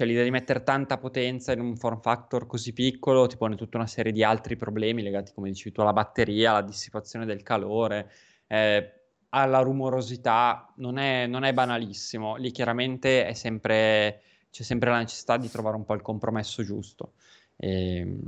cioè 0.00 0.08
l'idea 0.08 0.24
di 0.24 0.30
mettere 0.30 0.62
tanta 0.62 0.96
potenza 0.96 1.52
in 1.52 1.60
un 1.60 1.76
form 1.76 2.00
factor 2.00 2.46
così 2.46 2.72
piccolo 2.72 3.26
ti 3.26 3.36
pone 3.36 3.54
tutta 3.54 3.76
una 3.76 3.86
serie 3.86 4.12
di 4.12 4.24
altri 4.24 4.56
problemi 4.56 5.02
legati, 5.02 5.32
come 5.34 5.50
dicevi 5.50 5.72
tu, 5.72 5.82
alla 5.82 5.92
batteria, 5.92 6.52
alla 6.52 6.62
dissipazione 6.62 7.26
del 7.26 7.42
calore, 7.42 8.10
eh, 8.46 8.92
alla 9.28 9.60
rumorosità, 9.60 10.72
non 10.76 10.96
è, 10.96 11.26
non 11.26 11.44
è 11.44 11.52
banalissimo. 11.52 12.36
Lì 12.36 12.50
chiaramente 12.50 13.34
sempre, 13.34 14.22
c'è 14.50 14.62
sempre 14.62 14.88
la 14.88 15.00
necessità 15.00 15.36
di 15.36 15.50
trovare 15.50 15.76
un 15.76 15.84
po' 15.84 15.92
il 15.92 16.00
compromesso 16.00 16.62
giusto. 16.62 17.12
E, 17.56 17.96
ehm, 17.98 18.22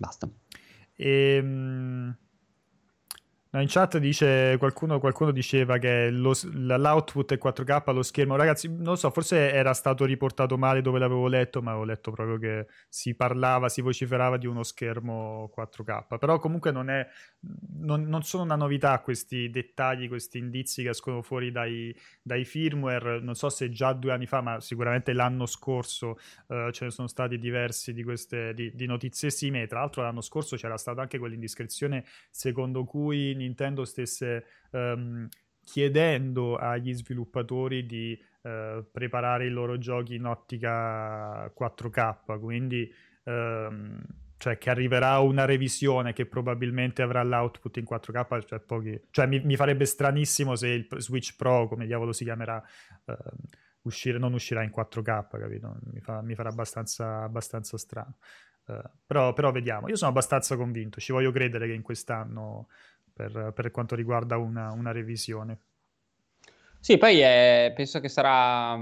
basta. 0.00 0.28
Ehm, 0.96 2.16
No, 3.56 3.62
in 3.62 3.68
chat 3.68 3.96
dice 3.96 4.56
qualcuno, 4.58 4.98
qualcuno 4.98 5.30
diceva 5.30 5.78
che 5.78 6.10
lo, 6.10 6.34
l'output 6.42 7.32
è 7.32 7.38
4K 7.42 7.84
allo 7.86 8.02
schermo. 8.02 8.36
Ragazzi, 8.36 8.68
non 8.68 8.84
lo 8.84 8.96
so, 8.96 9.08
forse 9.10 9.50
era 9.50 9.72
stato 9.72 10.04
riportato 10.04 10.58
male 10.58 10.82
dove 10.82 10.98
l'avevo 10.98 11.26
letto, 11.26 11.62
ma 11.62 11.70
avevo 11.70 11.86
letto 11.86 12.10
proprio 12.10 12.36
che 12.36 12.66
si 12.90 13.14
parlava, 13.14 13.70
si 13.70 13.80
vociferava 13.80 14.36
di 14.36 14.46
uno 14.46 14.62
schermo 14.62 15.50
4K. 15.56 16.18
Però 16.18 16.38
comunque 16.38 16.70
non, 16.70 16.90
è, 16.90 17.08
non, 17.78 18.02
non 18.02 18.24
sono 18.24 18.42
una 18.42 18.56
novità 18.56 19.00
questi 19.00 19.48
dettagli, 19.48 20.06
questi 20.06 20.36
indizi 20.36 20.82
che 20.82 20.90
escono 20.90 21.22
fuori 21.22 21.50
dai, 21.50 21.96
dai 22.20 22.44
firmware. 22.44 23.20
Non 23.20 23.36
so 23.36 23.48
se 23.48 23.70
già 23.70 23.94
due 23.94 24.12
anni 24.12 24.26
fa, 24.26 24.42
ma 24.42 24.60
sicuramente 24.60 25.14
l'anno 25.14 25.46
scorso 25.46 26.18
uh, 26.48 26.70
ce 26.72 26.84
ne 26.84 26.90
sono 26.90 27.08
stati 27.08 27.38
diversi 27.38 27.94
di 27.94 28.04
queste 28.04 28.52
di, 28.52 28.70
di 28.74 28.84
notizie 28.84 29.30
simili. 29.30 29.66
Tra 29.66 29.78
l'altro 29.78 30.02
l'anno 30.02 30.20
scorso 30.20 30.56
c'era 30.56 30.76
stata 30.76 31.00
anche 31.00 31.18
quell'indiscrezione 31.18 32.04
secondo 32.28 32.84
cui 32.84 33.44
Nintendo 33.46 33.84
stesse 33.84 34.44
um, 34.70 35.28
chiedendo 35.64 36.56
agli 36.56 36.92
sviluppatori 36.94 37.86
di 37.86 38.18
uh, 38.42 38.84
preparare 38.90 39.46
i 39.46 39.50
loro 39.50 39.78
giochi 39.78 40.14
in 40.14 40.26
ottica 40.26 41.46
4K, 41.46 42.38
quindi 42.38 42.92
um, 43.24 43.98
cioè 44.38 44.58
che 44.58 44.70
arriverà 44.70 45.18
una 45.18 45.44
revisione 45.44 46.12
che 46.12 46.26
probabilmente 46.26 47.02
avrà 47.02 47.22
l'output 47.22 47.76
in 47.78 47.84
4K, 47.88 48.46
cioè, 48.46 48.60
pochi... 48.60 49.00
cioè 49.10 49.26
mi, 49.26 49.40
mi, 49.40 49.56
farebbe 49.56 49.86
stranissimo 49.86 50.54
se 50.54 50.68
il 50.68 50.86
Switch 50.98 51.34
Pro, 51.36 51.66
come 51.68 51.86
diavolo 51.86 52.12
si 52.12 52.24
chiamerà, 52.24 52.62
uh, 53.06 53.14
uscire, 53.82 54.18
non 54.18 54.34
uscirà 54.34 54.62
in 54.62 54.72
4K, 54.74 55.26
capito? 55.28 55.76
Mi, 55.92 56.00
fa, 56.00 56.20
mi 56.20 56.34
farà 56.34 56.50
abbastanza, 56.50 57.22
abbastanza 57.22 57.78
strano. 57.78 58.16
Uh, 58.66 58.82
però, 59.06 59.32
però, 59.32 59.52
vediamo, 59.52 59.88
io 59.88 59.96
sono 59.96 60.10
abbastanza 60.10 60.56
convinto, 60.56 61.00
ci 61.00 61.12
voglio 61.12 61.30
credere 61.30 61.66
che 61.66 61.72
in 61.72 61.82
quest'anno 61.82 62.68
per, 63.16 63.52
per 63.54 63.70
quanto 63.70 63.94
riguarda 63.94 64.36
una, 64.36 64.72
una, 64.72 64.92
revisione. 64.92 65.58
Sì, 66.78 66.98
poi 66.98 67.20
è, 67.20 67.72
penso 67.74 67.98
che 67.98 68.10
sarà, 68.10 68.78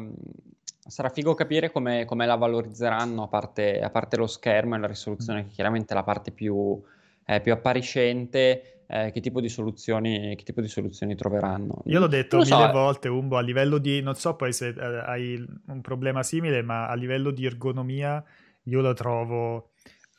sarà 0.80 1.08
figo 1.08 1.34
capire 1.34 1.70
come, 1.70 2.04
come 2.04 2.26
la 2.26 2.34
valorizzeranno, 2.34 3.22
a 3.22 3.28
parte, 3.28 3.80
a 3.80 3.90
parte, 3.90 4.16
lo 4.16 4.26
schermo 4.26 4.74
e 4.74 4.78
la 4.80 4.88
risoluzione, 4.88 5.42
mm. 5.42 5.46
che 5.46 5.54
chiaramente 5.54 5.92
è 5.92 5.96
la 5.96 6.02
parte 6.02 6.32
più, 6.32 6.82
eh, 7.24 7.40
più 7.40 7.52
appariscente. 7.52 8.70
Eh, 8.86 9.12
che, 9.12 9.20
tipo 9.20 9.46
soluzioni, 9.48 10.36
che, 10.36 10.44
tipo 10.44 10.60
di 10.60 10.68
soluzioni, 10.68 11.14
troveranno. 11.14 11.80
Io 11.86 12.00
l'ho 12.00 12.06
detto 12.06 12.36
mille 12.36 12.48
so. 12.48 12.70
volte, 12.70 13.08
Umbo, 13.08 13.38
a 13.38 13.40
livello 13.40 13.78
di, 13.78 14.02
non 14.02 14.14
so 14.14 14.36
poi 14.36 14.52
se 14.52 14.68
eh, 14.68 15.02
hai 15.06 15.42
un 15.68 15.80
problema 15.80 16.22
simile, 16.22 16.60
ma 16.60 16.86
a 16.86 16.94
livello 16.94 17.30
di 17.30 17.46
ergonomia 17.46 18.22
io 18.64 18.80
lo 18.80 18.92
trovo 18.92 19.70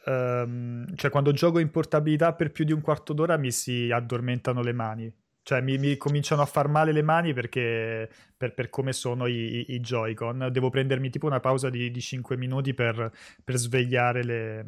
um, 0.06 0.86
cioè 0.96 1.12
quando 1.12 1.32
gioco 1.32 1.60
in 1.60 1.70
portabilità 1.70 2.34
per 2.34 2.52
più 2.52 2.66
di 2.66 2.72
un 2.72 2.82
quarto 2.82 3.14
d'ora 3.14 3.38
mi 3.38 3.52
si 3.52 3.92
addormentano 3.92 4.62
le 4.62 4.74
mani. 4.74 5.14
Cioè 5.42 5.62
mi, 5.62 5.78
mi 5.78 5.96
cominciano 5.96 6.42
a 6.42 6.46
far 6.46 6.68
male 6.68 6.92
le 6.92 7.04
mani 7.04 7.32
perché 7.34 8.10
per, 8.36 8.56
per 8.56 8.70
come 8.70 8.94
sono 8.94 9.28
i, 9.28 9.68
i, 9.70 9.76
i, 9.76 9.80
Joy-Con. 9.80 10.50
Devo 10.52 10.72
prendermi 10.72 11.12
tipo 11.12 11.28
una 11.28 11.40
pausa 11.40 11.70
di, 11.70 11.92
di 11.92 12.02
5 12.02 12.36
minuti 12.36 12.74
per, 12.74 13.12
per 13.44 13.56
svegliare 13.56 14.24
le, 14.24 14.66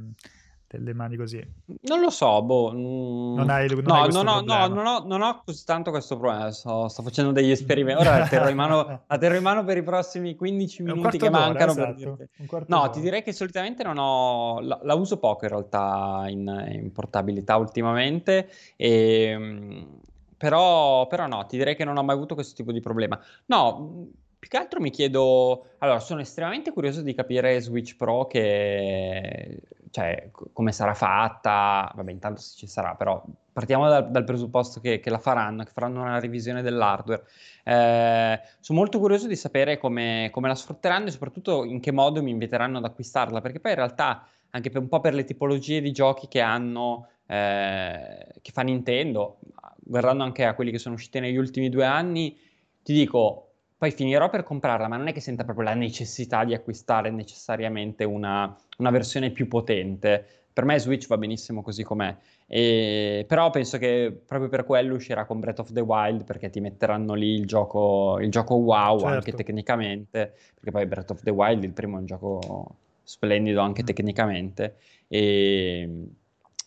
delle 0.70 0.93
mani 0.93 1.15
così? 1.15 1.41
Non 1.82 2.01
lo 2.01 2.09
so, 2.09 2.41
boh. 2.41 2.72
Mm. 2.74 3.36
Non 3.36 3.49
hai, 3.49 3.68
non 3.68 3.84
no, 3.84 3.93
hai 3.93 4.11
no, 4.11 4.22
no, 4.22 4.41
no, 4.41 4.68
non 4.68 4.86
ho, 4.86 5.03
non 5.05 5.22
ho 5.22 5.41
così 5.45 5.63
tanto 5.63 5.91
questo 5.91 6.18
problema. 6.18 6.51
Sto, 6.51 6.89
sto 6.89 7.01
facendo 7.01 7.32
degli 7.32 7.51
esperimenti. 7.51 8.01
Ora 8.01 8.18
la 8.18 8.28
terrò, 8.28 8.49
in 8.49 8.55
mano, 8.55 9.03
la 9.07 9.18
terrò 9.18 9.36
in 9.36 9.43
mano 9.43 9.63
per 9.63 9.78
i 9.78 9.84
prossimi 9.84 10.36
15 10.36 10.84
minuti 10.84 11.18
che 11.18 11.30
mancano. 11.30 11.72
Esatto. 11.72 12.18
no, 12.38 12.63
d'ora. 12.65 12.89
ti 12.89 12.99
direi 12.99 13.24
che 13.24 13.32
solitamente 13.32 13.84
non 13.84 13.97
ho. 13.97 14.59
La, 14.59 14.80
la 14.84 14.93
uso 14.95 15.18
poco 15.18 15.45
in 15.45 15.51
realtà 15.51 16.26
in, 16.28 16.68
in 16.70 16.91
portabilità 16.91 17.55
ultimamente. 17.55 18.49
E, 18.76 19.24
ehm, 19.24 19.88
però, 20.36 21.07
però 21.07 21.28
no, 21.28 21.45
ti 21.45 21.57
direi 21.57 21.76
che 21.76 21.86
non 21.86 21.97
ho 21.97 22.03
mai 22.03 22.15
avuto 22.15 22.36
questo 22.36 22.53
tipo 22.53 22.72
di 22.72 22.82
problema. 22.82 23.20
No 23.45 24.09
più 24.39 24.49
che 24.49 24.57
altro 24.57 24.80
mi 24.80 24.91
chiedo, 24.91 25.65
allora 25.80 25.99
sono 25.99 26.22
estremamente 26.22 26.72
curioso 26.72 27.01
di 27.01 27.15
capire 27.15 27.59
Switch 27.59 27.95
Pro 27.95 28.28
che 28.28 29.59
cioè, 29.91 30.29
come 30.53 30.71
sarà 30.71 30.93
fatta, 30.93 31.91
vabbè 31.95 32.11
intanto 32.11 32.41
ci 32.41 32.67
sarà, 32.67 32.95
però 32.95 33.23
partiamo 33.51 33.88
dal, 33.88 34.11
dal 34.11 34.23
presupposto 34.23 34.79
che, 34.79 34.99
che, 34.99 35.09
la 35.09 35.17
faranno, 35.17 35.63
che 35.63 35.71
faranno 35.71 36.01
una 36.01 36.19
revisione 36.19 36.61
dell'hardware. 36.61 37.23
Eh, 37.63 38.39
sono 38.59 38.79
molto 38.79 38.99
curioso 38.99 39.27
di 39.27 39.35
sapere 39.35 39.77
come, 39.77 40.29
come, 40.31 40.47
la 40.47 40.55
sfrutteranno 40.55 41.07
e 41.07 41.11
soprattutto 41.11 41.63
in 41.63 41.79
che 41.79 41.91
modo 41.91 42.21
mi 42.21 42.31
inviteranno 42.31 42.77
ad 42.77 42.85
acquistarla, 42.85 43.41
perché 43.41 43.59
poi 43.59 43.71
in 43.71 43.77
realtà 43.77 44.27
anche 44.51 44.69
per 44.69 44.81
un 44.81 44.88
po' 44.88 44.99
per 44.99 45.13
le 45.13 45.23
tipologie 45.23 45.81
di 45.81 45.91
giochi 45.91 46.27
che 46.27 46.41
hanno, 46.41 47.09
eh, 47.25 48.27
che 48.41 48.51
fa 48.51 48.61
Nintendo, 48.61 49.39
guardando 49.79 50.23
anche 50.23 50.45
a 50.45 50.53
quelli 50.53 50.71
che 50.71 50.79
sono 50.79 50.95
usciti 50.95 51.19
negli 51.19 51.38
ultimi 51.38 51.69
due 51.69 51.85
anni, 51.85 52.38
ti 52.83 52.93
dico, 52.93 53.47
poi 53.78 53.91
finirò 53.91 54.30
per 54.30 54.43
comprarla, 54.43 54.88
ma 54.88 54.97
non 54.97 55.07
è 55.07 55.13
che 55.13 55.21
senta 55.21 55.43
proprio 55.43 55.65
la 55.65 55.75
necessità 55.75 56.43
di 56.43 56.55
acquistare 56.55 57.11
necessariamente 57.11 58.03
una, 58.03 58.55
una 58.80 58.89
versione 58.89 59.30
più 59.30 59.47
potente. 59.47 60.25
Per 60.51 60.65
me 60.65 60.80
Switch 60.80 61.05
va 61.07 61.17
benissimo 61.17 61.61
così 61.61 61.84
com'è. 61.84 62.15
E, 62.47 63.23
però 63.28 63.51
penso 63.51 63.78
che 63.78 64.21
proprio 64.25 64.49
per 64.49 64.63
quello 64.63 64.95
uscirà 64.95 65.25
con 65.25 65.39
Breath 65.39 65.59
of 65.59 65.73
the 65.73 65.82
Wild 65.82 66.23
perché 66.23 66.49
ti 66.49 66.59
metteranno 66.59 67.13
lì 67.13 67.34
il 67.34 67.45
gioco, 67.45 68.17
il 68.19 68.32
gioco 68.32 68.55
wow 68.55 68.97
certo. 68.99 69.13
anche 69.13 69.34
tecnicamente 69.34 70.34
perché 70.53 70.71
poi 70.71 70.86
Breath 70.86 71.11
of 71.11 71.21
the 71.23 71.30
Wild 71.30 71.63
il 71.65 71.73
primo 71.73 71.97
è 71.97 71.99
un 71.99 72.05
gioco 72.05 72.78
splendido 73.03 73.59
anche 73.59 73.84
mm. 73.84 73.86
tecnicamente 73.86 74.75
e, 75.09 76.07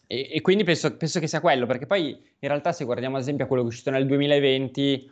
e, 0.07 0.29
e 0.33 0.41
quindi 0.43 0.65
penso, 0.65 0.95
penso, 0.99 1.19
che 1.19 1.27
sia 1.27 1.41
quello 1.41 1.65
perché 1.65 1.87
poi 1.87 2.11
in 2.11 2.49
realtà 2.49 2.73
se 2.73 2.85
guardiamo 2.85 3.17
ad 3.17 3.23
esempio 3.23 3.47
a 3.47 3.49
quello 3.49 3.63
che 3.63 3.69
è 3.71 3.73
uscito 3.73 3.91
nel 3.91 4.07
2020 4.07 5.11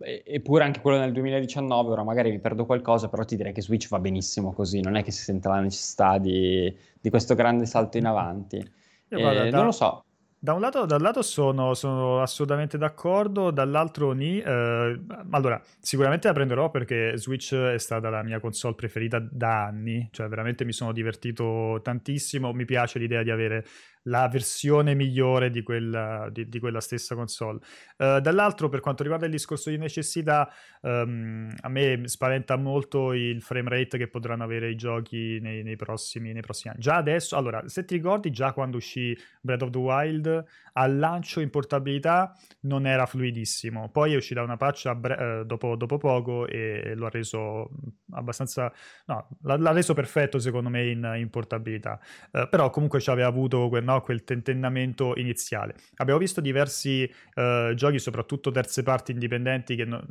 eppure 0.00 0.64
anche 0.64 0.80
quello 0.80 0.98
nel 0.98 1.12
2019, 1.12 1.90
ora 1.90 2.04
magari 2.04 2.30
mi 2.30 2.40
perdo 2.40 2.66
qualcosa, 2.66 3.08
però 3.08 3.24
ti 3.24 3.36
direi 3.36 3.52
che 3.52 3.62
Switch 3.62 3.88
va 3.88 3.98
benissimo 3.98 4.52
così, 4.52 4.80
non 4.80 4.96
è 4.96 5.02
che 5.02 5.10
si 5.10 5.22
sente 5.22 5.48
la 5.48 5.60
necessità 5.60 6.18
di, 6.18 6.74
di 7.00 7.10
questo 7.10 7.34
grande 7.34 7.66
salto 7.66 7.98
in 7.98 8.06
avanti. 8.06 8.56
Io, 8.56 9.18
guarda, 9.18 9.48
da, 9.48 9.56
non 9.56 9.66
lo 9.66 9.72
so. 9.72 10.04
Da 10.40 10.52
un 10.52 10.60
lato, 10.60 10.86
da 10.86 10.94
un 10.94 11.02
lato 11.02 11.20
sono, 11.22 11.74
sono, 11.74 12.22
assolutamente 12.22 12.78
d'accordo, 12.78 13.50
dall'altro 13.50 14.12
ni. 14.12 14.38
Eh, 14.38 15.00
allora, 15.30 15.60
sicuramente 15.80 16.28
la 16.28 16.34
prenderò 16.34 16.70
perché 16.70 17.14
Switch 17.16 17.54
è 17.54 17.78
stata 17.78 18.08
la 18.08 18.22
mia 18.22 18.38
console 18.38 18.76
preferita 18.76 19.18
da 19.18 19.64
anni, 19.64 20.08
cioè 20.12 20.28
veramente 20.28 20.64
mi 20.64 20.72
sono 20.72 20.92
divertito 20.92 21.80
tantissimo, 21.82 22.52
mi 22.52 22.64
piace 22.66 23.00
l'idea 23.00 23.24
di 23.24 23.32
avere 23.32 23.64
la 24.08 24.28
versione 24.28 24.94
migliore 24.94 25.50
di 25.50 25.62
quella, 25.62 26.28
di, 26.30 26.48
di 26.48 26.58
quella 26.58 26.80
stessa 26.80 27.14
console. 27.14 27.60
Uh, 27.96 28.20
dall'altro, 28.20 28.68
per 28.68 28.80
quanto 28.80 29.02
riguarda 29.02 29.26
il 29.26 29.32
discorso 29.32 29.70
di 29.70 29.78
necessità, 29.78 30.50
um, 30.82 31.52
a 31.60 31.68
me 31.68 32.02
spaventa 32.06 32.56
molto 32.56 33.12
il 33.12 33.42
frame 33.42 33.68
rate 33.68 33.98
che 33.98 34.08
potranno 34.08 34.44
avere 34.44 34.70
i 34.70 34.76
giochi 34.76 35.38
nei, 35.40 35.62
nei, 35.62 35.76
prossimi, 35.76 36.32
nei, 36.32 36.42
prossimi, 36.42 36.72
anni. 36.74 36.82
Già 36.82 36.96
adesso, 36.96 37.36
allora, 37.36 37.66
se 37.68 37.84
ti 37.84 37.94
ricordi, 37.94 38.30
già 38.30 38.52
quando 38.52 38.76
uscì 38.76 39.16
Breath 39.40 39.62
of 39.62 39.70
the 39.70 39.78
Wild, 39.78 40.44
al 40.72 40.96
lancio 40.96 41.40
in 41.40 41.50
portabilità 41.50 42.34
non 42.60 42.86
era 42.86 43.06
fluidissimo. 43.06 43.90
Poi 43.90 44.12
è 44.12 44.16
uscita 44.16 44.42
una 44.42 44.56
patch 44.56 44.92
bre- 44.94 45.40
uh, 45.40 45.44
dopo, 45.44 45.76
dopo, 45.76 45.98
poco 45.98 46.46
e 46.46 46.94
lo 46.94 47.06
ha 47.06 47.10
reso 47.10 47.70
abbastanza... 48.12 48.72
no, 49.06 49.28
l'ha, 49.42 49.56
l'ha 49.56 49.72
reso 49.72 49.94
perfetto 49.94 50.38
secondo 50.38 50.68
me 50.68 50.88
in, 50.88 51.14
in 51.16 51.30
portabilità. 51.30 51.98
Uh, 52.30 52.48
però 52.48 52.70
comunque 52.70 53.00
ci 53.00 53.10
aveva 53.10 53.28
avuto 53.28 53.68
quel 53.68 53.84
no? 53.84 54.00
quel 54.00 54.24
tentennamento 54.24 55.14
iniziale. 55.16 55.74
Abbiamo 55.96 56.20
visto 56.20 56.40
diversi 56.40 57.10
uh, 57.34 57.74
giochi, 57.74 57.98
soprattutto 57.98 58.50
terze 58.50 58.82
parti 58.82 59.12
indipendenti 59.12 59.74
che 59.74 59.84
no, 59.84 60.04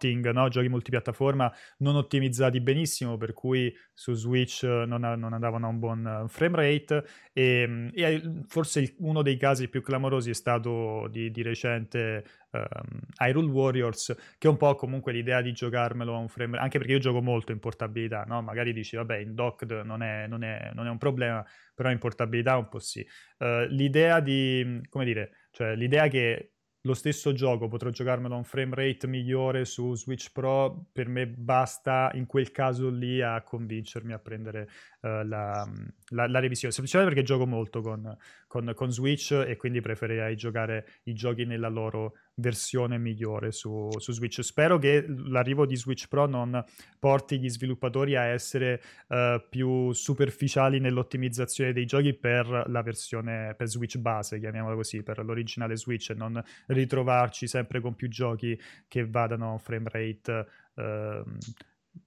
porting, 0.00 0.30
no? 0.30 0.48
giochi 0.48 0.68
multipiattaforma 0.68 1.52
non 1.78 1.96
ottimizzati 1.96 2.60
benissimo, 2.60 3.18
per 3.18 3.34
cui 3.34 3.72
su 3.92 4.14
Switch 4.14 4.62
non, 4.62 5.00
non 5.00 5.32
andavano 5.32 5.66
a 5.66 5.68
un 5.68 5.78
buon 5.78 6.24
frame 6.28 6.56
rate 6.56 7.04
e, 7.32 7.90
e 7.92 8.22
forse 8.48 8.80
il, 8.80 8.94
uno 8.98 9.22
dei 9.22 9.36
casi 9.36 9.68
più 9.68 9.82
clamorosi 9.82 10.30
è 10.30 10.34
stato 10.34 11.06
di, 11.08 11.30
di 11.30 11.42
recente 11.42 12.24
um, 12.52 13.00
Hyrule 13.18 13.50
Warriors, 13.50 14.14
che 14.38 14.48
è 14.48 14.50
un 14.50 14.56
po' 14.56 14.74
comunque 14.74 15.12
l'idea 15.12 15.42
di 15.42 15.52
giocarmelo 15.52 16.14
a 16.14 16.18
un 16.18 16.28
frame 16.28 16.56
anche 16.58 16.78
perché 16.78 16.94
io 16.94 16.98
gioco 16.98 17.20
molto 17.20 17.52
in 17.52 17.58
portabilità, 17.58 18.24
no? 18.26 18.40
Magari 18.40 18.72
dici, 18.72 18.96
vabbè, 18.96 19.18
in 19.18 19.34
docked 19.34 19.70
non 19.84 20.02
è, 20.02 20.26
non 20.26 20.42
è, 20.42 20.70
non 20.74 20.86
è 20.86 20.90
un 20.90 20.98
problema, 20.98 21.44
però 21.74 21.90
in 21.90 21.98
portabilità 21.98 22.56
un 22.56 22.68
po' 22.68 22.78
sì. 22.78 23.06
Uh, 23.38 23.66
l'idea 23.68 24.20
di, 24.20 24.80
come 24.88 25.04
dire, 25.04 25.32
cioè 25.50 25.74
l'idea 25.74 26.08
che 26.08 26.52
lo 26.82 26.94
stesso 26.94 27.32
gioco 27.32 27.68
potrò 27.68 27.90
giocarmelo 27.90 28.34
a 28.34 28.38
un 28.38 28.44
frame 28.44 28.74
rate 28.74 29.06
migliore 29.06 29.64
su 29.64 29.94
Switch 29.94 30.32
Pro, 30.32 30.86
per 30.92 31.08
me 31.08 31.26
basta 31.26 32.10
in 32.14 32.26
quel 32.26 32.50
caso 32.50 32.88
lì 32.88 33.20
a 33.20 33.42
convincermi 33.42 34.12
a 34.12 34.18
prendere 34.18 34.68
uh, 35.00 35.22
la, 35.24 35.68
la, 36.10 36.26
la, 36.26 36.38
revisione, 36.38 36.72
semplicemente 36.72 37.14
perché 37.14 37.26
gioco 37.26 37.46
molto 37.46 37.80
con, 37.80 38.16
con, 38.46 38.72
con, 38.74 38.90
Switch 38.90 39.32
e 39.32 39.56
quindi 39.56 39.80
preferirei 39.80 40.36
giocare 40.36 40.86
i 41.04 41.12
giochi 41.12 41.44
nella 41.44 41.68
loro 41.68 42.14
versione 42.34 42.98
migliore 42.98 43.52
su, 43.52 43.88
su, 43.98 44.12
Switch. 44.12 44.42
Spero 44.42 44.78
che 44.78 45.04
l'arrivo 45.06 45.66
di 45.66 45.76
Switch 45.76 46.08
Pro 46.08 46.26
non 46.26 46.64
porti 46.98 47.38
gli 47.38 47.48
sviluppatori 47.48 48.16
a 48.16 48.24
essere 48.24 48.82
uh, 49.08 49.42
più 49.48 49.92
superficiali 49.92 50.80
nell'ottimizzazione 50.80 51.72
dei 51.72 51.86
giochi 51.86 52.14
per 52.14 52.64
la 52.66 52.82
versione 52.82 53.54
per 53.56 53.68
Switch 53.68 53.98
base, 53.98 54.38
chiamiamola 54.38 54.74
così, 54.74 55.02
per 55.02 55.24
l'originale 55.24 55.76
Switch 55.76 56.10
e 56.10 56.14
non 56.14 56.42
ritrovarci 56.66 57.46
sempre 57.46 57.80
con 57.80 57.94
più 57.94 58.08
giochi 58.08 58.58
che 58.88 59.06
vadano 59.06 59.48
a 59.48 59.52
un 59.52 59.58
frame 59.58 59.88
rate 59.88 60.46
uh, 60.74 61.22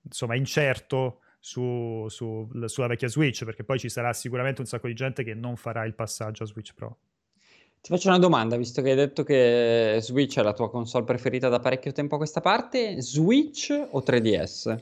insomma 0.04 0.36
incerto 0.36 1.20
su, 1.46 2.06
su, 2.08 2.50
sulla 2.68 2.88
vecchia 2.88 3.10
Switch, 3.10 3.44
perché 3.44 3.66
poi 3.66 3.78
ci 3.78 3.90
sarà 3.90 4.14
sicuramente 4.14 4.62
un 4.62 4.68
sacco 4.68 4.88
di 4.88 4.94
gente 4.94 5.26
che 5.26 5.34
non 5.34 5.58
farà 5.58 5.84
il 5.84 5.94
passaggio 5.94 6.44
a 6.44 6.46
Switch 6.46 6.74
Pro. 6.74 7.00
Ti 7.82 7.90
faccio 7.90 8.08
una 8.08 8.18
domanda, 8.18 8.56
visto 8.56 8.82
che 8.82 8.92
hai 8.92 8.96
detto 8.96 9.24
che 9.24 9.98
Switch 10.00 10.40
è 10.40 10.42
la 10.42 10.54
tua 10.54 10.70
console 10.70 11.04
preferita 11.04 11.50
da 11.50 11.60
parecchio 11.60 11.92
tempo 11.92 12.16
a 12.16 12.18
questa 12.18 12.40
parte, 12.40 13.02
Switch 13.02 13.78
o 13.92 14.02
3DS? 14.02 14.78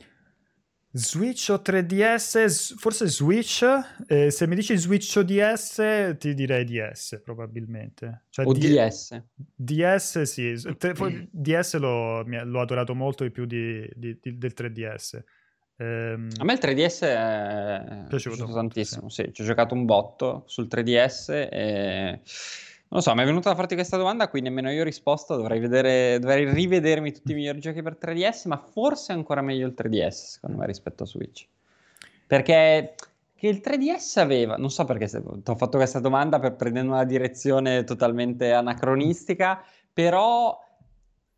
Switch 0.92 1.48
o 1.48 1.60
3DS? 1.60 2.74
Forse 2.76 3.08
Switch. 3.08 3.64
Eh, 4.06 4.30
se 4.30 4.46
mi 4.46 4.54
dici 4.54 4.76
Switch 4.76 5.16
o 5.16 5.24
DS, 5.24 6.14
ti 6.16 6.32
direi 6.32 6.64
DS 6.64 7.22
probabilmente. 7.24 8.26
Cioè, 8.30 8.46
o 8.46 8.52
D- 8.52 8.58
DS? 8.58 9.20
DS 9.56 10.22
sì. 10.22 10.52
DS 11.28 11.76
l'ho, 11.78 12.22
l'ho, 12.22 12.60
adorato 12.60 12.94
molto 12.94 13.24
di 13.24 13.32
più 13.32 13.46
di, 13.46 13.84
di, 13.96 14.16
di, 14.22 14.38
del 14.38 14.52
3DS. 14.56 15.22
Ehm, 15.76 16.28
a 16.38 16.44
me 16.44 16.52
il 16.52 16.58
3DS 16.60 17.00
è 17.02 18.04
piaciuto 18.08 18.52
tantissimo, 18.52 19.08
sì. 19.08 19.24
sì. 19.24 19.32
ci 19.32 19.42
ho 19.42 19.44
giocato 19.44 19.74
un 19.74 19.84
botto 19.84 20.44
sul 20.46 20.68
3DS 20.70 21.48
e 21.50 22.20
non 22.92 23.00
lo 23.00 23.00
so, 23.00 23.14
mi 23.14 23.22
è 23.22 23.24
venuta 23.24 23.48
da 23.48 23.56
farti 23.56 23.74
questa 23.74 23.96
domanda, 23.96 24.28
qui 24.28 24.42
nemmeno 24.42 24.70
io 24.70 24.82
ho 24.82 24.84
risposto, 24.84 25.34
dovrei, 25.34 25.60
vedere, 25.60 26.18
dovrei 26.18 26.52
rivedermi 26.52 27.10
tutti 27.10 27.32
i 27.32 27.34
migliori 27.34 27.58
giochi 27.58 27.80
per 27.80 27.96
3DS, 27.98 28.48
ma 28.48 28.58
forse 28.58 29.14
è 29.14 29.16
ancora 29.16 29.40
meglio 29.40 29.66
il 29.66 29.74
3DS, 29.74 30.10
secondo 30.10 30.58
me, 30.58 30.66
rispetto 30.66 31.04
a 31.04 31.06
Switch. 31.06 31.46
Perché 32.26 32.94
che 33.42 33.48
il 33.48 33.60
3DS 33.64 34.20
aveva, 34.20 34.56
non 34.56 34.70
so 34.70 34.84
perché 34.84 35.08
ti 35.08 35.16
ho 35.16 35.56
fatto 35.56 35.76
questa 35.78 35.98
domanda 35.98 36.38
per 36.38 36.54
prendere 36.54 36.86
una 36.86 37.04
direzione 37.04 37.82
totalmente 37.82 38.52
anacronistica, 38.52 39.64
però 39.92 40.56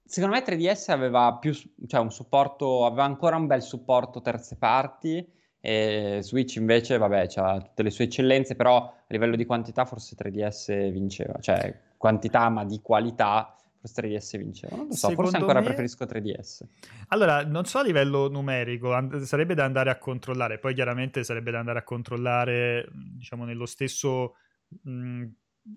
secondo 0.04 0.36
me 0.36 0.42
3DS 0.42 0.90
aveva 0.90 1.34
più, 1.40 1.52
cioè 1.86 2.00
un 2.00 2.10
supporto, 2.10 2.86
aveva 2.86 3.04
ancora 3.04 3.36
un 3.36 3.46
bel 3.46 3.62
supporto 3.62 4.20
terze 4.20 4.56
parti 4.56 5.26
e 5.60 6.18
Switch 6.20 6.56
invece, 6.56 6.98
vabbè, 6.98 7.26
ha 7.36 7.60
tutte 7.60 7.82
le 7.82 7.90
sue 7.90 8.04
eccellenze, 8.04 8.54
però 8.54 8.76
a 8.76 9.04
livello 9.08 9.34
di 9.34 9.46
quantità 9.46 9.86
forse 9.86 10.14
3DS 10.14 10.90
vinceva, 10.90 11.38
cioè 11.40 11.74
quantità 11.96 12.50
ma 12.50 12.64
di 12.64 12.80
qualità 12.82 13.56
forse 13.80 14.02
3DS 14.02 14.36
vinceva. 14.36 14.76
Non 14.76 14.88
lo 14.88 14.92
so, 14.92 15.08
Secondo 15.08 15.22
forse 15.22 15.36
ancora 15.38 15.60
me... 15.60 15.66
preferisco 15.66 16.04
3DS. 16.04 16.60
Allora, 17.08 17.44
non 17.44 17.64
so 17.64 17.78
a 17.78 17.82
livello 17.82 18.28
numerico, 18.28 18.92
and- 18.92 19.22
sarebbe 19.22 19.54
da 19.54 19.64
andare 19.64 19.88
a 19.88 19.96
controllare, 19.96 20.58
poi 20.58 20.74
chiaramente 20.74 21.24
sarebbe 21.24 21.50
da 21.50 21.60
andare 21.60 21.78
a 21.78 21.82
controllare, 21.82 22.86
diciamo, 22.92 23.44
nello 23.44 23.66
stesso... 23.66 24.34
Mh, 24.82 25.24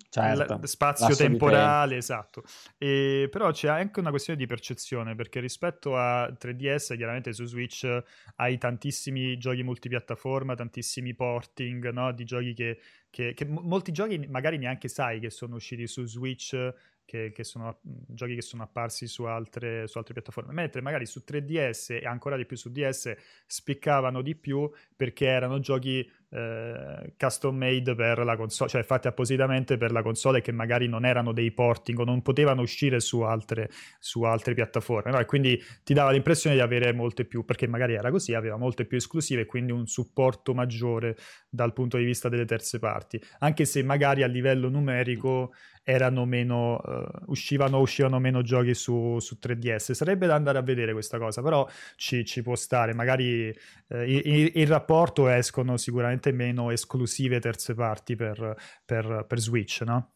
certo, 0.09 0.65
spazio 0.65 1.15
temporale, 1.15 1.97
esatto. 1.97 2.43
E, 2.77 3.27
però 3.31 3.51
c'è 3.51 3.69
anche 3.69 3.99
una 3.99 4.09
questione 4.09 4.37
di 4.37 4.45
percezione, 4.45 5.15
perché 5.15 5.39
rispetto 5.39 5.95
a 5.97 6.27
3DS, 6.27 6.95
chiaramente 6.95 7.33
su 7.33 7.45
Switch 7.45 8.03
hai 8.35 8.57
tantissimi 8.57 9.37
giochi 9.37 9.63
multipiattaforma, 9.63 10.55
tantissimi 10.55 11.13
porting, 11.13 11.89
no? 11.91 12.11
Di 12.11 12.25
giochi 12.25 12.53
che, 12.53 12.79
che, 13.09 13.33
che 13.33 13.45
molti 13.45 13.91
giochi 13.91 14.17
magari 14.27 14.57
neanche 14.57 14.87
sai 14.87 15.19
che 15.19 15.29
sono 15.29 15.55
usciti 15.55 15.87
su 15.87 16.05
Switch 16.05 16.73
che, 17.07 17.31
che, 17.31 17.45
sono 17.45 17.79
giochi 17.81 18.35
che 18.35 18.41
sono 18.41 18.63
apparsi 18.63 19.07
su 19.07 19.23
altre, 19.23 19.87
su 19.87 19.97
altre, 19.97 20.13
piattaforme, 20.13 20.51
mentre 20.51 20.81
magari 20.81 21.05
su 21.05 21.23
3DS 21.25 22.01
e 22.01 22.05
ancora 22.05 22.35
di 22.35 22.45
più 22.45 22.57
su 22.57 22.69
DS 22.69 23.15
spiccavano 23.45 24.21
di 24.21 24.35
più 24.35 24.69
perché 24.93 25.25
erano 25.25 25.59
giochi 25.59 26.05
eh, 26.29 27.13
custom 27.17 27.55
made 27.55 27.95
per 27.95 28.19
la 28.19 28.35
console, 28.35 28.69
cioè 28.69 28.83
fatti 28.83 29.07
appositamente 29.07 29.77
per 29.77 29.91
la 29.91 30.01
console 30.01 30.41
che 30.41 30.51
magari 30.51 30.87
non 30.87 31.05
erano 31.05 31.31
dei 31.31 31.51
porting 31.51 31.99
o 31.99 32.03
non 32.03 32.21
potevano 32.21 32.61
uscire 32.61 32.99
su 32.99 33.21
altre, 33.21 33.69
su 33.99 34.23
altre 34.23 34.53
piattaforme. 34.53 35.11
No? 35.11 35.19
E 35.19 35.25
quindi 35.25 35.61
ti 35.83 35.93
dava 35.93 36.11
l'impressione 36.11 36.55
di 36.55 36.61
avere 36.61 36.91
molte 36.93 37.25
più, 37.25 37.45
perché 37.45 37.67
magari 37.67 37.93
era 37.93 38.11
così, 38.11 38.33
aveva 38.33 38.57
molte 38.57 38.85
più 38.85 38.97
esclusive 38.97 39.41
e 39.41 39.45
quindi 39.45 39.71
un 39.71 39.87
supporto 39.87 40.53
maggiore 40.53 41.15
dal 41.49 41.73
punto 41.73 41.97
di 41.97 42.03
vista 42.03 42.29
delle 42.29 42.45
terze 42.45 42.79
parti, 42.79 43.21
anche 43.39 43.65
se 43.65 43.83
magari 43.83 44.23
a 44.23 44.27
livello 44.27 44.69
numerico 44.69 45.53
erano 45.89 46.25
meno, 46.25 46.81
uh, 46.83 47.05
uscivano, 47.27 47.79
uscivano 47.79 48.19
meno 48.19 48.41
giochi 48.41 48.73
su, 48.73 49.19
su, 49.19 49.37
3DS. 49.41 49.93
Sarebbe 49.93 50.27
da 50.27 50.35
andare 50.35 50.57
a 50.57 50.61
vedere 50.61 50.91
questa 50.91 51.17
cosa, 51.17 51.41
però 51.41 51.65
ci, 51.95 52.25
ci 52.25 52.41
può 52.41 52.55
stare. 52.55 52.93
Magari 52.93 53.47
uh, 53.87 54.01
in, 54.03 54.67
rapporto 54.67 55.29
escono 55.29 55.77
sicuramente 55.77 56.33
meno 56.33 56.71
esclusive 56.71 57.39
terze 57.39 57.73
parti 57.73 58.17
per, 58.17 58.53
per, 58.83 59.23
per 59.25 59.39
Switch, 59.39 59.81
no? 59.85 60.11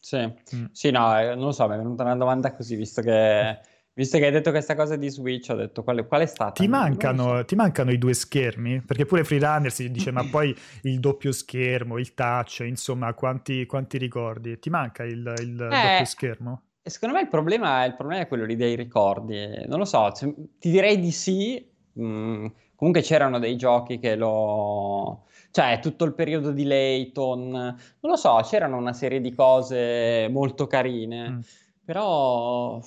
Sì. 0.00 0.32
Mm. 0.54 0.64
sì, 0.72 0.90
no, 0.90 1.18
eh, 1.20 1.34
non 1.34 1.44
lo 1.44 1.52
so, 1.52 1.68
mi 1.68 1.74
è 1.74 1.76
venuta 1.76 2.02
una 2.02 2.16
domanda 2.16 2.54
così, 2.54 2.74
visto 2.74 3.02
che 3.02 3.58
Visto 3.98 4.18
che 4.18 4.26
hai 4.26 4.30
detto 4.30 4.50
questa 4.50 4.74
cosa 4.74 4.94
di 4.96 5.08
Switch, 5.08 5.48
ho 5.48 5.54
detto 5.54 5.82
qual, 5.82 6.06
qual 6.06 6.20
è 6.20 6.26
stata? 6.26 6.52
Ti 6.52 6.68
mancano, 6.68 7.38
so. 7.38 7.44
ti 7.46 7.54
mancano, 7.54 7.90
i 7.90 7.96
due 7.96 8.12
schermi? 8.12 8.82
Perché 8.82 9.06
pure 9.06 9.24
Freerunner 9.24 9.72
si 9.72 9.90
dice, 9.90 10.10
ma 10.10 10.22
poi 10.30 10.54
il 10.82 11.00
doppio 11.00 11.32
schermo, 11.32 11.96
il 11.96 12.12
touch, 12.12 12.58
insomma, 12.66 13.14
quanti, 13.14 13.64
quanti 13.64 13.96
ricordi? 13.96 14.58
Ti 14.58 14.68
manca 14.68 15.02
il, 15.02 15.32
il 15.38 15.62
eh, 15.62 15.80
doppio 15.80 16.04
schermo? 16.04 16.62
Secondo 16.82 17.14
me 17.14 17.22
il 17.22 17.28
problema, 17.30 17.86
il 17.86 17.94
problema, 17.94 18.20
è 18.20 18.28
quello 18.28 18.44
lì 18.44 18.54
dei 18.54 18.76
ricordi. 18.76 19.64
Non 19.66 19.78
lo 19.78 19.86
so, 19.86 20.12
ti 20.12 20.70
direi 20.70 21.00
di 21.00 21.10
sì. 21.10 21.66
Mm, 21.98 22.48
comunque 22.74 23.00
c'erano 23.00 23.38
dei 23.38 23.56
giochi 23.56 23.98
che 23.98 24.14
lo... 24.14 25.24
Cioè, 25.50 25.78
tutto 25.80 26.04
il 26.04 26.12
periodo 26.12 26.50
di 26.50 26.64
Layton, 26.64 27.50
non 27.50 27.76
lo 28.00 28.16
so, 28.16 28.38
c'erano 28.42 28.76
una 28.76 28.92
serie 28.92 29.22
di 29.22 29.32
cose 29.32 30.28
molto 30.30 30.66
carine. 30.66 31.30
Mm. 31.30 31.40
Però 31.82 32.78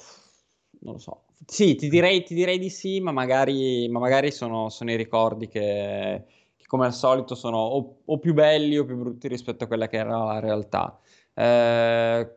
non 0.80 0.94
lo 0.94 1.00
so. 1.00 1.24
Sì, 1.46 1.76
ti 1.76 1.90
direi, 1.90 2.24
ti 2.24 2.34
direi 2.34 2.60
di 2.60 2.70
sì, 2.70 3.00
ma 3.00 3.12
magari, 3.12 3.88
ma 3.90 4.00
magari 4.00 4.32
sono, 4.32 4.70
sono, 4.70 4.92
i 4.92 4.96
ricordi 4.96 5.48
che, 5.48 6.24
che, 6.56 6.66
come 6.68 6.86
al 6.86 6.94
solito 6.94 7.36
sono 7.36 7.58
o, 7.58 7.98
o, 8.06 8.20
più 8.20 8.34
belli 8.34 8.78
o 8.78 8.86
più 8.86 8.98
brutti 8.98 9.28
rispetto 9.28 9.64
a 9.64 9.68
quella 9.68 9.88
che 9.88 9.98
era 9.98 10.18
la 10.24 10.40
realtà. 10.40 11.00
Eh, 11.34 12.30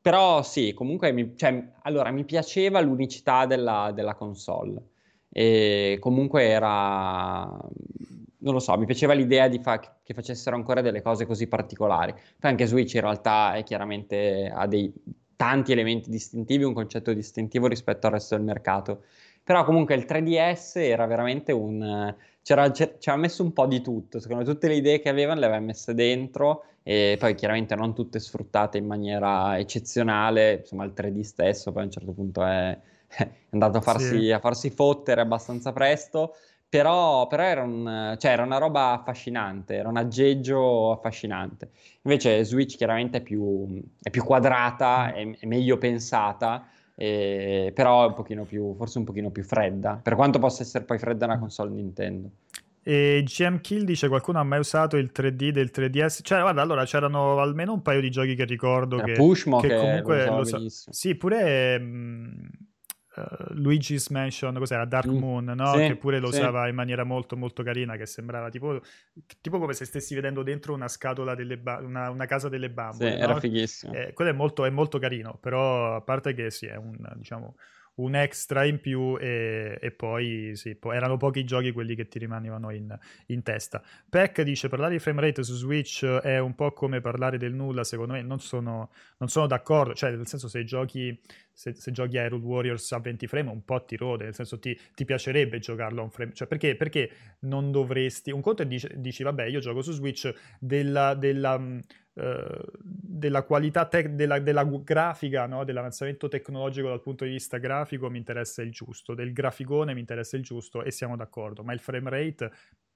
però 0.00 0.42
sì, 0.42 0.72
comunque 0.74 1.12
mi, 1.12 1.36
cioè, 1.36 1.72
allora, 1.82 2.10
mi 2.10 2.24
piaceva 2.24 2.80
l'unicità 2.80 3.46
della, 3.46 3.92
della 3.94 4.14
console 4.14 4.90
e 5.30 5.96
comunque 6.00 6.44
era 6.48 7.48
non 8.42 8.54
lo 8.54 8.58
so, 8.60 8.76
mi 8.76 8.86
piaceva 8.86 9.12
l'idea 9.12 9.48
di 9.48 9.60
fa- 9.60 9.78
che 10.02 10.14
facessero 10.14 10.56
ancora 10.56 10.80
delle 10.80 11.00
cose 11.00 11.26
così 11.26 11.46
particolari. 11.46 12.12
Poi 12.12 12.50
anche 12.50 12.66
Switch 12.66 12.94
in 12.94 13.00
realtà 13.00 13.54
è 13.54 13.62
chiaramente 13.62 14.52
ha 14.52 14.66
dei 14.66 14.92
tanti 15.36 15.72
elementi 15.72 16.10
distintivi, 16.10 16.64
un 16.64 16.74
concetto 16.74 17.12
distintivo 17.12 17.66
rispetto 17.66 18.06
al 18.06 18.14
resto 18.14 18.36
del 18.36 18.44
mercato. 18.44 19.04
Però 19.44 19.64
comunque 19.64 19.94
il 19.94 20.04
3DS 20.08 20.78
era 20.78 21.06
veramente 21.06 21.52
un... 21.52 22.14
C'era, 22.42 22.72
ci 22.72 22.82
aveva 22.82 23.16
messo 23.16 23.42
un 23.42 23.52
po' 23.52 23.66
di 23.66 23.80
tutto, 23.80 24.18
secondo 24.18 24.42
me 24.42 24.48
tutte 24.48 24.66
le 24.66 24.74
idee 24.74 25.00
che 25.00 25.08
avevano 25.08 25.38
le 25.38 25.46
aveva 25.46 25.60
messe 25.60 25.94
dentro 25.94 26.64
e 26.82 27.16
poi 27.18 27.36
chiaramente 27.36 27.76
non 27.76 27.94
tutte 27.94 28.18
sfruttate 28.18 28.78
in 28.78 28.86
maniera 28.86 29.56
eccezionale, 29.58 30.54
insomma 30.54 30.84
il 30.84 30.92
3D 30.94 31.20
stesso 31.20 31.70
poi 31.70 31.82
a 31.82 31.84
un 31.84 31.90
certo 31.92 32.12
punto 32.12 32.44
è, 32.44 32.76
è 33.06 33.28
andato 33.50 33.78
a 33.78 33.80
farsi, 33.80 34.18
sì. 34.18 34.30
a 34.32 34.40
farsi 34.40 34.70
fottere 34.70 35.20
abbastanza 35.20 35.72
presto, 35.72 36.34
però, 36.72 37.26
però 37.26 37.42
era, 37.42 37.62
un, 37.64 38.16
cioè, 38.18 38.30
era, 38.30 38.44
una 38.44 38.56
roba 38.56 38.92
affascinante, 38.92 39.74
era 39.74 39.90
un 39.90 39.98
aggeggio 39.98 40.90
affascinante. 40.92 41.68
Invece 42.04 42.42
Switch 42.44 42.78
chiaramente 42.78 43.18
è 43.18 43.20
più, 43.20 43.78
è 44.00 44.08
più 44.08 44.24
quadrata, 44.24 45.12
è, 45.12 45.36
è, 45.38 45.44
meglio 45.44 45.76
pensata, 45.76 46.66
eh, 46.94 47.72
però 47.74 48.04
è 48.04 48.06
un 48.06 48.14
pochino 48.14 48.44
più, 48.44 48.74
forse 48.74 48.96
un 48.96 49.04
pochino 49.04 49.28
più 49.28 49.44
fredda, 49.44 50.00
per 50.02 50.14
quanto 50.14 50.38
possa 50.38 50.62
essere 50.62 50.84
poi 50.84 50.98
fredda 50.98 51.26
una 51.26 51.38
console 51.38 51.72
Nintendo. 51.72 52.30
E 52.82 53.22
GM 53.22 53.60
Kill 53.60 53.84
dice 53.84 54.08
qualcuno 54.08 54.40
ha 54.40 54.42
mai 54.42 54.60
usato 54.60 54.96
il 54.96 55.10
3D 55.14 55.50
del 55.50 55.70
3DS? 55.70 56.20
Cioè, 56.22 56.40
guarda, 56.40 56.62
allora 56.62 56.86
c'erano 56.86 57.38
almeno 57.38 57.74
un 57.74 57.82
paio 57.82 58.00
di 58.00 58.10
giochi 58.10 58.34
che 58.34 58.46
ricordo 58.46 58.96
Era 58.96 59.04
che, 59.04 59.12
Pushmo 59.12 59.60
che, 59.60 59.68
che 59.68 59.76
comunque 59.76 60.24
lo, 60.24 60.44
so, 60.44 60.90
Sì, 60.90 61.16
pure 61.16 61.78
mh, 61.78 61.84
mm, 61.84 62.46
uh, 63.16 63.52
Luigi's 63.54 64.08
Mansion, 64.08 64.54
cos'era? 64.54 64.84
Dark 64.84 65.08
mm. 65.08 65.16
Moon, 65.16 65.44
no? 65.44 65.76
Sì, 65.76 65.86
che 65.86 65.96
pure 65.96 66.18
lo 66.18 66.30
sì. 66.30 66.38
usava 66.38 66.68
in 66.68 66.74
maniera 66.74 67.04
molto 67.04 67.36
molto 67.36 67.62
carina, 67.62 67.96
che 67.96 68.06
sembrava 68.06 68.50
tipo, 68.50 68.80
tipo 69.40 69.58
come 69.58 69.72
se 69.72 69.84
stessi 69.84 70.14
vedendo 70.14 70.42
dentro 70.42 70.74
una 70.74 70.88
scatola 70.88 71.34
delle 71.34 71.58
ba- 71.58 71.78
una, 71.78 72.10
una, 72.10 72.26
casa 72.26 72.48
delle 72.48 72.70
bambole. 72.70 73.12
Sì, 73.12 73.18
no? 73.18 73.24
era 73.24 73.40
fighissimo. 73.40 73.92
Eh, 73.92 74.12
quello 74.12 74.30
è 74.30 74.34
molto, 74.34 74.64
è 74.64 74.70
molto 74.70 74.98
carino, 74.98 75.38
però 75.40 75.96
a 75.96 76.00
parte 76.00 76.34
che 76.34 76.50
sì, 76.50 76.66
è 76.66 76.76
un, 76.76 76.96
diciamo 77.16 77.56
un 77.94 78.14
extra 78.14 78.64
in 78.64 78.80
più 78.80 79.16
e, 79.18 79.78
e 79.80 79.90
poi 79.90 80.52
sì, 80.54 80.74
po- 80.74 80.92
erano 80.92 81.16
pochi 81.16 81.40
i 81.40 81.44
giochi 81.44 81.72
quelli 81.72 81.94
che 81.94 82.08
ti 82.08 82.18
rimanevano 82.18 82.70
in, 82.70 82.96
in, 83.26 83.42
testa. 83.42 83.82
Peck 84.08 84.42
dice 84.42 84.68
parlare 84.68 84.92
di 84.92 84.98
frame 84.98 85.20
rate 85.20 85.42
su 85.42 85.54
Switch 85.54 86.04
è 86.04 86.38
un 86.38 86.54
po' 86.54 86.72
come 86.72 87.00
parlare 87.00 87.36
del 87.36 87.52
nulla, 87.52 87.84
secondo 87.84 88.14
me 88.14 88.22
non 88.22 88.40
sono, 88.40 88.90
non 89.18 89.28
sono 89.28 89.46
d'accordo, 89.46 89.94
cioè 89.94 90.10
nel 90.10 90.26
senso 90.26 90.48
se 90.48 90.64
giochi, 90.64 91.18
se, 91.52 91.74
se 91.74 91.90
giochi 91.90 92.16
a 92.16 92.24
Hyrule 92.24 92.44
Warriors 92.44 92.92
a 92.92 92.98
20 92.98 93.26
frame 93.26 93.50
un 93.50 93.64
po' 93.64 93.84
ti 93.84 93.96
rode, 93.96 94.24
nel 94.24 94.34
senso 94.34 94.58
ti, 94.58 94.78
ti 94.94 95.04
piacerebbe 95.04 95.58
giocarlo 95.58 96.00
a 96.00 96.04
un 96.04 96.10
frame, 96.10 96.32
cioè 96.32 96.48
perché, 96.48 96.76
perché 96.76 97.10
non 97.40 97.70
dovresti, 97.70 98.30
un 98.30 98.40
conto 98.40 98.62
è 98.62 98.66
dici, 98.66 98.88
dici 98.96 99.22
vabbè 99.22 99.44
io 99.44 99.60
gioco 99.60 99.82
su 99.82 99.92
Switch 99.92 100.32
della, 100.58 101.14
della 101.14 101.60
della 102.14 103.42
qualità 103.42 103.86
tec- 103.86 104.10
della, 104.10 104.38
della, 104.38 104.64
grafica, 104.64 105.46
no? 105.46 105.64
dell'avanzamento 105.64 106.28
tecnologico 106.28 106.88
dal 106.88 107.00
punto 107.00 107.24
di 107.24 107.30
vista 107.30 107.56
grafico 107.56 108.10
mi 108.10 108.18
interessa 108.18 108.60
il 108.62 108.70
giusto, 108.70 109.14
del 109.14 109.32
graficone 109.32 109.94
mi 109.94 110.00
interessa 110.00 110.36
il 110.36 110.42
giusto 110.42 110.82
e 110.82 110.90
siamo 110.90 111.16
d'accordo, 111.16 111.62
ma 111.62 111.72
il 111.72 111.80
frame 111.80 112.10
rate 112.10 112.50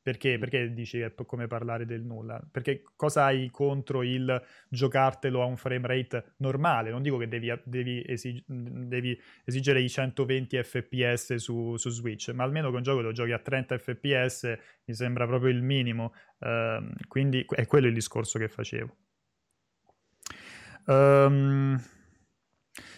perché, 0.06 0.38
perché 0.38 0.72
dici 0.72 0.98
che 0.98 1.06
è 1.06 1.24
come 1.24 1.48
parlare 1.48 1.84
del 1.84 2.04
nulla? 2.04 2.40
Perché 2.48 2.84
cosa 2.94 3.24
hai 3.24 3.50
contro 3.50 4.04
il 4.04 4.40
giocartelo 4.68 5.42
a 5.42 5.46
un 5.46 5.56
frame 5.56 5.84
rate 5.84 6.34
normale? 6.36 6.90
Non 6.90 7.02
dico 7.02 7.16
che 7.16 7.26
devi, 7.26 7.52
devi, 7.64 8.04
esig- 8.06 8.44
devi 8.46 9.20
esigere 9.44 9.80
i 9.80 9.88
120 9.88 10.62
fps 10.62 11.34
su, 11.34 11.76
su, 11.76 11.90
Switch, 11.90 12.28
ma 12.28 12.44
almeno 12.44 12.68
con 12.68 12.76
un 12.76 12.82
gioco 12.84 13.00
lo 13.00 13.10
giochi 13.10 13.32
a 13.32 13.40
30 13.40 13.78
fps 13.78 14.56
mi 14.84 14.94
sembra 14.94 15.26
proprio 15.26 15.50
il 15.50 15.62
minimo. 15.62 16.12
Uh, 16.38 16.88
quindi 17.08 17.44
è 17.56 17.66
quello 17.66 17.88
il 17.88 17.94
discorso 17.94 18.38
che 18.38 18.46
facevo. 18.46 19.05
Um, 20.86 21.80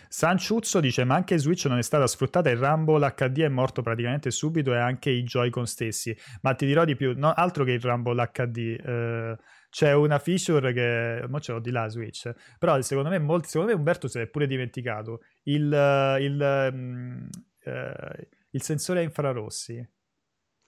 Sanciuzzo 0.09 0.81
dice: 0.81 1.05
Ma 1.05 1.15
anche 1.17 1.39
Switch 1.39 1.67
non 1.67 1.79
è 1.79 1.83
stata 1.83 2.07
sfruttata. 2.07 2.51
Il 2.51 2.59
Rumble 2.59 3.13
HD 3.15 3.41
è 3.41 3.49
morto 3.49 3.83
praticamente 3.83 4.31
subito 4.31 4.73
e 4.73 4.79
anche 4.79 5.11
i 5.11 5.23
Joy-Con 5.23 5.67
stessi. 5.67 6.17
Ma 6.43 6.55
ti 6.55 6.67
dirò 6.67 6.85
di 6.85 6.97
più: 6.97 7.13
no, 7.17 7.33
altro 7.33 7.65
che 7.65 7.73
il 7.73 7.81
Rumble 7.81 8.31
HD. 8.33 8.59
Eh, 8.83 9.37
c'è 9.71 9.93
una 9.93 10.19
feature 10.19 10.73
che. 10.73 11.27
Mo 11.29 11.41
ce 11.41 11.53
l'ho 11.53 11.61
di 11.61 11.71
là 11.71 11.89
Switch. 11.89 12.33
Però 12.59 12.81
secondo 12.81 13.11
me, 13.11 13.19
molti, 13.19 13.49
secondo 13.49 13.73
me 13.73 13.79
Umberto 13.79 14.09
si 14.09 14.19
è 14.19 14.27
pure 14.27 14.47
dimenticato. 14.47 15.21
Il, 15.45 15.65
il, 16.21 16.71
um, 16.73 17.29
uh, 17.65 18.27
il 18.51 18.63
sensore 18.63 19.01
a 19.01 19.03
infrarossi. 19.03 19.87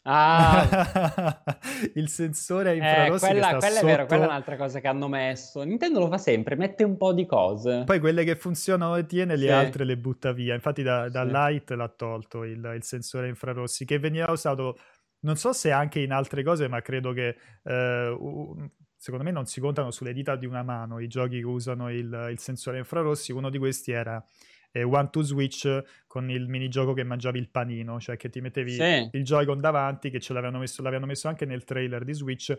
Ah, 0.05 1.43
il 1.95 2.09
sensore 2.09 2.71
a 2.71 2.73
infrarossi 2.73 3.25
eh, 3.25 3.29
quella, 3.29 3.57
quella 3.57 3.61
sotto... 3.61 3.77
è 3.77 3.85
vero, 3.85 4.07
quella 4.07 4.25
è 4.25 4.27
un'altra 4.27 4.57
cosa 4.57 4.81
che 4.81 4.89
hanno 4.89 5.09
messo. 5.09 5.63
Nintendo 5.63 5.99
lo 5.99 6.09
fa 6.09 6.19
sempre, 6.19 6.57
mette 6.57 6.85
un 6.85 6.97
po' 6.97 7.13
di 7.13 7.27
cose. 7.27 7.83
Poi 7.85 8.01
quelle 8.01 8.25
che 8.25 8.37
funzionano 8.37 8.95
le 8.95 9.07
tiene, 9.07 9.37
le 9.37 9.47
sì. 9.47 9.53
altre 9.53 9.85
le 9.85 9.97
butta 9.97 10.33
via. 10.33 10.55
Infatti 10.55 10.83
da, 10.83 11.09
da 11.09 11.25
sì. 11.25 11.31
Light 11.31 11.71
l'ha 11.71 11.89
tolto 11.89 12.45
il, 12.45 12.73
il, 12.75 12.83
sensore 12.83 13.27
a 13.27 13.29
infrarossi, 13.29 13.85
che 13.85 13.99
veniva 13.99 14.31
usato, 14.31 14.79
non 15.21 15.37
so 15.37 15.53
se 15.53 15.71
anche 15.71 16.01
in 16.01 16.13
altre 16.13 16.43
cose, 16.43 16.69
ma 16.69 16.81
credo 16.81 17.13
che... 17.13 17.37
Eh, 17.63 18.71
secondo 19.01 19.25
me 19.25 19.31
non 19.31 19.47
si 19.47 19.61
contano 19.61 19.91
sulle 19.91 20.13
dita 20.13 20.37
di 20.37 20.45
una 20.45 20.63
mano 20.63 20.99
i 20.99 21.09
giochi 21.09 21.39
che 21.39 21.47
usano 21.47 21.91
il, 21.91 22.29
il 22.31 22.39
sensore 22.39 22.77
a 22.77 22.81
infrarossi. 22.81 23.33
Uno 23.33 23.49
di 23.49 23.57
questi 23.57 23.93
era 23.93 24.23
eh, 24.73 24.83
One 24.83 25.09
to 25.11 25.23
Switch 25.23 25.83
con 26.07 26.31
il 26.31 26.49
minigioco 26.49 26.93
che 26.93 27.05
mangiavi 27.05 27.39
il 27.39 27.49
panino, 27.49 28.01
cioè 28.01 28.17
che 28.17 28.29
ti 28.29 28.41
mettevi 28.41 28.73
sì. 28.73 29.09
il 29.13 29.25
Joy-Con 29.25 29.61
davanti, 29.61 30.11
che 30.11 30.21
ce 30.21 30.33
l'avevano 30.33 30.59
messo, 30.59 30.83
l'avevano 30.83 31.07
messo 31.07 31.29
anche 31.29 31.45
nel 31.45 31.65
trailer 31.65 32.05
di 32.05 32.13
Switch, 32.13 32.57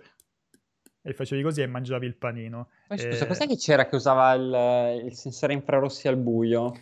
e 1.04 1.14
facevi 1.14 1.42
così 1.42 1.62
e 1.62 1.68
mangiavi 1.68 2.06
il 2.06 2.16
panino. 2.16 2.70
Ma 2.90 2.98
scusa, 2.98 3.26
eh... 3.26 3.28
cos'è 3.28 3.48
che 3.48 3.58
c'era 3.58 3.88
che 3.88 3.96
usava 3.96 4.34
il, 4.34 5.06
il 5.06 5.14
sensore 5.16 5.54
infrarossi 5.54 6.08
al 6.08 6.18
buio? 6.18 6.74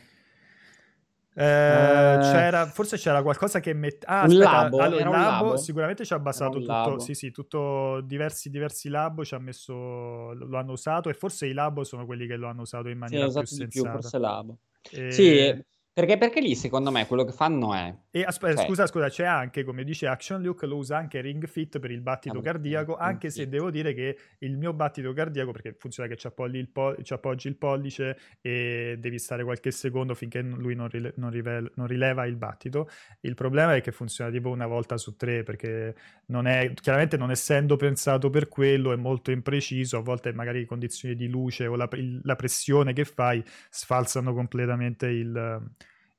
Eh, 1.40 1.46
eh, 1.46 2.18
c'era, 2.20 2.66
forse 2.66 2.98
c'era 2.98 3.22
qualcosa 3.22 3.62
che 3.62 3.72
mette. 3.74 4.06
Ah, 4.08 4.26
un 4.26 4.32
aspetta, 4.32 4.52
labo, 4.52 4.80
allora, 4.80 5.04
il 5.04 5.10
labo, 5.10 5.46
labo, 5.46 5.58
sicuramente 5.58 6.04
ci 6.04 6.14
ha 6.14 6.20
basato 6.20 6.60
tutto. 6.60 7.00
Sì, 7.00 7.14
sì, 7.14 7.32
tutto 7.32 8.02
diversi, 8.02 8.50
diversi 8.50 8.90
labo 8.90 9.24
ci 9.24 9.36
ha 9.36 9.40
messo, 9.40 10.34
lo 10.34 10.58
hanno 10.58 10.74
usato 10.74 11.08
e 11.08 11.14
forse 11.14 11.46
i 11.46 11.54
labo 11.54 11.86
sono 11.86 12.06
quelli 12.06 12.28
che 12.28 12.36
lo 12.36 12.48
hanno 12.48 12.62
usato 12.62 12.90
in 12.90 12.98
maniera 12.98 13.30
sì, 13.30 13.38
più 13.38 13.46
sensata. 13.46 13.90
Più, 13.90 14.02
forse 14.02 14.18
labo. 14.18 14.58
E... 14.92 15.02
Sì, 15.08 15.64
Perché, 16.00 16.18
perché 16.18 16.39
lì 16.39 16.56
secondo 16.56 16.91
me 16.91 17.06
quello 17.06 17.26
che 17.26 17.34
fanno 17.34 17.74
è... 17.74 17.93
E 18.10 18.24
aspetta, 18.24 18.58
cioè... 18.58 18.66
scusa, 18.66 18.88
scusa, 18.88 19.10
c'è 19.10 19.26
anche, 19.26 19.66
come 19.66 19.84
dice 19.84 20.08
Action 20.08 20.41
Luke, 20.41 20.66
lo 20.66 20.78
usa 20.78 20.95
anche 20.95 21.20
Ring 21.20 21.45
Fit 21.45 21.78
per 21.78 21.91
il 21.91 22.00
battito 22.00 22.38
ah, 22.38 22.41
cardiaco, 22.41 22.95
anche 22.95 23.30
se 23.30 23.50
devo 23.50 23.70
dire 23.70 23.93
che 23.93 24.18
il 24.39 24.56
mio 24.56 24.72
battito 24.72 25.12
cardiaco, 25.12 25.52
perché 25.52 25.76
funziona 25.78 26.08
che 26.08 26.16
ci 26.16 26.28
appoggi, 26.28 26.58
il 26.58 26.70
po- 26.70 26.95
ci 27.02 27.12
appoggi 27.12 27.50
il 27.50 27.58
pollice 27.58 28.18
e 28.39 28.95
devi 28.97 29.20
stare 29.20 29.43
qualche 29.43 29.72
secondo 29.72 30.16
finché 30.16 30.41
lui 30.41 30.74
non, 30.74 30.88
rile- 30.88 31.14
non, 31.18 31.32
rive- 31.32 31.72
non, 31.76 31.86
rileva 31.86 32.26
il 32.26 32.38
battito, 32.38 32.89
il 33.22 33.34
problema 33.34 33.76
è 33.76 33.82
che 33.82 33.91
funziona 33.91 34.32
tipo 34.32 34.50
una 34.50 34.68
volta 34.68 34.95
su 34.97 35.18
tre, 35.18 35.43
perché 35.43 35.95
non 36.28 36.47
è, 36.47 36.72
chiaramente 36.76 37.18
non 37.18 37.30
essendo 37.30 37.76
pensato 37.76 38.30
per 38.30 38.47
quello 38.47 38.93
è 38.93 38.95
molto 38.95 39.32
impreciso, 39.32 39.97
a 39.97 40.02
volte 40.02 40.32
magari 40.32 40.66
condizioni 40.66 41.14
di 41.14 41.28
luce 41.28 41.68
o 41.68 41.76
la, 41.76 41.89
il, 41.91 42.22
la 42.24 42.38
pressione 42.38 42.93
che 42.93 43.04
fai 43.04 43.43
sfalsano 43.70 44.34
completamente 44.34 45.08
il 45.08 45.68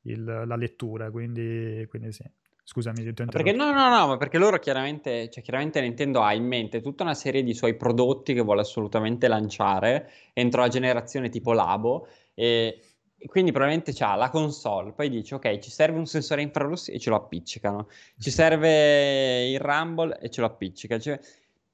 il, 0.02 0.24
la 0.24 0.56
lettura, 0.56 1.10
quindi, 1.10 1.86
quindi 1.88 2.12
sì. 2.12 2.24
Scusami, 2.62 3.02
ti 3.02 3.24
Perché 3.24 3.50
no, 3.50 3.72
no, 3.72 3.88
no, 3.88 4.06
ma 4.06 4.16
perché 4.16 4.38
loro 4.38 4.58
chiaramente, 4.60 5.28
cioè 5.28 5.42
chiaramente 5.42 5.80
Nintendo 5.80 6.22
ha 6.22 6.34
in 6.34 6.44
mente 6.44 6.80
tutta 6.80 7.02
una 7.02 7.14
serie 7.14 7.42
di 7.42 7.52
suoi 7.52 7.74
prodotti 7.74 8.32
che 8.32 8.42
vuole 8.42 8.60
assolutamente 8.60 9.26
lanciare 9.26 10.08
entro 10.34 10.60
la 10.60 10.68
generazione 10.68 11.30
tipo 11.30 11.52
Labo 11.52 12.06
e, 12.32 12.80
e 13.18 13.26
quindi 13.26 13.50
probabilmente 13.50 13.92
c'ha 13.92 14.14
la 14.14 14.30
console, 14.30 14.92
poi 14.92 15.08
dice 15.08 15.34
ok, 15.34 15.58
ci 15.58 15.68
serve 15.70 15.98
un 15.98 16.06
sensore 16.06 16.42
infrarossi 16.42 16.92
e 16.92 17.00
ce 17.00 17.10
lo 17.10 17.16
appiccicano, 17.16 17.88
ci 18.16 18.30
serve 18.30 19.48
il 19.48 19.58
Rumble 19.58 20.20
e 20.20 20.30
ce 20.30 20.40
lo 20.40 20.46
appiccica, 20.46 20.96
cioè, 21.00 21.18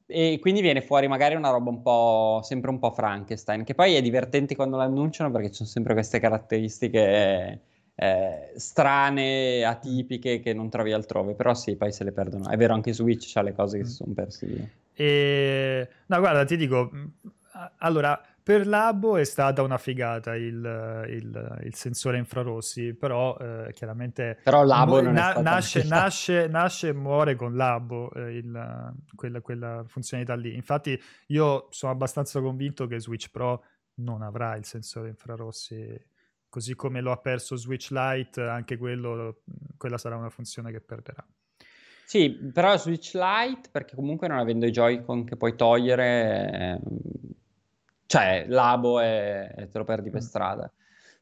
e 0.07 0.39
quindi 0.41 0.63
viene 0.63 0.81
fuori 0.81 1.09
magari 1.09 1.35
una 1.35 1.51
roba 1.51 1.69
un 1.69 1.83
po' 1.83 2.41
sempre 2.43 2.71
un 2.71 2.79
po' 2.79 2.91
Frankenstein, 2.91 3.65
che 3.65 3.75
poi 3.75 3.97
è 3.97 4.01
divertente 4.01 4.57
quando 4.57 4.79
l'annunciano 4.79 5.31
perché 5.31 5.49
ci 5.49 5.57
sono 5.57 5.69
sempre 5.69 5.93
queste 5.93 6.21
caratteristiche 6.21 7.61
eh, 7.97 8.53
strane, 8.57 9.65
atipiche 9.65 10.41
che 10.41 10.53
non 10.53 10.69
trovi 10.69 10.93
altrove, 10.93 11.35
però 11.35 11.55
sì, 11.55 11.77
poi 11.77 11.91
se 11.93 12.05
le 12.05 12.13
perdono. 12.13 12.49
È 12.49 12.57
vero, 12.57 12.75
anche 12.75 12.93
Switch 12.93 13.33
c'ha 13.33 13.43
le 13.43 13.55
cose 13.55 13.79
che 13.79 13.85
si 13.87 13.95
sono 13.95 14.13
persi 14.13 14.47
via. 14.47 14.69
E... 14.93 15.89
No, 16.07 16.19
guarda, 16.19 16.45
ti 16.45 16.57
dico, 16.57 16.91
allora, 17.79 18.23
per 18.43 18.67
Labo 18.67 19.17
è 19.17 19.25
stata 19.25 19.63
una 19.63 19.79
figata 19.79 20.37
il, 20.37 21.07
il, 21.09 21.59
il 21.65 21.75
sensore 21.75 22.19
infrarossi, 22.19 22.95
però 22.95 23.37
eh, 23.39 23.73
chiaramente... 23.73 24.39
Però 24.45 24.63
Labo 24.63 25.01
non 25.01 25.15
na- 25.15 25.33
nasce, 25.41 25.83
nasce, 25.85 26.47
nasce, 26.49 26.89
e 26.89 26.93
muore 26.93 27.35
con 27.35 27.57
Labo, 27.57 28.13
eh, 28.13 28.37
il, 28.37 28.95
quella, 29.15 29.41
quella 29.41 29.85
funzionalità 29.87 30.35
lì. 30.37 30.55
Infatti 30.55 31.01
io 31.29 31.67
sono 31.71 31.93
abbastanza 31.93 32.41
convinto 32.41 32.87
che 32.87 33.01
Switch 33.01 33.31
Pro 33.31 33.65
non 33.95 34.21
avrà 34.23 34.55
il 34.55 34.65
sensore 34.65 35.09
infrarossi 35.09 36.15
così 36.57 36.75
come 36.75 37.03
lo 37.03 37.13
ha 37.13 37.19
perso 37.19 37.55
Switch 37.55 37.91
Lite, 37.91 38.41
anche 38.41 38.79
quello, 38.79 39.43
quella 39.77 39.99
sarà 39.99 40.17
una 40.17 40.31
funzione 40.31 40.73
che 40.73 40.81
perderà. 40.81 41.23
Sì, 42.07 42.31
però 42.31 42.79
Switch 42.79 43.13
Lite, 43.13 43.69
perché 43.71 43.95
comunque 43.95 44.27
non 44.27 44.39
avendo 44.39 44.65
i 44.65 44.71
Joy-Con 44.71 45.27
che 45.27 45.37
puoi 45.37 45.55
togliere, 45.55 46.51
eh, 46.51 46.81
cioè 48.07 48.47
Labo 48.49 49.01
e, 49.01 49.53
e 49.55 49.69
te 49.69 49.77
lo 49.77 49.85
perdi 49.85 50.09
per 50.09 50.23
mm. 50.23 50.25
strada. 50.25 50.73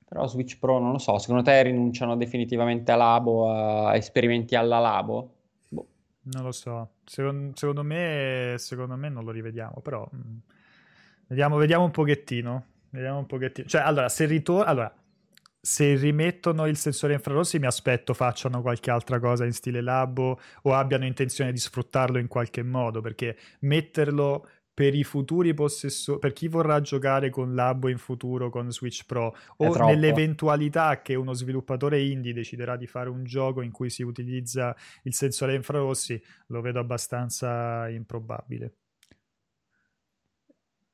Però 0.05 0.25
Switch 0.29 0.61
Pro 0.61 0.79
non 0.79 0.93
lo 0.93 0.99
so, 0.99 1.19
secondo 1.19 1.43
te 1.43 1.63
rinunciano 1.63 2.17
definitivamente 2.17 2.93
a 2.93 2.97
Labo, 2.97 3.51
a 3.51 3.97
esperimenti 3.97 4.55
alla 4.55 4.79
Labo? 4.79 5.35
Boh. 5.69 5.89
Non 6.33 6.45
lo 6.45 6.53
so, 6.53 6.91
secondo, 7.03 7.57
secondo, 7.57 7.83
me, 7.83 8.55
secondo 8.59 8.95
me 8.95 9.09
non 9.09 9.25
lo 9.25 9.33
rivediamo, 9.33 9.81
però 9.83 10.09
mm, 10.15 10.37
vediamo, 11.27 11.57
vediamo 11.57 11.83
un 11.83 11.91
pochettino. 11.91 12.67
Vediamo 12.95 13.19
un 13.19 13.27
pochettino. 13.27 13.67
Cioè, 13.67 13.81
allora, 13.81 14.09
se 14.09 14.25
ritorna... 14.25 14.67
Allora, 14.67 14.95
se 15.65 15.95
rimettono 15.95 16.67
il 16.67 16.77
sensore 16.77 17.15
infrarossi 17.15 17.59
mi 17.59 17.65
aspetto 17.65 18.13
facciano 18.13 18.61
qualche 18.61 18.91
altra 18.91 19.19
cosa 19.19 19.47
in 19.47 19.55
stile 19.55 19.81
Labo 19.81 20.39
o 20.61 20.75
abbiano 20.75 21.07
intenzione 21.07 21.53
di 21.53 21.59
sfruttarlo 21.59 22.19
in 22.19 22.29
qualche 22.29 22.63
modo 22.63 23.01
perché 23.01 23.35
metterlo 23.61 24.47
per 24.75 24.95
i 24.95 25.05
futuri 25.05 25.55
possessori, 25.55 26.19
per 26.19 26.35
chi 26.35 26.49
vorrà 26.49 26.83
giocare 26.83 27.31
con 27.31 27.55
Labo 27.55 27.89
in 27.89 27.97
futuro 27.97 28.51
con 28.51 28.71
Switch 28.71 29.07
Pro 29.07 29.35
o 29.57 29.87
nell'eventualità 29.87 31.01
che 31.01 31.15
uno 31.15 31.33
sviluppatore 31.33 32.03
indie 32.03 32.35
deciderà 32.35 32.77
di 32.77 32.87
fare 32.87 33.09
un 33.09 33.25
gioco 33.25 33.63
in 33.63 33.71
cui 33.71 33.89
si 33.89 34.03
utilizza 34.03 34.77
il 35.05 35.15
sensore 35.15 35.55
infrarossi, 35.55 36.23
lo 36.49 36.61
vedo 36.61 36.79
abbastanza 36.79 37.89
improbabile. 37.89 38.75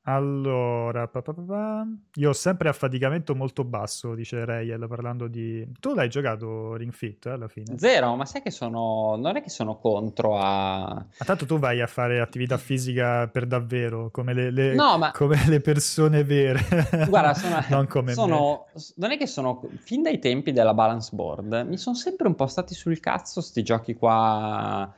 Allora, 0.03 1.07
pa, 1.07 1.21
pa, 1.21 1.31
pa, 1.31 1.85
io 2.15 2.29
ho 2.29 2.33
sempre 2.33 2.69
affaticamento 2.69 3.35
molto 3.35 3.63
basso, 3.63 4.15
dice 4.15 4.43
Rayel, 4.43 4.87
parlando 4.87 5.27
di... 5.27 5.67
Tu 5.79 5.93
l'hai 5.93 6.09
giocato 6.09 6.73
Ring 6.73 6.91
Fit 6.91 7.27
eh, 7.27 7.29
alla 7.29 7.47
fine? 7.47 7.77
Zero, 7.77 8.15
ma 8.15 8.25
sai 8.25 8.41
che 8.41 8.49
sono... 8.49 9.15
Non 9.15 9.37
è 9.37 9.43
che 9.43 9.51
sono 9.51 9.77
contro 9.77 10.39
a... 10.39 10.87
Ma 10.87 11.25
tanto 11.25 11.45
tu 11.45 11.59
vai 11.59 11.81
a 11.81 11.87
fare 11.87 12.19
attività 12.19 12.57
fisica 12.57 13.27
per 13.27 13.45
davvero, 13.45 14.09
come 14.09 14.33
le, 14.33 14.49
le, 14.49 14.73
no, 14.73 14.97
ma... 14.97 15.11
come 15.11 15.37
le 15.47 15.61
persone 15.61 16.23
vere. 16.23 16.65
Guarda, 17.07 17.35
sono... 17.35 17.63
non 17.69 17.85
come 17.85 18.13
sono... 18.13 18.65
me. 18.73 18.81
Non 18.95 19.11
è 19.11 19.17
che 19.17 19.27
sono... 19.27 19.61
Fin 19.83 20.01
dai 20.01 20.17
tempi 20.17 20.51
della 20.51 20.73
balance 20.73 21.15
board, 21.15 21.67
mi 21.67 21.77
sono 21.77 21.95
sempre 21.95 22.27
un 22.27 22.33
po' 22.33 22.47
stati 22.47 22.73
sul 22.73 22.99
cazzo 22.99 23.39
sti 23.39 23.61
giochi 23.61 23.93
qua 23.93 24.91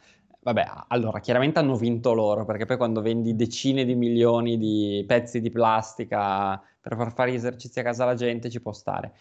Vabbè, 0.43 0.65
allora 0.89 1.21
chiaramente 1.21 1.59
hanno 1.59 1.77
vinto 1.77 2.13
loro, 2.13 2.43
perché 2.43 2.65
poi 2.65 2.75
quando 2.75 3.01
vendi 3.01 3.33
decine 3.33 3.85
di 3.85 3.95
milioni 3.95 4.57
di 4.57 5.03
pezzi 5.07 5.39
di 5.39 5.49
plastica 5.49 6.61
per 6.81 6.97
far 6.97 7.13
fare 7.13 7.31
gli 7.31 7.35
esercizi 7.35 7.79
a 7.79 7.83
casa 7.83 8.03
alla 8.03 8.15
gente 8.15 8.49
ci 8.49 8.61
può 8.61 8.73
stare. 8.73 9.13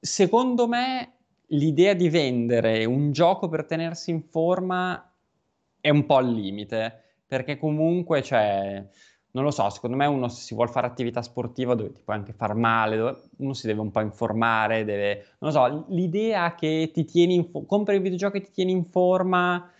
Secondo 0.00 0.66
me 0.66 1.12
l'idea 1.48 1.92
di 1.92 2.08
vendere 2.08 2.86
un 2.86 3.12
gioco 3.12 3.48
per 3.48 3.66
tenersi 3.66 4.10
in 4.10 4.22
forma 4.22 5.12
è 5.80 5.90
un 5.90 6.06
po' 6.06 6.16
al 6.16 6.32
limite, 6.32 7.02
perché 7.26 7.58
comunque. 7.58 8.22
Cioè, 8.22 8.88
non 9.32 9.44
lo 9.44 9.50
so, 9.50 9.68
secondo 9.68 9.96
me 9.96 10.06
uno 10.06 10.28
se 10.28 10.40
si 10.40 10.54
vuole 10.54 10.70
fare 10.70 10.86
attività 10.86 11.20
sportiva 11.20 11.74
dove 11.74 11.92
ti 11.92 12.00
puoi 12.02 12.16
anche 12.16 12.32
far 12.32 12.54
male, 12.54 13.28
uno 13.36 13.52
si 13.52 13.66
deve 13.66 13.80
un 13.80 13.90
po' 13.90 14.00
informare, 14.00 14.84
deve... 14.84 15.26
Non 15.40 15.50
lo 15.50 15.58
so, 15.58 15.86
l'idea 15.90 16.54
che 16.54 16.90
ti 16.90 17.04
tieni 17.04 17.34
in 17.34 17.50
forma, 17.50 17.66
compri 17.68 17.96
un 17.96 18.02
videogioco 18.02 18.38
e 18.38 18.40
ti 18.40 18.50
tieni 18.50 18.72
in 18.72 18.86
forma 18.86 19.70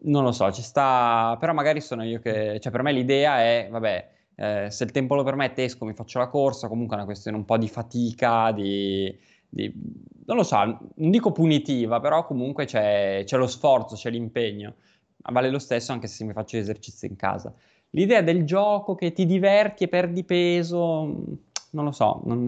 non 0.00 0.22
lo 0.22 0.32
so, 0.32 0.50
ci 0.52 0.62
sta, 0.62 1.36
però 1.40 1.52
magari 1.52 1.80
sono 1.80 2.04
io 2.04 2.20
che, 2.20 2.58
cioè 2.60 2.70
per 2.72 2.82
me 2.82 2.92
l'idea 2.92 3.40
è, 3.40 3.68
vabbè, 3.70 4.10
eh, 4.36 4.70
se 4.70 4.84
il 4.84 4.92
tempo 4.92 5.14
lo 5.14 5.24
permette 5.24 5.64
esco, 5.64 5.84
mi 5.84 5.94
faccio 5.94 6.18
la 6.18 6.28
corsa, 6.28 6.68
comunque 6.68 6.94
è 6.94 6.98
una 6.98 7.06
questione 7.06 7.36
un 7.36 7.44
po' 7.44 7.58
di 7.58 7.68
fatica, 7.68 8.52
di, 8.52 9.18
di 9.48 9.72
non 10.26 10.36
lo 10.36 10.42
so, 10.44 10.56
non 10.62 11.10
dico 11.10 11.32
punitiva, 11.32 11.98
però 11.98 12.24
comunque 12.24 12.64
c'è, 12.64 13.22
c'è, 13.24 13.36
lo 13.36 13.46
sforzo, 13.46 13.96
c'è 13.96 14.10
l'impegno, 14.10 14.74
ma 15.24 15.32
vale 15.32 15.50
lo 15.50 15.58
stesso 15.58 15.92
anche 15.92 16.06
se 16.06 16.24
mi 16.24 16.32
faccio 16.32 16.56
gli 16.56 16.60
esercizi 16.60 17.06
in 17.06 17.16
casa. 17.16 17.52
L'idea 17.90 18.20
del 18.20 18.44
gioco 18.44 18.94
che 18.94 19.12
ti 19.12 19.26
diverti 19.26 19.84
e 19.84 19.88
perdi 19.88 20.22
peso, 20.22 20.78
non 21.70 21.84
lo 21.84 21.92
so, 21.92 22.20
non, 22.26 22.44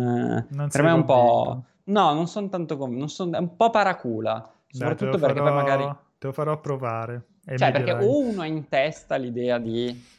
non 0.49 0.69
per 0.69 0.83
me 0.83 0.91
è 0.91 0.93
un 0.93 1.05
po'... 1.05 1.65
No, 1.85 2.13
non 2.13 2.29
sono 2.29 2.49
tanto 2.49 2.77
convinto, 2.77 3.09
son... 3.09 3.35
è 3.35 3.39
un 3.39 3.57
po' 3.57 3.71
paracula, 3.71 4.49
soprattutto 4.69 5.19
perché 5.19 5.39
farò... 5.39 5.53
poi 5.53 5.55
magari... 5.55 5.97
Te 6.19 6.27
lo 6.27 6.33
farò 6.33 6.61
provare. 6.61 7.25
Cioè, 7.45 7.72
perché 7.72 7.93
o 7.93 8.18
uno 8.18 8.43
ha 8.43 8.47
in 8.47 8.68
testa 8.68 9.16
l'idea 9.16 9.59
di... 9.59 10.18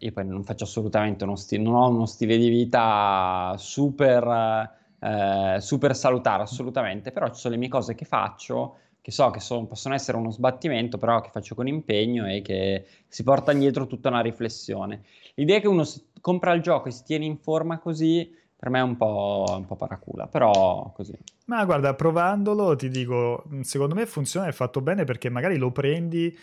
Io 0.00 0.12
poi 0.12 0.26
non 0.26 0.44
faccio 0.44 0.64
assolutamente 0.64 1.24
uno 1.24 1.36
stile, 1.36 1.62
non 1.62 1.74
ho 1.74 1.88
uno 1.88 2.04
stile 2.04 2.36
di 2.36 2.48
vita 2.48 3.54
super, 3.56 4.70
eh, 4.98 5.56
super 5.60 5.96
salutare, 5.96 6.42
assolutamente, 6.42 7.10
però 7.10 7.28
ci 7.28 7.40
sono 7.40 7.54
le 7.54 7.60
mie 7.60 7.70
cose 7.70 7.94
che 7.94 8.04
faccio, 8.04 8.76
che 9.00 9.10
so 9.10 9.30
che 9.30 9.40
sono, 9.40 9.64
possono 9.64 9.94
essere 9.94 10.18
uno 10.18 10.30
sbattimento, 10.30 10.98
però 10.98 11.22
che 11.22 11.30
faccio 11.30 11.54
con 11.54 11.66
impegno 11.68 12.26
e 12.26 12.42
che 12.42 12.84
si 13.06 13.22
porta 13.22 13.54
dietro 13.54 13.86
tutta 13.86 14.10
una 14.10 14.20
riflessione. 14.20 15.04
L'idea 15.36 15.60
che 15.60 15.68
uno 15.68 15.84
compra 16.20 16.52
il 16.52 16.60
gioco 16.60 16.88
e 16.88 16.90
si 16.90 17.04
tiene 17.04 17.24
in 17.24 17.38
forma 17.38 17.78
così 17.78 18.30
per 18.60 18.70
me 18.70 18.80
è 18.80 18.82
un 18.82 18.96
po', 18.96 19.44
un 19.56 19.66
po' 19.66 19.76
paracula, 19.76 20.26
però 20.26 20.90
così. 20.92 21.16
Ma 21.44 21.64
guarda, 21.64 21.94
provandolo 21.94 22.74
ti 22.74 22.88
dico, 22.88 23.44
secondo 23.60 23.94
me 23.94 24.04
funziona, 24.04 24.48
è 24.48 24.52
fatto 24.52 24.80
bene 24.80 25.04
perché 25.04 25.30
magari 25.30 25.56
lo 25.58 25.70
prendi 25.70 26.36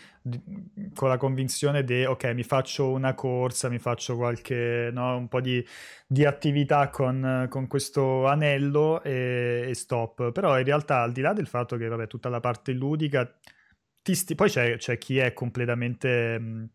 con 0.94 1.10
la 1.10 1.18
convinzione 1.18 1.84
di, 1.84 2.06
ok, 2.06 2.24
mi 2.32 2.42
faccio 2.42 2.88
una 2.88 3.12
corsa, 3.12 3.68
mi 3.68 3.78
faccio 3.78 4.16
qualche, 4.16 4.88
no, 4.94 5.14
un 5.18 5.28
po' 5.28 5.42
di, 5.42 5.62
di 6.06 6.24
attività 6.24 6.88
con, 6.88 7.48
con, 7.50 7.66
questo 7.66 8.26
anello 8.26 9.02
e, 9.02 9.66
e, 9.68 9.74
stop. 9.74 10.32
Però 10.32 10.58
in 10.58 10.64
realtà, 10.64 11.02
al 11.02 11.12
di 11.12 11.20
là 11.20 11.34
del 11.34 11.46
fatto 11.46 11.76
che, 11.76 11.86
vabbè, 11.86 12.06
tutta 12.06 12.30
la 12.30 12.40
parte 12.40 12.72
ludica, 12.72 13.30
sti- 14.02 14.34
poi 14.34 14.48
c'è, 14.48 14.78
c'è, 14.78 14.96
chi 14.96 15.18
è 15.18 15.34
completamente... 15.34 16.38
Mh, 16.38 16.68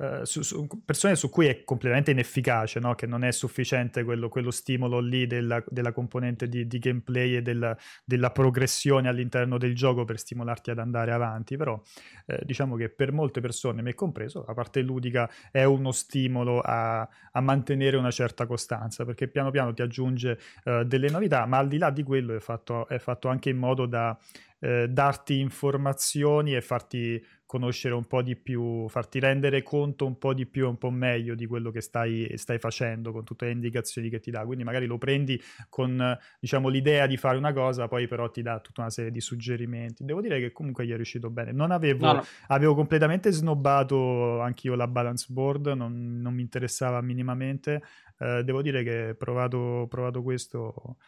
Uh, 0.00 0.24
su, 0.24 0.40
su, 0.40 0.66
persone 0.82 1.14
su 1.14 1.28
cui 1.28 1.44
è 1.44 1.62
completamente 1.62 2.10
inefficace, 2.10 2.80
no? 2.80 2.94
che 2.94 3.06
non 3.06 3.22
è 3.22 3.32
sufficiente 3.32 4.02
quello, 4.02 4.30
quello 4.30 4.50
stimolo 4.50 4.98
lì 4.98 5.26
della, 5.26 5.62
della 5.68 5.92
componente 5.92 6.48
di, 6.48 6.66
di, 6.66 6.78
gameplay 6.78 7.36
e 7.36 7.42
della, 7.42 7.76
della, 8.02 8.30
progressione 8.30 9.10
all'interno 9.10 9.58
del 9.58 9.74
gioco 9.74 10.06
per 10.06 10.18
stimolarti 10.18 10.70
ad 10.70 10.78
andare 10.78 11.12
avanti, 11.12 11.58
però 11.58 11.78
eh, 12.24 12.40
diciamo 12.44 12.76
che 12.76 12.88
per 12.88 13.12
molte 13.12 13.42
persone, 13.42 13.82
me 13.82 13.92
compreso, 13.92 14.42
la 14.46 14.54
parte 14.54 14.80
ludica 14.80 15.30
è 15.50 15.64
uno 15.64 15.92
stimolo 15.92 16.62
a, 16.64 17.06
a 17.32 17.40
mantenere 17.42 17.98
una 17.98 18.10
certa 18.10 18.46
costanza, 18.46 19.04
perché 19.04 19.28
piano 19.28 19.50
piano 19.50 19.74
ti 19.74 19.82
aggiunge 19.82 20.38
uh, 20.64 20.82
delle 20.82 21.10
novità, 21.10 21.44
ma 21.44 21.58
al 21.58 21.68
di 21.68 21.76
là 21.76 21.90
di 21.90 22.04
quello 22.04 22.34
è 22.34 22.40
fatto, 22.40 22.88
è 22.88 22.98
fatto 22.98 23.28
anche 23.28 23.50
in 23.50 23.58
modo 23.58 23.84
da 23.84 24.18
eh, 24.60 24.88
darti 24.88 25.38
informazioni 25.38 26.54
e 26.54 26.60
farti 26.60 27.22
conoscere 27.50 27.94
un 27.94 28.04
po' 28.04 28.22
di 28.22 28.36
più, 28.36 28.86
farti 28.88 29.18
rendere 29.18 29.64
conto 29.64 30.06
un 30.06 30.18
po' 30.18 30.34
di 30.34 30.46
più 30.46 30.66
e 30.66 30.68
un 30.68 30.78
po' 30.78 30.90
meglio 30.90 31.34
di 31.34 31.46
quello 31.46 31.72
che 31.72 31.80
stai, 31.80 32.30
stai, 32.36 32.60
facendo 32.60 33.10
con 33.10 33.24
tutte 33.24 33.46
le 33.46 33.50
indicazioni 33.50 34.08
che 34.08 34.20
ti 34.20 34.30
dà. 34.30 34.44
Quindi 34.44 34.62
magari 34.62 34.86
lo 34.86 34.98
prendi 34.98 35.36
con 35.68 36.16
diciamo, 36.38 36.68
l'idea 36.68 37.08
di 37.08 37.16
fare 37.16 37.36
una 37.36 37.52
cosa, 37.52 37.88
poi 37.88 38.06
però 38.06 38.30
ti 38.30 38.40
dà 38.40 38.60
tutta 38.60 38.82
una 38.82 38.90
serie 38.90 39.10
di 39.10 39.20
suggerimenti. 39.20 40.04
Devo 40.04 40.20
dire 40.20 40.38
che 40.38 40.52
comunque 40.52 40.86
gli 40.86 40.92
è 40.92 40.94
riuscito 40.94 41.28
bene. 41.28 41.50
Non 41.50 41.72
avevo, 41.72 42.06
no, 42.06 42.12
no. 42.12 42.24
avevo 42.46 42.76
completamente 42.76 43.32
snobbato 43.32 44.40
anch'io 44.40 44.76
la 44.76 44.86
balance 44.86 45.26
board, 45.28 45.72
non, 45.72 46.20
non 46.20 46.32
mi 46.32 46.42
interessava 46.42 47.00
minimamente. 47.00 47.82
Eh, 48.16 48.44
devo 48.44 48.62
dire 48.62 48.84
che 48.84 49.16
provato, 49.18 49.88
provato 49.90 50.22
questo 50.22 50.98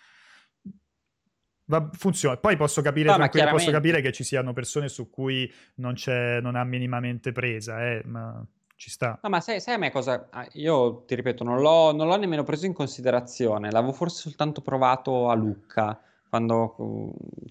Va, 1.72 1.88
funziona. 1.90 2.36
Poi 2.36 2.54
posso 2.56 2.82
capire, 2.82 3.16
no, 3.16 3.28
posso 3.50 3.70
capire 3.70 4.02
che 4.02 4.12
ci 4.12 4.24
siano 4.24 4.52
persone 4.52 4.90
su 4.90 5.08
cui 5.08 5.50
non, 5.76 5.94
c'è, 5.94 6.38
non 6.42 6.54
ha 6.54 6.64
minimamente 6.64 7.32
presa, 7.32 7.82
eh, 7.82 8.02
ma 8.04 8.44
ci 8.76 8.90
sta. 8.90 9.18
No, 9.22 9.30
ma 9.30 9.40
sai, 9.40 9.58
sai, 9.58 9.76
a 9.76 9.78
me 9.78 9.90
cosa... 9.90 10.28
Ah, 10.30 10.46
io 10.52 11.04
ti 11.06 11.14
ripeto, 11.14 11.44
non 11.44 11.62
l'ho, 11.62 11.94
non 11.94 12.08
l'ho 12.08 12.16
nemmeno 12.18 12.42
preso 12.42 12.66
in 12.66 12.74
considerazione, 12.74 13.70
l'avevo 13.70 13.94
forse 13.94 14.20
soltanto 14.20 14.60
provato 14.60 15.30
a 15.30 15.34
Lucca. 15.34 15.98
Quando, 16.28 16.74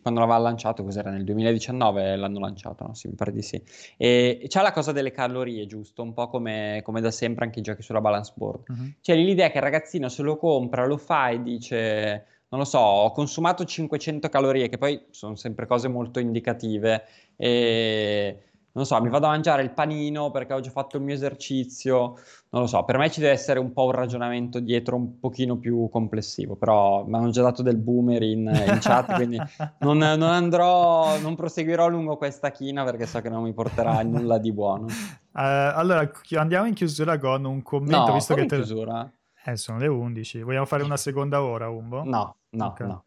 quando, 0.02 0.20
l'aveva 0.20 0.38
lanciato, 0.40 0.84
cos'era 0.84 1.12
nel 1.12 1.24
2019 1.24 2.16
l'hanno 2.16 2.40
lanciato, 2.40 2.88
no? 2.88 2.94
Sì, 2.96 3.08
mi 3.08 3.16
pare 3.16 3.32
di 3.32 3.44
sì. 3.44 3.62
E 3.96 4.46
c'è 4.48 4.62
la 4.62 4.72
cosa 4.72 4.92
delle 4.92 5.12
calorie, 5.12 5.68
giusto? 5.68 6.02
Un 6.02 6.14
po' 6.14 6.28
come, 6.28 6.82
come 6.84 7.00
da 7.00 7.12
sempre 7.12 7.46
anche 7.46 7.60
i 7.60 7.62
giochi 7.64 7.84
sulla 7.84 8.02
balance 8.02 8.34
board. 8.36 8.70
Uh-huh. 8.70 8.94
C'è 9.00 9.16
l'idea 9.16 9.50
che 9.50 9.58
il 9.58 9.64
ragazzino 9.64 10.10
se 10.10 10.24
lo 10.24 10.36
compra, 10.38 10.86
lo 10.86 10.98
fa 10.98 11.30
e 11.30 11.44
dice 11.44 12.26
non 12.52 12.60
lo 12.60 12.66
so, 12.66 12.80
ho 12.80 13.12
consumato 13.12 13.64
500 13.64 14.28
calorie, 14.28 14.68
che 14.68 14.78
poi 14.78 15.02
sono 15.12 15.36
sempre 15.36 15.66
cose 15.66 15.88
molto 15.88 16.20
indicative, 16.20 17.04
e 17.38 18.44
non 18.74 18.86
so, 18.86 19.02
mi 19.02 19.08
vado 19.08 19.28
a 19.28 19.30
mangiare 19.30 19.64
il 19.64 19.72
panino 19.72 20.32
perché 20.32 20.54
ho 20.54 20.60
già 20.60 20.70
fatto 20.70 20.98
il 20.98 21.04
mio 21.04 21.14
esercizio, 21.14 22.18
non 22.50 22.64
lo 22.64 22.68
so, 22.68 22.84
per 22.84 22.98
me 22.98 23.10
ci 23.10 23.22
deve 23.22 23.32
essere 23.32 23.60
un 23.60 23.72
po' 23.72 23.86
un 23.86 23.92
ragionamento 23.92 24.60
dietro 24.60 24.98
un 24.98 25.18
pochino 25.18 25.58
più 25.58 25.88
complessivo, 25.90 26.58
però 26.58 27.06
mi 27.06 27.16
hanno 27.16 27.30
già 27.30 27.42
dato 27.42 27.62
del 27.64 27.78
boomer 27.78 28.22
in, 28.22 28.40
in 28.40 28.78
chat, 28.82 29.14
quindi 29.16 29.38
non, 29.80 29.98
non, 29.98 30.24
andrò, 30.24 31.18
non 31.20 31.36
proseguirò 31.36 31.88
lungo 31.88 32.18
questa 32.18 32.52
china 32.52 32.84
perché 32.84 33.06
so 33.06 33.22
che 33.22 33.30
non 33.30 33.44
mi 33.44 33.54
porterà 33.54 33.98
a 33.98 34.04
nulla 34.04 34.38
di 34.38 34.52
buono. 34.52 34.88
Uh, 34.88 35.72
allora, 35.74 36.12
andiamo 36.36 36.68
in 36.68 36.74
chiusura 36.74 37.18
con 37.18 37.46
un 37.46 37.62
commento, 37.62 38.08
no, 38.08 38.14
visto 38.14 38.34
che 38.34 38.46
te... 38.46 38.58
chiusura? 38.58 39.10
Eh, 39.44 39.58
sono 39.58 39.78
le 39.78 39.88
11. 39.88 40.42
Vogliamo 40.44 40.66
fare 40.66 40.84
una 40.84 40.98
seconda 40.98 41.42
ora, 41.42 41.70
Umbo? 41.70 42.04
No, 42.04 42.38
no, 42.50 42.66
okay. 42.66 42.88
no. 42.88 43.06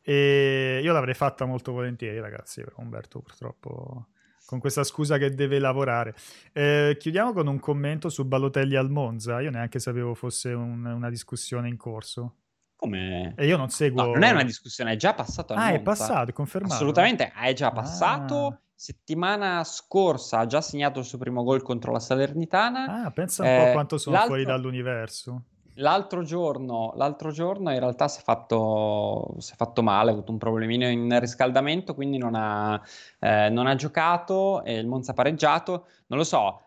E 0.00 0.80
io 0.82 0.92
l'avrei 0.92 1.14
fatta 1.14 1.44
molto 1.44 1.72
volentieri, 1.72 2.20
ragazzi, 2.20 2.62
però 2.62 2.76
Umberto 2.78 3.20
purtroppo 3.20 4.06
con 4.46 4.60
questa 4.60 4.84
scusa 4.84 5.18
che 5.18 5.34
deve 5.34 5.58
lavorare. 5.58 6.14
Eh, 6.52 6.96
chiudiamo 6.98 7.32
con 7.32 7.48
un 7.48 7.58
commento 7.58 8.08
su 8.08 8.24
Balotelli 8.24 8.76
al 8.76 8.90
Monza. 8.90 9.40
Io 9.40 9.50
neanche 9.50 9.80
sapevo 9.80 10.14
fosse 10.14 10.52
un, 10.52 10.84
una 10.84 11.10
discussione 11.10 11.68
in 11.68 11.76
corso. 11.76 12.36
Come? 12.76 13.34
E 13.36 13.46
io 13.46 13.56
non 13.56 13.68
seguo. 13.70 14.04
No, 14.04 14.12
non 14.12 14.22
è 14.22 14.30
una 14.30 14.44
discussione, 14.44 14.92
è 14.92 14.96
già 14.96 15.14
passato 15.14 15.54
Ah, 15.54 15.56
Monza. 15.56 15.74
è 15.74 15.80
passato, 15.80 16.30
è 16.30 16.32
confermato. 16.32 16.74
Assolutamente, 16.74 17.32
è 17.32 17.52
già 17.52 17.72
passato. 17.72 18.46
Ah. 18.46 18.60
Settimana 18.78 19.64
scorsa 19.64 20.40
ha 20.40 20.46
già 20.46 20.60
segnato 20.60 21.00
il 21.00 21.06
suo 21.06 21.18
primo 21.18 21.42
gol 21.42 21.62
contro 21.62 21.90
la 21.90 21.98
Salernitana. 21.98 23.04
Ah, 23.04 23.10
pensa 23.10 23.42
un 23.42 23.48
eh, 23.48 23.64
po' 23.64 23.72
quanto 23.72 23.98
sono 23.98 24.18
fuori 24.26 24.44
dall'universo. 24.44 25.44
L'altro 25.78 26.22
giorno, 26.22 26.92
l'altro 26.96 27.30
giorno 27.30 27.70
in 27.70 27.78
realtà 27.78 28.08
si 28.08 28.20
è, 28.20 28.22
fatto, 28.22 29.34
si 29.38 29.52
è 29.52 29.56
fatto 29.56 29.82
male, 29.82 30.10
ha 30.10 30.12
avuto 30.14 30.32
un 30.32 30.38
problemino 30.38 30.88
in 30.88 31.18
riscaldamento, 31.20 31.94
quindi 31.94 32.16
non 32.16 32.34
ha, 32.34 32.80
eh, 33.18 33.50
non 33.50 33.66
ha 33.66 33.74
giocato 33.74 34.64
e 34.64 34.76
il 34.76 34.86
Monza 34.86 35.10
ha 35.10 35.14
pareggiato. 35.14 35.86
Non 36.06 36.18
lo 36.18 36.24
so, 36.24 36.60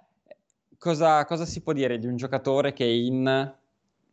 cosa, 0.78 1.26
cosa, 1.26 1.45
si 1.45 1.62
può 1.62 1.74
dire 1.74 1.97
di 1.97 2.05
un 2.05 2.18
giocatore 2.18 2.72
che 2.74 2.84
in 2.86 3.51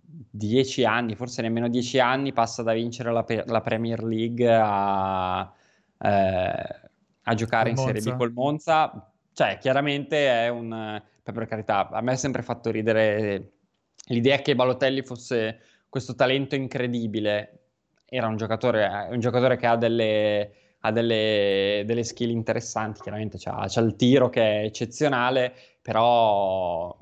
dieci 0.01 0.85
anni, 0.85 1.15
forse 1.15 1.43
nemmeno 1.43 1.69
dieci 1.69 1.99
anni, 1.99 2.33
passa 2.33 2.63
da 2.63 2.73
vincere 2.73 3.13
la, 3.13 3.25
la 3.47 3.61
Premier 3.61 4.03
League 4.03 4.49
a, 4.51 5.53
eh, 5.99 6.81
a 7.23 7.35
giocare 7.35 7.69
in 7.71 7.77
Serie 7.77 8.01
B 8.01 8.17
col 8.17 8.33
Monza? 8.33 9.13
Cioè, 9.33 9.59
chiaramente 9.59 10.27
è 10.27 10.49
un... 10.49 11.03
Per 11.23 11.47
carità, 11.47 11.89
a 11.89 12.01
me 12.03 12.13
ha 12.13 12.17
sempre 12.17 12.43
fatto 12.43 12.71
ridere 12.71 13.56
l'idea 14.07 14.39
che 14.39 14.55
Balotelli 14.55 15.03
fosse 15.03 15.61
questo 15.89 16.15
talento 16.15 16.55
incredibile 16.55 17.61
era 18.05 18.27
un 18.27 18.37
giocatore, 18.37 19.09
un 19.11 19.21
giocatore 19.21 19.57
che 19.57 19.67
ha 19.67 19.77
delle, 19.77 20.53
ha 20.81 20.93
delle, 20.93 21.83
delle 21.87 22.05
skill 22.05 22.31
interessanti, 22.31 23.01
chiaramente 23.01 23.39
c'ha, 23.39 23.65
c'ha, 23.69 23.81
il 23.81 23.97
tiro 23.97 24.29
che 24.29 24.43
è 24.43 24.65
eccezionale, 24.65 25.53
però 25.83 26.97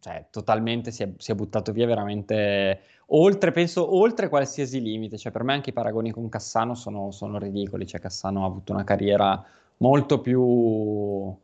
cioè, 0.00 0.26
totalmente 0.30 0.90
si 0.90 1.02
è, 1.02 1.12
si 1.16 1.30
è, 1.32 1.34
buttato 1.34 1.72
via 1.72 1.86
veramente 1.86 2.80
oltre, 3.06 3.52
penso, 3.52 3.96
oltre 3.96 4.28
qualsiasi 4.28 4.80
limite. 4.80 5.16
Cioè, 5.16 5.32
per 5.32 5.44
me 5.44 5.54
anche 5.54 5.70
i 5.70 5.74
paragoni 5.74 6.10
con 6.10 6.28
Cassano 6.28 6.74
sono, 6.74 7.10
sono 7.10 7.38
ridicoli, 7.38 7.86
cioè, 7.86 8.00
Cassano 8.00 8.42
ha 8.42 8.46
avuto 8.46 8.72
una 8.72 8.84
carriera 8.84 9.42
molto 9.78 10.20
più 10.20 11.34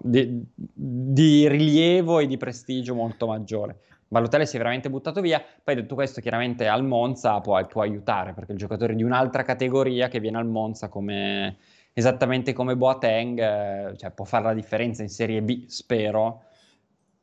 di, 0.00 0.44
di 0.54 1.48
rilievo 1.48 2.18
e 2.18 2.26
di 2.26 2.36
prestigio 2.36 2.94
molto 2.94 3.26
maggiore. 3.26 3.78
Balotelli 4.12 4.44
si 4.44 4.56
è 4.56 4.58
veramente 4.58 4.90
buttato 4.90 5.22
via. 5.22 5.42
Poi 5.64 5.74
detto 5.74 5.94
questo, 5.94 6.20
chiaramente 6.20 6.68
al 6.68 6.84
Monza 6.84 7.40
può, 7.40 7.66
può 7.66 7.80
aiutare 7.80 8.34
perché 8.34 8.52
il 8.52 8.58
giocatore 8.58 8.94
di 8.94 9.02
un'altra 9.02 9.42
categoria 9.42 10.08
che 10.08 10.20
viene 10.20 10.36
al 10.36 10.46
Monza 10.46 10.90
come 10.90 11.56
esattamente 11.94 12.52
come 12.52 12.76
Boateng, 12.76 13.38
eh, 13.38 13.96
cioè 13.96 14.10
può 14.10 14.26
fare 14.26 14.44
la 14.44 14.52
differenza 14.52 15.00
in 15.00 15.08
Serie 15.08 15.40
B, 15.40 15.64
spero. 15.66 16.42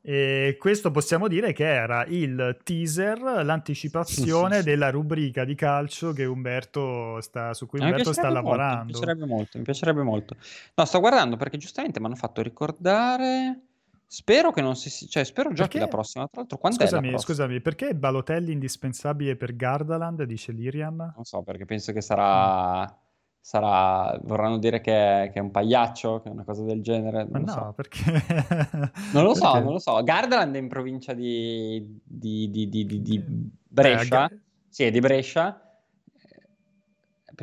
E 0.02 0.58
questo 0.60 0.90
possiamo 0.90 1.28
dire 1.28 1.54
che 1.54 1.72
era 1.72 2.06
il 2.08 2.58
teaser, 2.64 3.22
l'anticipazione 3.22 4.64
della 4.64 4.90
rubrica 4.90 5.46
di 5.46 5.54
calcio 5.54 6.12
che 6.12 6.26
Umberto 6.26 7.22
sta, 7.22 7.54
su 7.54 7.68
cui 7.68 7.82
Umberto 7.82 8.14
sta 8.14 8.32
molto, 8.32 8.34
lavorando. 8.34 8.86
Mi 8.86 8.92
piacerebbe 8.94 9.26
molto, 9.28 9.58
mi 9.60 9.64
piacerebbe 9.64 10.02
molto. 10.02 10.36
No, 10.74 10.86
sto 10.86 11.00
guardando 11.00 11.38
perché 11.38 11.58
giustamente 11.58 12.00
mi 12.00 12.08
hanno 12.08 12.16
fatto 12.16 12.42
ricordare 12.42 13.60
Spero 14.12 14.52
che 14.52 14.62
non 14.62 14.76
si... 14.76 14.90
Cioè, 15.08 15.24
spero 15.24 15.50
giochi 15.50 15.78
perché... 15.78 15.80
la 15.80 15.88
prossima. 15.88 16.28
Tra 16.28 16.40
l'altro, 16.42 16.58
quando 16.58 16.80
scusami, 16.80 17.20
scusami, 17.20 17.62
perché 17.62 17.94
Balotelli 17.94 18.52
indispensabile 18.52 19.36
per 19.36 19.56
Gardaland, 19.56 20.24
dice 20.24 20.52
Liriam? 20.52 21.14
Non 21.16 21.26
so, 21.26 21.44
perché 21.44 21.66
penso 21.66 21.94
che 21.94 22.02
sarà... 22.02 22.82
Mm. 22.82 22.96
sarà... 23.40 24.20
Vorranno 24.24 24.58
dire 24.58 24.82
che 24.82 25.26
è, 25.26 25.30
che 25.30 25.38
è, 25.38 25.42
un 25.44 25.52
pagliaccio, 25.52 26.22
che 26.24 26.30
è 26.30 26.32
una 26.32 26.44
cosa 26.44 26.64
del 26.64 26.82
genere. 26.82 27.28
Ma 27.30 27.38
no, 27.38 27.52
so. 27.52 27.74
perché... 27.76 28.02
non 29.14 29.26
lo 29.26 29.36
so, 29.36 29.54
non 29.60 29.74
lo 29.74 29.80
so. 29.80 30.02
Gardaland 30.02 30.56
è 30.56 30.58
in 30.58 30.70
provincia 30.70 31.14
di, 31.14 32.02
di, 32.04 32.50
di, 32.50 33.02
di 33.04 33.24
Brescia. 33.24 34.28
Eh, 34.28 34.40
sì, 34.70 34.86
è 34.86 34.90
di 34.90 35.00
Brescia 35.02 35.69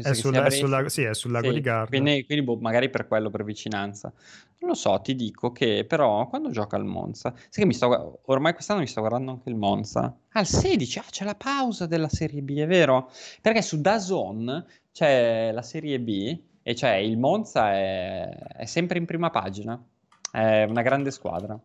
Penso 0.03 0.11
è, 0.11 0.15
sulla, 0.15 0.45
è, 0.45 0.51
sulla, 0.51 0.89
sì, 0.89 1.03
è 1.03 1.15
sul 1.15 1.31
lago 1.31 1.49
sì, 1.49 1.55
di 1.55 1.61
Garda. 1.61 1.89
Quindi, 1.89 2.25
quindi 2.27 2.45
boh, 2.45 2.57
magari 2.57 2.91
per 2.91 3.07
quello, 3.07 3.31
per 3.31 3.45
vicinanza. 3.45 4.13
Non 4.59 4.71
lo 4.71 4.75
so, 4.75 5.01
ti 5.03 5.15
dico 5.15 5.53
che 5.53 5.85
però 5.89 6.29
quando 6.29 6.51
gioca 6.51 6.77
al 6.77 6.85
Monza, 6.85 7.33
sai 7.35 7.49
che 7.51 7.67
mi 7.67 7.73
sto, 7.73 8.21
ormai 8.27 8.53
quest'anno 8.53 8.81
mi 8.81 8.87
sto 8.87 9.01
guardando 9.01 9.31
anche 9.33 9.49
il 9.49 9.57
Monza. 9.57 10.15
Al 10.33 10.47
16, 10.47 10.99
ah, 10.99 11.05
c'è 11.09 11.25
la 11.25 11.35
pausa 11.35 11.87
della 11.87 12.09
Serie 12.09 12.43
B, 12.43 12.59
è 12.59 12.67
vero? 12.67 13.11
Perché 13.41 13.63
su 13.63 13.81
Dazon 13.81 14.65
c'è 14.93 15.51
la 15.53 15.63
Serie 15.63 15.99
B 15.99 16.39
e 16.63 16.75
c'è 16.75 16.95
il 16.97 17.17
Monza 17.17 17.73
è, 17.73 18.29
è 18.29 18.65
sempre 18.67 18.99
in 18.99 19.07
prima 19.07 19.31
pagina. 19.31 19.83
È 20.31 20.65
una 20.65 20.83
grande 20.83 21.11
squadra. 21.11 21.59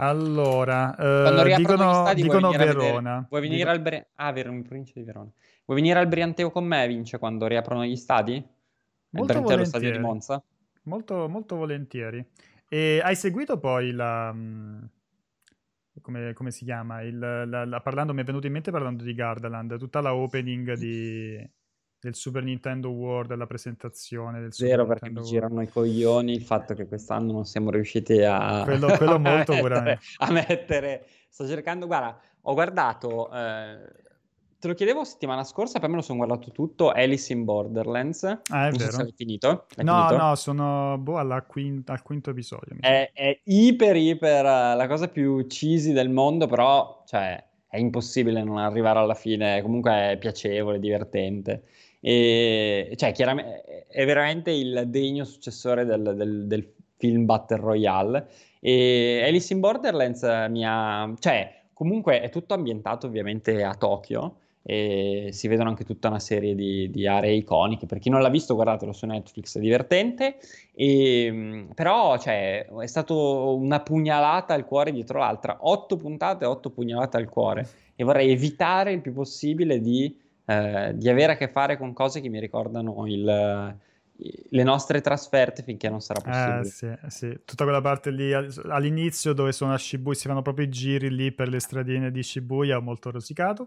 Allora, 0.00 0.94
eh, 0.96 1.56
dicono, 1.56 1.92
stadi, 1.92 2.22
dicono 2.22 2.48
vuoi 2.48 2.56
Verona. 2.56 3.26
Vuoi 3.28 3.40
venire 3.40 3.62
Dico... 3.62 3.70
al 3.70 3.80
Bre... 3.80 4.08
Ah, 4.14 4.32
Verona, 4.32 4.56
in 4.56 4.62
provincia 4.62 4.92
di 4.94 5.02
Verona. 5.02 5.30
Vuoi 5.68 5.82
venire 5.82 5.98
al 5.98 6.08
Brianteo 6.08 6.50
con 6.50 6.64
me, 6.64 6.88
Vince, 6.88 7.18
quando 7.18 7.46
riaprono 7.46 7.84
gli 7.84 7.94
stadi? 7.94 8.42
Molto 9.10 9.32
il 9.32 9.38
Brianteo 9.40 9.56
lo 9.58 9.64
stadio 9.66 9.92
di 9.92 9.98
Monza? 9.98 10.42
Molto, 10.84 11.28
molto 11.28 11.56
volentieri. 11.56 12.26
E 12.66 13.02
hai 13.04 13.14
seguito 13.14 13.58
poi 13.58 13.90
la... 13.90 14.32
Mm, 14.32 14.82
come, 16.00 16.32
come 16.32 16.50
si 16.52 16.64
chiama? 16.64 17.02
Il, 17.02 17.18
la, 17.18 17.66
la, 17.66 17.80
parlando, 17.82 18.14
mi 18.14 18.22
è 18.22 18.24
venuto 18.24 18.46
in 18.46 18.54
mente 18.54 18.70
parlando 18.70 19.04
di 19.04 19.12
Gardaland, 19.12 19.76
tutta 19.76 20.00
la 20.00 20.14
opening 20.14 20.72
di... 20.72 21.36
del 22.00 22.14
Super 22.14 22.44
Nintendo 22.44 22.88
World, 22.88 23.28
della 23.28 23.46
presentazione 23.46 24.40
del 24.40 24.54
Super 24.54 24.70
Vero, 24.70 24.86
perché 24.86 25.04
Nintendo 25.04 25.28
mi 25.28 25.34
girano 25.34 25.60
i 25.60 25.68
coglioni 25.68 26.32
il 26.32 26.44
fatto 26.44 26.72
che 26.72 26.86
quest'anno 26.86 27.30
non 27.30 27.44
siamo 27.44 27.70
riusciti 27.70 28.22
a, 28.22 28.62
quello, 28.64 28.86
quello 28.96 29.16
a 29.16 29.18
molto 29.18 29.52
mettere, 29.52 30.00
a 30.16 30.32
mettere. 30.32 31.06
Sto 31.28 31.46
cercando, 31.46 31.84
guarda, 31.84 32.18
ho 32.40 32.54
guardato, 32.54 33.30
eh, 33.34 34.06
te 34.60 34.66
lo 34.66 34.74
chiedevo 34.74 35.04
settimana 35.04 35.44
scorsa, 35.44 35.78
poi 35.78 35.88
me 35.88 35.96
lo 35.96 36.02
sono 36.02 36.18
guardato 36.18 36.50
tutto, 36.50 36.90
Alice 36.90 37.32
in 37.32 37.44
Borderlands. 37.44 38.24
Ah, 38.24 38.66
è 38.66 38.70
non 38.70 38.78
vero. 38.78 38.90
so 38.90 39.04
se 39.04 39.12
finito. 39.14 39.66
L'hai 39.76 39.84
no, 39.84 40.06
finito? 40.08 40.24
no, 40.24 40.34
sono 40.34 40.98
boh, 40.98 41.18
alla 41.18 41.42
quinta, 41.42 41.92
al 41.92 42.02
quinto 42.02 42.30
episodio. 42.30 42.76
È, 42.80 43.10
è 43.12 43.40
iper, 43.44 43.96
iper 43.96 44.44
eh, 44.44 44.74
la 44.74 44.86
cosa 44.88 45.08
più 45.08 45.46
cheesy 45.46 45.92
del 45.92 46.10
mondo, 46.10 46.48
però, 46.48 47.04
cioè, 47.06 47.42
è 47.68 47.78
impossibile 47.78 48.42
non 48.42 48.58
arrivare 48.58 48.98
alla 48.98 49.14
fine. 49.14 49.62
Comunque 49.62 50.12
è 50.12 50.18
piacevole, 50.18 50.80
divertente. 50.80 51.62
E, 52.00 52.92
cioè, 52.96 53.12
chiaramente 53.12 53.86
è 53.86 54.04
veramente 54.04 54.50
il 54.50 54.84
degno 54.88 55.24
successore 55.24 55.84
del, 55.84 56.14
del- 56.16 56.46
del 56.46 56.72
film 56.96 57.26
Battle 57.26 57.58
Royale. 57.58 58.28
E 58.58 59.22
Alice 59.24 59.52
in 59.52 59.60
Borderlands 59.60 60.22
mi 60.50 60.66
ha... 60.66 61.14
Cioè, 61.16 61.62
comunque 61.72 62.20
è 62.22 62.28
tutto 62.28 62.54
ambientato 62.54 63.06
ovviamente 63.06 63.62
a 63.62 63.72
Tokyo 63.76 64.38
e 64.70 65.30
si 65.32 65.48
vedono 65.48 65.70
anche 65.70 65.84
tutta 65.84 66.08
una 66.08 66.18
serie 66.18 66.54
di, 66.54 66.90
di 66.90 67.06
aree 67.06 67.32
iconiche. 67.32 67.86
Per 67.86 67.98
chi 67.98 68.10
non 68.10 68.20
l'ha 68.20 68.28
visto, 68.28 68.54
guardatelo 68.54 68.92
su 68.92 69.06
Netflix, 69.06 69.56
è 69.56 69.60
divertente. 69.60 70.36
E, 70.74 71.68
però, 71.74 72.18
cioè, 72.18 72.66
è 72.66 72.86
stato 72.86 73.56
una 73.56 73.80
pugnalata 73.80 74.52
al 74.52 74.66
cuore 74.66 74.92
dietro 74.92 75.20
l'altra. 75.20 75.56
Otto 75.60 75.96
puntate, 75.96 76.44
otto 76.44 76.68
pugnalate 76.68 77.16
al 77.16 77.30
cuore. 77.30 77.66
E 77.96 78.04
vorrei 78.04 78.30
evitare 78.30 78.92
il 78.92 79.00
più 79.00 79.14
possibile 79.14 79.80
di, 79.80 80.14
eh, 80.44 80.92
di 80.94 81.08
avere 81.08 81.32
a 81.32 81.36
che 81.36 81.48
fare 81.48 81.78
con 81.78 81.94
cose 81.94 82.20
che 82.20 82.28
mi 82.28 82.38
ricordano 82.38 83.06
il- 83.06 83.76
le 84.50 84.62
nostre 84.64 85.00
trasferte 85.00 85.62
finché 85.62 85.88
non 85.88 86.00
sarà 86.02 86.18
Eh, 86.18 86.60
possibile. 86.60 86.64
sì, 86.64 86.88
sì. 87.06 87.38
Tutta 87.44 87.64
quella 87.64 87.80
parte 87.80 88.10
lì 88.10 88.34
all- 88.34 88.52
all'inizio 88.68 89.32
dove 89.32 89.52
sono 89.52 89.72
a 89.72 89.78
Shibuya, 89.78 90.14
si 90.14 90.26
fanno 90.28 90.42
proprio 90.42 90.66
i 90.66 90.68
giri 90.68 91.08
lì 91.08 91.32
per 91.32 91.48
le 91.48 91.58
stradine 91.60 92.10
di 92.10 92.22
Shibuya, 92.22 92.80
molto 92.80 93.10
rosicato. 93.10 93.66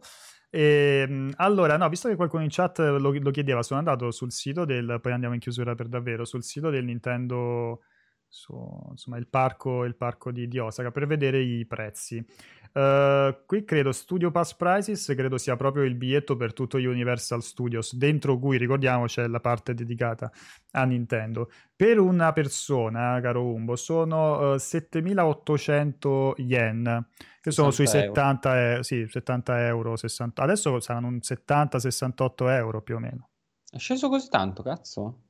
E, 0.53 1.05
mh, 1.07 1.31
allora, 1.37 1.77
no, 1.77 1.87
visto 1.87 2.09
che 2.09 2.15
qualcuno 2.17 2.43
in 2.43 2.49
chat 2.51 2.79
lo, 2.79 3.11
lo 3.11 3.31
chiedeva, 3.31 3.63
sono 3.63 3.79
andato 3.79 4.11
sul 4.11 4.31
sito 4.33 4.65
del, 4.65 4.99
poi 5.01 5.13
andiamo 5.13 5.33
in 5.33 5.39
chiusura 5.39 5.75
per 5.75 5.87
davvero, 5.87 6.25
sul 6.25 6.43
sito 6.43 6.69
del 6.69 6.83
Nintendo, 6.83 7.83
su, 8.32 8.88
insomma, 8.91 9.17
il 9.17 9.27
parco, 9.27 9.84
il 9.84 9.95
parco 9.95 10.32
di, 10.32 10.47
di 10.47 10.57
Osaka 10.57 10.89
per 10.89 11.05
vedere 11.05 11.41
i 11.41 11.65
prezzi. 11.65 12.25
Eh, 12.73 13.43
qui 13.45 13.65
credo 13.65 13.91
Studio 13.91 14.32
Pass 14.32 14.53
Prices, 14.55 15.13
credo 15.17 15.38
sia 15.38 15.57
proprio 15.57 15.84
il 15.84 15.95
biglietto 15.95 16.38
per 16.38 16.53
tutto 16.53 16.77
Universal 16.77 17.43
Studios, 17.43 17.93
dentro 17.93 18.39
cui 18.39 18.57
ricordiamo 18.57 19.05
c'è 19.05 19.27
la 19.27 19.41
parte 19.41 19.73
dedicata 19.73 20.32
a 20.71 20.84
Nintendo. 20.86 21.51
Per 21.75 21.99
una 21.99 22.32
persona, 22.32 23.19
caro 23.21 23.43
Umbo, 23.43 23.75
sono 23.75 24.53
eh, 24.53 24.59
7800 24.59 26.36
yen, 26.38 27.05
che 27.41 27.51
sono 27.51 27.71
sui 27.71 27.86
60 27.86 28.05
euro. 28.05 28.15
70, 28.15 28.77
e- 28.77 28.84
sì, 28.84 29.07
70 29.09 29.65
euro, 29.67 29.95
60, 29.97 30.41
adesso 30.41 30.79
saranno 30.79 31.07
un 31.07 31.19
70-68 31.21 32.49
euro 32.49 32.82
più 32.82 32.95
o 32.95 32.99
meno. 32.99 33.29
È 33.69 33.77
sceso 33.77 34.07
così 34.07 34.29
tanto, 34.29 34.63
cazzo? 34.63 35.23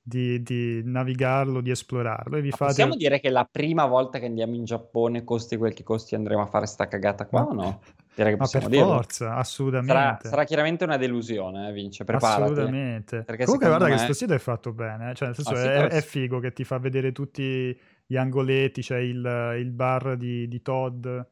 di- 0.01 0.43
di 0.43 0.83
navigarlo, 0.85 1.61
di 1.61 1.71
esplorarlo 1.71 2.37
e 2.37 2.41
vi 2.41 2.51
Ma 2.51 2.57
fate... 2.57 2.71
Possiamo 2.73 2.97
dire 2.97 3.21
che 3.21 3.31
la 3.31 3.47
prima 3.51 3.87
volta 3.87 4.19
che 4.19 4.27
andiamo 4.27 4.55
in 4.55 4.65
Giappone, 4.65 5.25
costi 5.25 5.57
quel 5.57 5.75
che 5.75 5.83
costi, 5.83 6.15
andremo 6.15 6.43
a 6.43 6.47
fare 6.47 6.67
sta 6.67 6.87
cagata 6.89 7.27
qua 7.27 7.43
o 7.43 7.53
no? 7.53 7.81
Direi 8.15 8.33
che 8.33 8.39
Ma 8.39 8.47
per 8.49 8.63
possiamo 8.63 8.69
dirlo. 8.69 8.93
forza, 8.93 9.27
Sarà, 9.27 9.39
assolutamente. 9.39 10.29
sarà 10.29 10.45
chiaramente 10.45 10.85
una 10.85 10.97
delusione, 10.97 11.69
eh, 11.69 11.73
Vince, 11.73 12.05
preparati. 12.05 12.43
Assolutamente. 12.43 13.23
Perché 13.25 13.45
Comunque, 13.45 13.67
guarda 13.69 13.85
che 13.87 13.91
me- 13.93 13.97
questo 13.97 14.13
sito 14.25 14.35
è 14.35 14.39
fatto 14.39 14.73
bene, 14.73 15.11
eh. 15.11 15.15
cioè, 15.15 15.29
nel 15.29 15.37
senso 15.37 15.51
Ah, 15.53 15.57
sì, 15.57 15.67
è, 15.67 15.87
è 15.89 16.03
figo 16.03 16.39
che 16.41 16.53
ti 16.53 16.65
fa 16.65 16.79
vedere 16.79 17.13
tutti 17.13 17.77
gli 18.07 18.17
angoletti, 18.17 18.81
c'è 18.83 18.99
il, 18.99 19.55
il 19.59 19.71
bar 19.71 20.17
di, 20.17 20.47
di 20.47 20.63
Todd. 20.63 21.07
eh, 21.07 21.25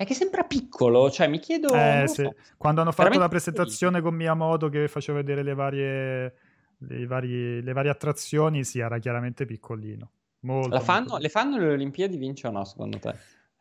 È 0.00 0.06
che 0.06 0.14
sembra 0.14 0.44
piccolo, 0.44 1.10
cioè 1.10 1.28
mi 1.28 1.38
chiedo... 1.38 1.74
eh, 1.74 2.04
sì. 2.08 2.22
so. 2.22 2.34
Quando 2.56 2.80
hanno 2.80 2.90
fatto 2.90 3.18
la 3.18 3.28
presentazione 3.28 4.00
con 4.00 4.14
Miyamoto 4.14 4.70
che 4.70 4.88
faceva 4.88 5.18
vedere 5.18 5.42
le 5.42 5.52
varie, 5.52 6.34
le 6.78 7.04
varie, 7.04 7.60
le 7.60 7.72
varie 7.74 7.90
attrazioni, 7.90 8.64
sì, 8.64 8.78
era 8.78 8.98
chiaramente 8.98 9.44
piccolino. 9.44 10.10
Molto, 10.40 10.70
La 10.70 10.80
fanno, 10.80 11.08
molto 11.08 11.18
le 11.18 11.28
fanno 11.28 11.58
le 11.58 11.72
Olimpiadi, 11.74 12.16
Vince 12.16 12.46
o 12.46 12.50
no, 12.50 12.64
secondo 12.64 12.98
te? 12.98 13.14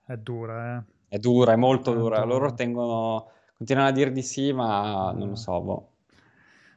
È 0.05 0.15
dura, 0.15 0.77
eh. 0.77 0.83
È 1.09 1.17
dura, 1.17 1.51
è 1.51 1.57
molto 1.57 1.91
dura. 1.91 2.21
dura. 2.21 2.23
Loro 2.23 2.53
tengono, 2.53 3.31
continuano 3.57 3.89
a 3.89 3.91
dire 3.91 4.13
di 4.13 4.21
sì, 4.23 4.53
ma 4.53 5.11
non 5.11 5.27
lo 5.27 5.35
so. 5.35 5.59
boh. 5.59 5.91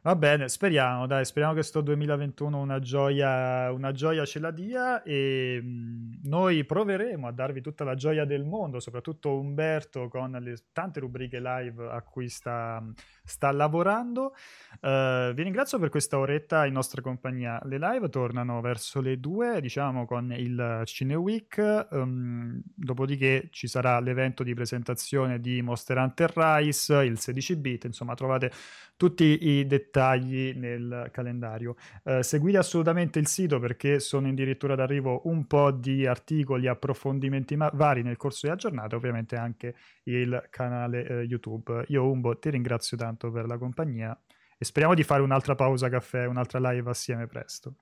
Va 0.04 0.16
bene, 0.16 0.48
speriamo, 0.48 1.06
dai, 1.06 1.24
speriamo 1.24 1.54
che 1.54 1.62
sto 1.62 1.80
2021 1.80 2.58
una 2.58 2.80
gioia, 2.80 3.70
una 3.70 3.92
gioia 3.92 4.24
ce 4.24 4.40
la 4.40 4.50
dia 4.50 5.00
e 5.04 5.60
mh, 5.62 6.22
noi 6.24 6.64
proveremo 6.64 7.28
a 7.28 7.30
darvi 7.30 7.60
tutta 7.60 7.84
la 7.84 7.94
gioia 7.94 8.24
del 8.24 8.44
mondo, 8.44 8.80
soprattutto 8.80 9.38
Umberto 9.38 10.08
con 10.08 10.32
le 10.32 10.56
tante 10.72 10.98
rubriche 10.98 11.38
live 11.40 11.88
a 11.88 12.02
cui 12.02 12.28
sta, 12.28 12.82
sta 13.24 13.50
lavorando. 13.50 14.34
Eh, 14.80 15.32
vi 15.34 15.42
ringrazio 15.42 15.78
per 15.78 15.88
questa 15.88 16.18
oretta 16.18 16.66
in 16.66 16.72
nostra 16.72 17.00
compagnia. 17.00 17.60
Le 17.64 17.78
live 17.78 18.08
tornano 18.08 18.60
verso 18.60 19.00
le 19.00 19.20
due, 19.20 19.60
diciamo, 19.60 20.06
con 20.06 20.32
il 20.32 20.82
Cine 20.84 21.14
Week, 21.14 21.58
ehm, 21.58 22.60
dopodiché 22.74 23.48
ci 23.50 23.66
sarà 23.66 24.00
l'evento 24.00 24.42
di 24.42 24.54
presentazione 24.54 25.40
di 25.40 25.62
Monster 25.62 25.98
Hunter 25.98 26.32
Rise, 26.34 27.04
il 27.04 27.18
16 27.18 27.56
bit, 27.56 27.84
insomma, 27.84 28.14
trovate 28.14 28.50
tutti 28.96 29.48
i 29.48 29.66
dettagli 29.66 30.52
nel 30.54 31.08
calendario. 31.10 31.76
Eh, 32.04 32.22
seguite 32.22 32.58
assolutamente 32.58 33.18
il 33.18 33.26
sito 33.26 33.58
perché 33.58 33.98
sono 33.98 34.28
addirittura 34.28 34.74
d'arrivo 34.74 35.22
un 35.24 35.46
po' 35.46 35.70
di 35.72 36.06
articoli, 36.06 36.68
approfondimenti 36.68 37.56
ma- 37.56 37.70
vari 37.74 38.02
nel 38.02 38.16
corso 38.16 38.46
della 38.46 38.58
giornata, 38.58 38.96
ovviamente 38.96 39.36
anche 39.36 39.74
il 40.04 40.46
canale 40.50 41.06
eh, 41.06 41.22
YouTube. 41.22 41.84
Io 41.88 42.08
Umbo 42.08 42.38
ti 42.38 42.50
ringrazio 42.50 42.96
tanto 42.96 43.11
per 43.16 43.46
la 43.46 43.58
compagnia 43.58 44.18
e 44.58 44.64
speriamo 44.64 44.94
di 44.94 45.02
fare 45.02 45.22
un'altra 45.22 45.54
pausa 45.54 45.88
caffè, 45.88 46.26
un'altra 46.26 46.58
live 46.70 46.88
assieme 46.90 47.26
presto. 47.26 47.74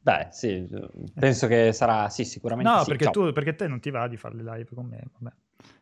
Beh, 0.00 0.28
sì, 0.30 0.66
penso 1.14 1.46
che 1.46 1.72
sarà, 1.72 2.08
sì, 2.08 2.24
sicuramente 2.24 2.70
No, 2.70 2.78
sì. 2.80 2.86
perché, 2.88 3.04
Ciao. 3.04 3.12
tu, 3.12 3.32
perché 3.32 3.54
te 3.54 3.66
non 3.68 3.78
ti 3.80 3.90
va 3.90 4.08
di 4.08 4.16
fare 4.16 4.34
le 4.36 4.42
live 4.42 4.68
con 4.74 4.86
me. 4.86 5.02
Vabbè. 5.18 5.34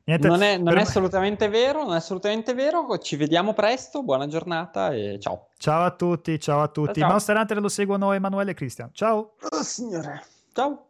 Niente, 0.04 0.28
Non 0.28 0.42
è, 0.42 0.56
non 0.56 0.64
per 0.64 0.72
è 0.72 0.76
me- 0.76 0.82
assolutamente 0.82 1.48
vero, 1.48 1.82
non 1.84 1.92
è 1.92 1.96
assolutamente 1.96 2.52
vero. 2.54 2.98
Ci 2.98 3.16
vediamo 3.16 3.52
presto, 3.54 4.02
buona 4.02 4.26
giornata 4.26 4.92
e 4.92 5.18
ciao. 5.20 5.50
Ciao 5.58 5.84
a 5.84 5.90
tutti, 5.92 6.38
ciao 6.40 6.62
a 6.62 6.68
tutti. 6.68 7.00
ciao. 7.00 7.10
Monster 7.10 7.36
Hunter 7.36 7.60
lo 7.60 7.68
seguono 7.68 8.12
Emanuele 8.12 8.50
e 8.52 8.54
Cristian. 8.54 8.90
Ciao! 8.92 9.34
Oh, 9.50 9.62
signore. 9.62 10.24
Ciao. 10.52 10.88